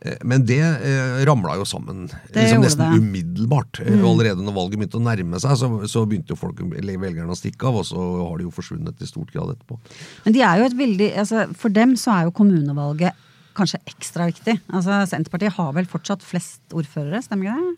Eh, 0.00 0.18
Men 0.28 0.44
det 0.46 0.60
eh, 0.60 1.24
ramla 1.26 1.56
jo 1.56 1.64
sammen 1.64 2.06
liksom 2.34 2.62
nesten 2.62 2.84
det. 2.84 3.00
Umiddelbart. 3.00 3.80
Mm. 3.80 4.04
Allerede 4.04 4.44
når 4.44 4.56
valget 4.58 4.82
begynte 4.82 5.00
å 5.00 5.04
nærme 5.06 5.40
seg, 5.42 5.56
så, 5.58 5.70
så 5.88 6.04
begynte 6.06 6.34
jo 6.34 6.40
folk, 6.40 6.60
velgerne 6.60 7.32
å 7.32 7.38
stikke 7.38 7.70
av, 7.70 7.80
og 7.80 7.88
så 7.88 8.02
har 8.20 8.36
de 8.38 8.46
jo 8.46 8.52
forsvunnet 8.54 9.00
i 9.00 9.08
stort 9.08 9.32
grad 9.34 9.54
etterpå. 9.56 9.80
Men 10.26 10.36
de 10.36 10.44
er 10.44 10.60
jo 10.60 10.68
et 10.68 10.76
veldig, 10.82 11.08
altså 11.24 11.46
for 11.56 11.72
dem 11.72 11.96
så 12.00 12.12
er 12.18 12.28
jo 12.28 12.36
kommunevalget 12.36 13.24
kanskje 13.56 13.80
ekstra 13.88 14.28
viktig. 14.28 14.58
Altså 14.68 15.00
Senterpartiet 15.08 15.56
har 15.56 15.72
vel 15.72 15.88
fortsatt 15.88 16.24
flest 16.24 16.76
ordførere, 16.76 17.22
stemmer 17.24 17.48
ikke 17.48 17.56
det? 17.64 17.74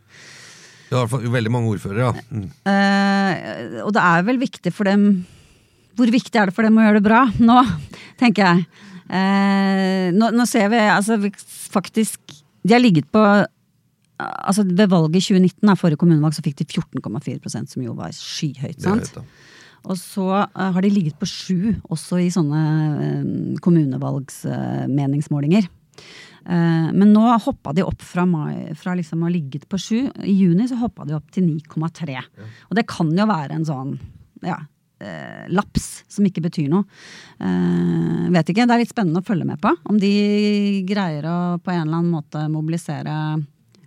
Er 0.89 0.97
i 0.97 0.99
hvert 0.99 1.11
fall 1.13 1.27
veldig 1.31 1.51
mange 1.53 1.71
ordførere, 1.71 2.09
ja. 2.09 2.13
Mm. 2.33 2.49
Eh, 2.73 3.83
og 3.85 3.93
det 3.95 4.03
er 4.03 4.25
vel 4.27 4.41
viktig 4.43 4.73
for 4.75 4.89
dem 4.89 5.05
Hvor 5.99 6.09
viktig 6.15 6.37
er 6.39 6.47
det 6.49 6.57
for 6.57 6.65
dem 6.67 6.79
å 6.79 6.85
gjøre 6.87 7.01
det 7.01 7.09
bra 7.09 7.23
nå, 7.43 7.59
tenker 8.21 8.43
jeg. 8.47 8.59
Eh, 9.09 10.07
nå, 10.15 10.27
nå 10.37 10.45
ser 10.47 10.67
vi 10.71 10.79
altså 10.85 11.17
vi- 11.21 11.47
faktisk 11.73 12.19
De 12.61 12.75
har 12.75 12.83
ligget 12.83 13.07
på 13.11 13.23
altså 14.19 14.63
Ved 14.67 14.89
valget 14.91 15.17
i 15.17 15.21
2019, 15.39 15.63
da, 15.63 15.75
forrige 15.79 16.01
kommunevalg, 16.01 16.35
så 16.35 16.43
fikk 16.43 16.57
de 16.59 16.65
14,4% 16.67 17.69
som 17.71 17.83
jo 17.85 17.95
var 17.95 18.11
skyhøyt. 18.11 18.83
Sant? 18.83 19.15
Og 19.87 19.97
så 19.97 20.43
eh, 20.43 20.73
har 20.75 20.83
de 20.83 20.91
ligget 20.91 21.15
på 21.21 21.27
sju, 21.31 21.75
også 21.89 22.19
i 22.25 22.31
sånne 22.35 22.63
uh, 22.99 23.57
kommunevalgsmeningsmålinger. 23.63 25.69
Eh, 26.49 26.89
men 26.95 27.13
nå 27.13 27.27
hoppa 27.45 27.73
de 27.77 27.83
opp 27.87 28.03
fra, 28.03 28.25
mai, 28.29 28.75
fra 28.79 28.95
liksom 28.99 29.23
å 29.23 29.27
ha 29.29 29.33
ligget 29.33 29.69
på 29.71 29.79
sju. 29.81 30.01
I 30.25 30.35
juni 30.35 30.69
så 30.69 30.77
hoppa 30.81 31.05
de 31.07 31.15
opp 31.19 31.31
til 31.35 31.45
9,3. 31.47 32.19
Og 32.71 32.77
det 32.79 32.87
kan 32.91 33.09
jo 33.15 33.27
være 33.29 33.53
en 33.59 33.67
sånn 33.69 33.91
ja, 34.47 34.59
eh, 35.01 35.47
laps 35.55 36.05
som 36.11 36.27
ikke 36.29 36.45
betyr 36.45 36.69
noe. 36.73 36.87
Eh, 37.41 38.29
vet 38.35 38.53
ikke, 38.53 38.67
Det 38.69 38.77
er 38.77 38.83
litt 38.85 38.95
spennende 38.95 39.23
å 39.23 39.27
følge 39.27 39.49
med 39.49 39.61
på. 39.63 39.75
Om 39.89 40.01
de 40.03 40.15
greier 40.89 41.27
å 41.29 41.39
på 41.63 41.75
en 41.75 41.85
eller 41.87 42.01
annen 42.01 42.15
måte 42.15 42.47
mobilisere 42.53 43.15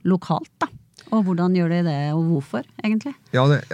lokalt, 0.07 0.53
da. 0.61 0.71
Og 1.11 1.25
hvordan 1.27 1.55
gjør 1.57 1.71
de 1.73 1.79
det, 1.89 1.99
og 2.15 2.23
hvorfor, 2.29 2.67
egentlig? 2.79 3.11
Ja, 3.35 3.43
jeg, 3.51 3.65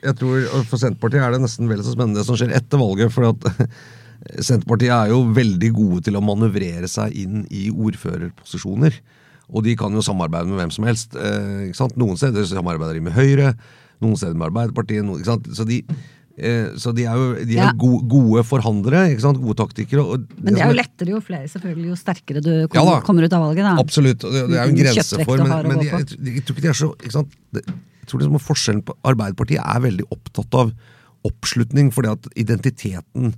jeg 0.00 0.14
tror 0.16 0.46
For 0.70 0.80
Senterpartiet 0.80 1.24
er 1.26 1.34
det 1.34 1.42
nesten 1.42 1.68
vel 1.68 1.82
så 1.84 1.92
spennende 1.92 2.22
det 2.22 2.28
som 2.28 2.38
skjer 2.40 2.54
etter 2.56 2.80
valget. 2.80 3.12
for 3.12 3.28
at 3.28 3.44
Senterpartiet 4.48 4.94
er 4.94 5.12
jo 5.12 5.22
veldig 5.36 5.70
gode 5.76 6.06
til 6.08 6.16
å 6.16 6.24
manøvrere 6.24 6.88
seg 6.88 7.16
inn 7.20 7.42
i 7.52 7.68
ordførerposisjoner. 7.72 8.96
Og 9.50 9.66
de 9.66 9.74
kan 9.78 9.92
jo 9.92 10.04
samarbeide 10.04 10.48
med 10.48 10.60
hvem 10.60 10.72
som 10.74 10.86
helst. 10.86 11.16
Eh, 11.18 11.68
ikke 11.68 11.80
sant? 11.82 11.96
Noen 12.00 12.18
steder 12.20 12.46
samarbeider 12.48 12.96
de 12.96 13.04
med 13.08 13.16
Høyre, 13.16 13.54
noen 14.00 14.16
steder 14.16 14.38
med 14.38 14.48
Arbeiderpartiet. 14.50 15.04
Noen? 15.04 15.24
Så, 15.26 15.66
de, 15.68 15.82
så 16.80 16.92
de 16.96 17.04
er 17.04 17.18
jo 17.18 17.26
de 17.36 17.56
er 17.58 17.66
Ja. 17.66 17.72
gode, 17.76 18.06
gode 18.08 18.44
forhandlere, 18.46 19.02
gode 19.20 19.56
taktikere. 19.58 20.04
Og 20.04 20.26
Men 20.40 20.54
det 20.54 20.62
er 20.62 20.70
jo 20.72 20.78
lettere 20.78 21.10
jo 21.14 21.20
flere 21.20 21.48
selvfølgelig, 21.48 21.88
jo 21.90 21.96
sterkere 21.98 22.42
du 22.42 22.50
Ja 22.50 22.66
kom, 22.68 22.86
da. 22.88 23.00
kommer 23.00 23.24
ut 23.24 23.32
av 23.32 23.42
valget. 23.44 23.64
da. 23.64 23.74
Absolutt. 23.82 24.20
Det, 24.20 24.48
det 24.48 24.56
er 24.58 24.64
jo 24.64 24.72
en 24.72 24.80
grense 24.80 25.24
for 25.24 25.36
Men, 25.36 25.68
men 25.68 25.78
de, 25.78 25.86
jeg, 25.86 26.34
jeg, 26.36 26.44
tror 26.44 26.56
ikke 26.56 26.62
de 26.62 26.72
er 26.72 26.78
så 26.80 26.90
ikke 26.96 27.12
sant? 27.12 27.36
Jeg 27.52 28.08
tror 28.08 28.20
liksom 28.22 28.40
Forskjellen 28.40 28.84
på 28.84 28.96
Arbeiderpartiet 29.04 29.60
er 29.60 29.80
veldig 29.84 30.06
opptatt 30.10 30.54
av 30.54 30.72
oppslutning, 31.28 31.90
fordi 31.92 32.08
at 32.10 32.28
identiteten 32.40 33.34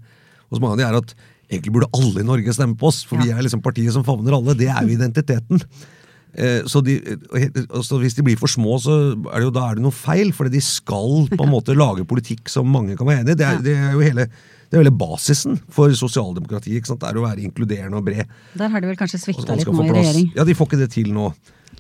hos 0.52 0.60
mange 0.60 0.76
av 0.76 0.78
de 0.78 0.84
er 0.86 0.98
at 1.00 1.14
egentlig 1.52 1.72
burde 1.74 1.90
alle 1.96 2.22
i 2.22 2.26
Norge 2.26 2.54
stemme 2.54 2.78
på 2.78 2.88
oss, 2.88 3.02
for 3.04 3.20
vi 3.20 3.32
er 3.32 3.42
liksom 3.44 3.62
partiet 3.64 3.92
som 3.92 4.04
favner 4.06 4.36
alle. 4.36 4.54
Det 4.56 4.68
er 4.72 4.80
jo 4.86 4.94
identiteten. 4.94 5.60
Eh, 6.34 6.62
Så, 6.64 6.80
de, 6.84 6.94
og 7.68 7.82
så 7.84 7.98
Hvis 8.00 8.14
de 8.16 8.22
blir 8.24 8.38
for 8.40 8.48
små, 8.48 8.78
så 8.80 8.94
er 9.28 9.38
det 9.38 9.44
jo, 9.44 9.50
da 9.52 9.66
er 9.70 9.74
det 9.76 9.82
noe 9.84 9.92
feil. 9.92 10.32
fordi 10.32 10.50
de 10.56 10.60
skal 10.64 11.28
på 11.28 11.42
en 11.44 11.50
måte 11.52 11.74
lage 11.76 12.06
politikk 12.08 12.48
som 12.48 12.66
mange 12.72 12.96
kan 12.96 13.06
være 13.06 13.20
enig 13.24 13.34
i. 13.36 13.40
Det, 13.42 13.46
er- 13.46 13.62
det 13.62 13.76
er 13.76 13.92
jo 13.92 14.00
hele, 14.00 14.26
det 14.70 14.78
er 14.78 14.82
hele 14.82 14.90
basisen 14.96 15.60
for 15.68 15.88
sosialdemokratiet. 15.92 16.78
ikke 16.80 16.86
sant? 16.88 17.00
Det 17.00 17.10
er 17.10 17.20
å 17.20 17.26
være 17.28 17.44
inkluderende 17.44 17.96
og 18.00 18.04
bred. 18.06 18.24
Der 18.56 18.68
har 18.72 18.80
de 18.80 18.86
vel 18.88 18.96
kanskje 18.96 19.20
svikta 19.20 19.56
litt 19.56 19.66
nå 19.68 19.84
i 19.84 19.90
regjering. 19.92 20.32
Ja, 20.34 20.44
de 20.48 20.54
får 20.56 20.66
ikke 20.70 20.78
det 20.86 20.90
til 20.96 21.12
nå. 21.12 21.32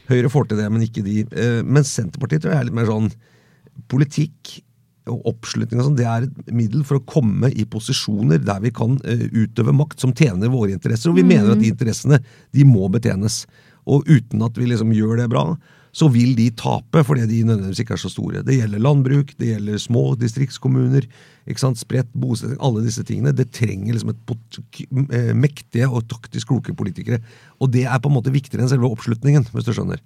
Høyre 0.08 0.28
får 0.28 0.48
til 0.48 0.58
det, 0.58 0.68
men 0.72 0.82
ikke 0.82 1.02
de. 1.04 1.20
Eh, 1.32 1.62
Men 1.62 1.82
Senterpartiet 1.84 2.42
tror 2.42 2.52
jeg 2.52 2.60
er 2.60 2.64
litt 2.68 2.74
mer 2.76 2.86
sånn 2.90 3.08
politikk 3.88 4.58
og 5.10 5.24
oppslutning 5.32 5.80
og 5.82 5.88
sånn, 5.88 5.96
det 5.98 6.06
er 6.06 6.26
et 6.28 6.52
middel 6.54 6.84
for 6.86 7.00
å 7.00 7.04
komme 7.08 7.48
i 7.58 7.64
posisjoner 7.66 8.38
der 8.44 8.60
vi 8.62 8.70
kan 8.70 9.00
eh, 9.02 9.24
utøve 9.34 9.72
makt 9.74 9.98
som 10.04 10.12
tjener 10.14 10.52
våre 10.52 10.70
interesser. 10.76 11.10
Og 11.10 11.16
vi 11.18 11.24
mener 11.26 11.56
at 11.56 11.58
de 11.62 11.72
interessene 11.72 12.20
de 12.54 12.66
må 12.68 12.86
betjenes. 12.92 13.40
Og 13.90 14.08
uten 14.08 14.44
at 14.46 14.58
vi 14.58 14.68
liksom 14.70 14.92
gjør 14.94 15.22
det 15.22 15.30
bra, 15.32 15.46
så 15.92 16.08
vil 16.08 16.32
de 16.36 16.48
tape 16.56 17.02
fordi 17.04 17.26
de 17.28 17.42
nødvendigvis 17.44 17.82
ikke 17.82 17.94
er 17.98 18.00
så 18.00 18.08
store. 18.08 18.40
Det 18.46 18.56
gjelder 18.56 18.80
landbruk, 18.80 19.34
det 19.36 19.50
gjelder 19.50 19.80
små 19.80 20.04
distriktskommuner, 20.16 21.04
ikke 21.44 21.60
sant, 21.60 21.80
spredt 21.80 22.08
bosetting, 22.16 22.56
alle 22.64 22.84
disse 22.86 23.04
tingene. 23.04 23.34
Det 23.36 23.50
trenger 23.52 23.92
liksom 23.92 24.14
et 24.14 24.32
eh, 25.12 25.32
mektige 25.36 25.90
og 25.90 26.06
taktisk 26.08 26.48
kloke 26.48 26.72
politikere. 26.78 27.18
Og 27.60 27.74
det 27.74 27.84
er 27.84 28.00
på 28.00 28.08
en 28.08 28.16
måte 28.16 28.32
viktigere 28.32 28.64
enn 28.64 28.72
selve 28.72 28.88
oppslutningen, 28.88 29.44
hvis 29.52 29.68
du 29.68 29.74
skjønner. 29.76 30.00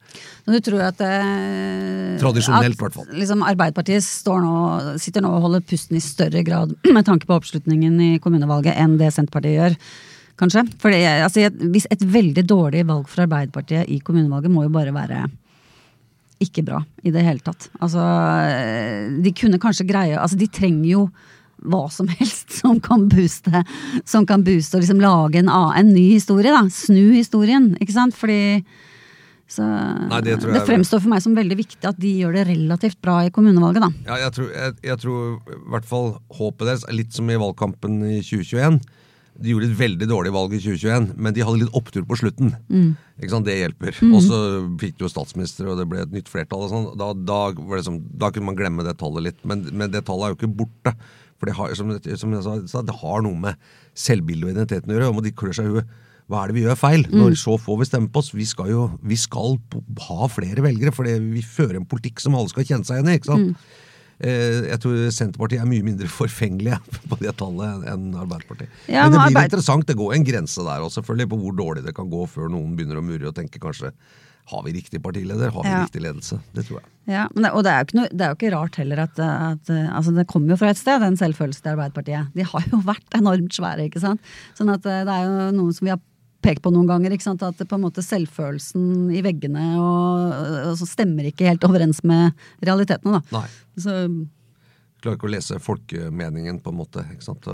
Men 0.48 0.58
du 0.58 0.64
tror 0.66 0.88
at 0.88 1.04
eh, 1.06 2.16
Tradisjonelt, 2.18 2.80
i 2.80 2.82
hvert 2.82 2.98
fall. 2.98 3.08
Liksom, 3.14 3.46
Arbeiderpartiet 3.46 4.02
står 4.02 4.42
nå, 4.42 4.56
sitter 5.02 5.22
nå 5.22 5.36
og 5.36 5.46
holder 5.46 5.64
pusten 5.70 6.00
i 6.00 6.02
større 6.02 6.42
grad 6.46 6.74
med 6.96 7.06
tanke 7.06 7.30
på 7.30 7.38
oppslutningen 7.38 8.02
i 8.10 8.12
kommunevalget 8.18 8.74
enn 8.74 8.98
det 8.98 9.14
Senterpartiet 9.14 9.60
gjør? 9.60 9.80
Kanskje? 10.36 10.66
Fordi, 10.82 11.00
altså, 11.24 11.48
hvis 11.72 11.88
Et 11.90 12.02
veldig 12.02 12.44
dårlig 12.44 12.84
valg 12.88 13.08
for 13.08 13.24
Arbeiderpartiet 13.24 13.88
i 13.88 14.00
kommunevalget 14.04 14.52
må 14.52 14.66
jo 14.66 14.74
bare 14.74 14.94
være 14.94 15.24
ikke 16.44 16.66
bra 16.66 16.82
i 17.06 17.12
det 17.14 17.22
hele 17.24 17.40
tatt. 17.40 17.70
Altså, 17.80 18.02
de 19.24 19.32
kunne 19.36 19.60
kanskje 19.62 19.88
greie 19.88 20.18
Altså, 20.18 20.36
de 20.36 20.50
trenger 20.52 20.90
jo 20.90 21.06
hva 21.66 21.86
som 21.92 22.08
helst 22.12 22.52
som 22.60 22.80
kan 22.84 23.06
booste, 23.08 23.62
som 24.04 24.26
kan 24.28 24.44
booste 24.44 24.76
og 24.76 24.84
liksom 24.84 25.00
lage 25.00 25.40
en, 25.40 25.48
en 25.48 25.94
ny 25.94 26.10
historie, 26.12 26.52
da. 26.52 26.66
Snu 26.72 27.16
historien, 27.16 27.72
ikke 27.80 27.96
sant? 27.96 28.16
Fordi 28.16 28.60
så 29.46 29.62
Nei, 29.62 30.18
det 30.26 30.40
det, 30.42 30.60
fremstår 30.66 30.98
for 31.04 31.12
meg 31.12 31.22
som 31.22 31.36
veldig 31.38 31.56
viktig 31.60 31.86
at 31.86 31.98
de 32.02 32.10
gjør 32.18 32.34
det 32.34 32.48
relativt 32.48 32.98
bra 33.04 33.20
i 33.22 33.30
kommunevalget, 33.30 33.84
da. 33.84 33.90
Ja, 34.08 34.16
jeg 34.26 34.34
tror, 34.34 34.48
jeg, 34.50 34.74
jeg 34.88 35.00
tror 35.04 35.20
i 35.54 35.58
hvert 35.72 35.86
fall 35.86 36.08
håpet 36.34 36.66
deres 36.66 36.86
er 36.86 36.96
litt 36.98 37.14
som 37.14 37.30
i 37.30 37.38
valgkampen 37.38 38.00
i 38.02 38.18
2021. 38.26 38.80
De 39.42 39.50
gjorde 39.52 39.66
et 39.68 39.76
veldig 39.78 40.06
dårlig 40.08 40.32
valg 40.32 40.54
i 40.56 40.60
2021, 40.62 41.10
men 41.20 41.34
de 41.36 41.42
hadde 41.44 41.60
litt 41.60 41.74
opptur 41.76 42.06
på 42.08 42.16
slutten. 42.16 42.54
Ikke 43.20 43.30
sant, 43.32 43.46
Det 43.46 43.56
hjelper. 43.58 43.98
Og 44.12 44.22
så 44.24 44.38
fikk 44.80 44.96
de 44.98 45.04
jo 45.04 45.12
statsminister, 45.12 45.68
og 45.68 45.78
det 45.80 45.86
ble 45.90 46.00
et 46.04 46.12
nytt 46.14 46.28
flertall. 46.32 46.64
og 46.66 46.70
sånn. 46.72 46.88
Da, 46.96 47.12
da, 47.12 47.40
var 47.56 47.76
det 47.80 47.84
som, 47.84 48.00
da 48.16 48.30
kunne 48.32 48.46
man 48.50 48.56
glemme 48.58 48.84
det 48.86 48.96
tallet 49.00 49.22
litt. 49.28 49.38
Men, 49.44 49.66
men 49.72 49.90
det 49.92 50.04
tallet 50.08 50.24
er 50.30 50.34
jo 50.34 50.38
ikke 50.40 50.56
borte. 50.64 50.94
For 51.36 51.46
det 51.50 51.56
har, 51.58 51.74
som, 51.76 51.92
som 52.16 52.32
jeg 52.32 52.66
sa, 52.72 52.82
det 52.82 52.96
har 53.02 53.22
noe 53.26 53.36
med 53.36 53.56
selvbildet 53.96 54.48
og 54.48 54.54
identiteten 54.56 54.92
å 54.92 54.96
gjøre. 54.96 55.12
Og 55.12 55.24
de 55.26 55.34
klør 55.36 55.56
seg 55.58 55.68
i 55.68 55.74
huet. 55.76 55.94
Hva 56.26 56.40
er 56.42 56.50
det 56.50 56.56
vi 56.56 56.62
gjør 56.64 56.78
feil? 56.80 57.04
Når 57.12 57.36
så 57.38 57.54
få 57.60 57.76
vil 57.78 57.86
stemme 57.86 58.08
på 58.10 58.18
oss? 58.18 58.32
Vi 58.34 58.44
skal 58.48 58.70
jo 58.72 58.86
vi 59.06 59.14
skal 59.20 59.60
ha 60.08 60.26
flere 60.32 60.64
velgere, 60.64 60.90
for 60.92 61.04
vi 61.06 61.42
fører 61.46 61.76
en 61.78 61.86
politikk 61.86 62.18
som 62.24 62.34
alle 62.34 62.50
skal 62.50 62.64
kjenne 62.66 62.84
seg 62.88 62.98
igjen 62.98 63.12
i. 63.12 63.18
ikke 63.20 63.30
sant? 63.30 63.52
eh, 63.54 63.95
jeg 64.20 64.78
tror 64.80 65.00
Senterpartiet 65.12 65.60
er 65.60 65.68
mye 65.68 65.84
mindre 65.84 66.08
forfengelige 66.20 66.78
på 67.10 67.18
det 67.20 67.34
tallet 67.36 67.84
enn 67.92 68.06
Arbeiderpartiet. 68.16 68.70
Ja, 68.88 69.04
men 69.06 69.12
det 69.12 69.18
blir 69.26 69.32
Arbeid- 69.36 69.50
interessant. 69.50 69.86
Det 69.90 69.96
går 69.98 70.14
en 70.16 70.24
grense 70.24 70.64
der 70.64 70.84
også, 70.86 71.02
selvfølgelig, 71.02 71.28
på 71.34 71.40
hvor 71.42 71.58
dårlig 71.58 71.84
det 71.84 71.94
kan 71.98 72.08
gå 72.12 72.22
før 72.32 72.48
noen 72.52 72.76
begynner 72.78 73.02
å 73.02 73.04
murre 73.04 73.28
og 73.28 73.36
tenke 73.36 73.60
kanskje 73.62 73.92
har 74.46 74.60
vi 74.62 74.72
riktig 74.76 75.00
partileder, 75.02 75.50
har 75.50 75.62
vi 75.66 75.68
Ja. 75.72 75.80
riktig 75.82 76.00
ledelse? 76.04 76.36
Det 76.54 76.62
tror 76.68 76.78
jeg. 76.78 76.86
Ja, 77.10 77.24
men 77.34 77.42
det, 77.42 77.50
og 77.52 77.64
det 77.66 77.70
er, 77.72 77.80
jo 77.82 77.86
ikke 77.88 77.96
noe, 77.98 78.08
det 78.14 78.20
er 78.24 78.28
jo 78.30 78.36
ikke 78.38 78.52
rart 78.54 78.76
heller 78.78 79.00
at, 79.02 79.18
at 79.18 79.70
eh, 79.74 79.88
altså 79.90 80.12
Det 80.14 80.24
kommer 80.30 80.54
jo 80.54 80.56
fra 80.60 80.70
et 80.70 80.78
sted, 80.78 81.00
den 81.02 81.16
selvfølelsen 81.18 81.64
til 81.64 81.72
Arbeiderpartiet. 81.74 82.28
De 82.38 82.46
har 82.46 82.68
jo 82.70 82.78
vært 82.92 83.16
enormt 83.18 83.52
svære, 83.58 83.88
ikke 83.90 84.00
sant. 84.04 84.22
Sånn 84.54 84.70
at 84.70 84.86
eh, 84.86 85.02
det 85.08 85.16
er 85.16 85.24
jo 85.26 85.50
noen 85.58 85.74
som 85.74 85.84
vi 85.88 85.90
har 85.96 85.98
pekt 86.46 86.62
på 86.64 86.72
noen 86.74 86.88
ganger, 86.88 87.14
ikke 87.14 87.26
sant? 87.26 87.42
at 87.42 87.58
på 87.58 87.78
en 87.78 87.84
måte 87.84 88.04
selvfølelsen 88.04 89.10
i 89.14 89.22
veggene 89.26 89.66
og, 89.82 90.34
og 90.70 90.74
så 90.80 90.88
stemmer 90.88 91.28
ikke 91.28 91.48
helt 91.50 91.66
overens 91.66 92.02
med 92.06 92.32
realitetene. 92.64 93.20
da. 93.20 93.40
Nei. 93.42 93.46
Så 93.82 94.00
Klarer 95.04 95.18
ikke 95.18 95.28
å 95.28 95.34
lese 95.34 95.58
folkemeningen, 95.60 96.62
på 96.64 96.72
en 96.72 96.78
måte. 96.78 97.02
ikke 97.12 97.26
sant? 97.26 97.46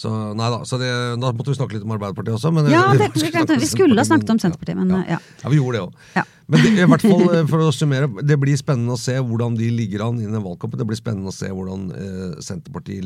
Så 0.00 0.10
nei 0.32 0.46
da, 0.48 0.62
så 0.64 0.78
det, 0.80 0.88
da 1.20 1.30
måtte 1.36 1.52
vi 1.52 1.58
snakke 1.58 1.76
litt 1.76 1.84
om 1.84 1.92
Arbeiderpartiet 1.92 2.36
også. 2.38 2.52
Men 2.56 2.70
Ja, 2.72 2.86
det- 2.96 3.10
vi, 3.12 3.20
skulle 3.26 3.56
vi 3.60 3.68
skulle 3.68 3.98
ha 4.00 4.06
snakket 4.08 4.30
om 4.32 4.38
Senterpartiet, 4.40 4.78
men, 4.80 4.92
ja. 4.96 5.16
ja. 5.16 5.18
ja, 5.42 5.50
vi 5.52 5.58
gjorde 5.60 5.76
det 5.76 5.82
òg. 5.84 6.04
Ja. 6.16 6.24
Men 6.50 6.64
det, 6.64 6.70
i 6.72 6.86
hvert 6.88 7.04
fall 7.04 7.24
eh, 7.36 7.44
for 7.50 7.66
å 7.66 7.72
summere, 7.74 8.08
det 8.26 8.38
blir 8.40 8.56
spennende 8.58 8.96
å 8.96 9.00
se 9.00 9.18
hvordan 9.20 9.58
de 9.58 9.68
ligger 9.76 10.06
an 10.08 10.22
i 10.22 10.26
den 10.26 10.40
valgkampen. 10.46 10.80
Det 10.80 10.86
blir 10.88 10.98
spennende 10.98 11.30
å 11.30 11.36
se 11.36 11.50
hvordan 11.52 11.84
eh, 11.94 12.38
Senterpartiet 12.46 13.04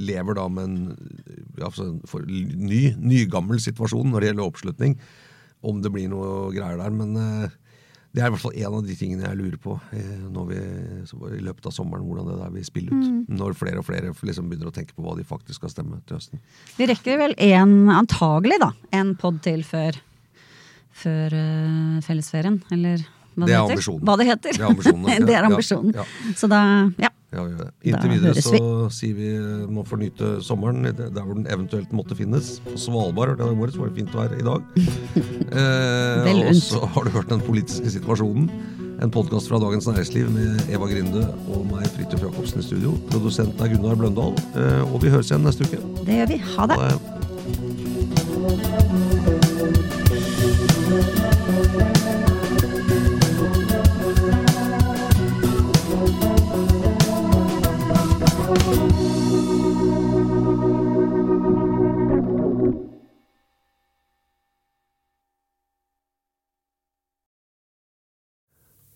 lever 0.00 0.38
da 0.38 0.46
med 0.52 0.68
en 0.68 0.78
ja, 1.58 1.66
altså 1.66 1.90
for, 2.08 2.22
ny, 2.30 2.94
nygammel 2.96 3.60
situasjon 3.60 4.14
når 4.14 4.22
det 4.22 4.30
gjelder 4.30 4.46
oppslutning. 4.46 4.96
Om 5.66 5.82
det 5.84 5.90
blir 5.92 6.06
noe 6.08 6.48
greier 6.54 6.78
der. 6.80 6.94
Men 6.94 7.18
eh, 7.20 7.58
det 8.10 8.22
er 8.24 8.26
i 8.26 8.32
hvert 8.34 8.42
fall 8.42 8.56
en 8.58 8.74
av 8.74 8.86
de 8.86 8.94
tingene 8.98 9.22
jeg 9.22 9.38
lurer 9.38 9.58
på 9.62 9.76
eh, 9.94 10.22
når 10.34 10.48
vi, 10.48 10.56
i 11.36 11.42
løpet 11.46 11.68
av 11.70 11.74
sommeren. 11.76 12.02
Hvordan 12.08 12.26
det 12.32 12.38
der 12.40 12.54
vil 12.56 12.64
spille 12.66 12.90
ut. 12.90 13.04
Mm. 13.06 13.20
Når 13.38 13.54
flere 13.58 13.82
og 13.82 13.86
flere 13.86 14.10
liksom 14.10 14.48
begynner 14.50 14.72
å 14.72 14.74
tenke 14.74 14.96
på 14.96 15.04
hva 15.04 15.14
de 15.18 15.26
faktisk 15.28 15.60
skal 15.60 15.70
stemme 15.70 16.00
til 16.08 16.18
høsten. 16.18 16.42
vi 16.78 16.88
rekker 16.90 17.20
vel 17.22 17.36
en, 17.46 17.76
antagelig 17.94 18.58
da, 18.62 18.72
en 18.98 19.14
pod 19.20 19.38
til 19.46 19.62
før, 19.66 20.00
før 21.04 21.38
uh, 21.38 22.02
fellesferien, 22.02 22.58
eller 22.74 23.06
hva 23.36 23.46
Det 23.46 23.54
er 23.54 23.62
heter. 23.62 23.76
ambisjonen. 23.78 24.04
Hva 24.08 24.18
det 24.18 24.28
heter. 24.32 24.58
Det 24.58 24.64
er 24.64 24.70
ambisjonen, 24.72 25.26
det 25.30 25.38
er 25.38 26.00
Ja, 26.00 26.02
ja. 26.02 26.34
Så 26.36 26.50
da, 26.50 26.60
ja. 26.98 27.14
Ja, 27.30 27.44
vi 27.44 27.52
gjør 27.52 27.60
det. 27.62 27.70
Inntil 27.86 28.10
videre 28.10 28.42
så 28.42 28.60
sier 28.90 29.14
vi 29.14 29.28
eh, 29.36 29.66
må 29.70 29.84
fornyte 29.86 30.32
sommeren 30.42 30.82
der 30.90 31.20
hvor 31.22 31.36
den 31.38 31.46
eventuelt 31.46 31.92
måtte 31.94 32.16
finnes. 32.18 32.56
På 32.64 32.74
Svalbard 32.80 33.36
det 33.38 33.46
var 33.46 33.70
det 33.70 33.92
fint 33.98 34.14
vær 34.16 34.36
i 34.38 34.46
dag. 34.46 34.60
Eh, 35.50 36.28
og 36.46 36.54
så 36.54 36.78
har 36.94 37.02
du 37.02 37.10
hørt 37.10 37.32
Den 37.32 37.40
politiske 37.42 37.90
situasjonen. 37.90 38.44
En 39.02 39.10
podkast 39.10 39.50
fra 39.50 39.58
Dagens 39.58 39.88
Næringsliv 39.90 40.30
med 40.30 40.70
Eva 40.70 40.86
Grinde 40.86 41.24
og 41.50 41.64
meg, 41.72 41.88
Fridtjof 41.96 42.22
Jacobsen 42.28 42.62
i 42.62 42.66
studio. 42.68 42.94
Produsenten 43.10 43.66
er 43.66 43.74
Gunnar 43.74 43.98
Bløndal. 43.98 44.38
Eh, 44.54 44.82
og 44.86 45.02
vi 45.02 45.10
høres 45.10 45.32
igjen 45.32 45.42
neste 45.42 45.66
uke. 45.66 45.82
Det 46.06 46.20
gjør 46.20 46.30
vi. 46.36 46.42
Ha 46.54 46.70
det. 46.70 46.78
Ha 46.78 46.92
det. 48.54 49.09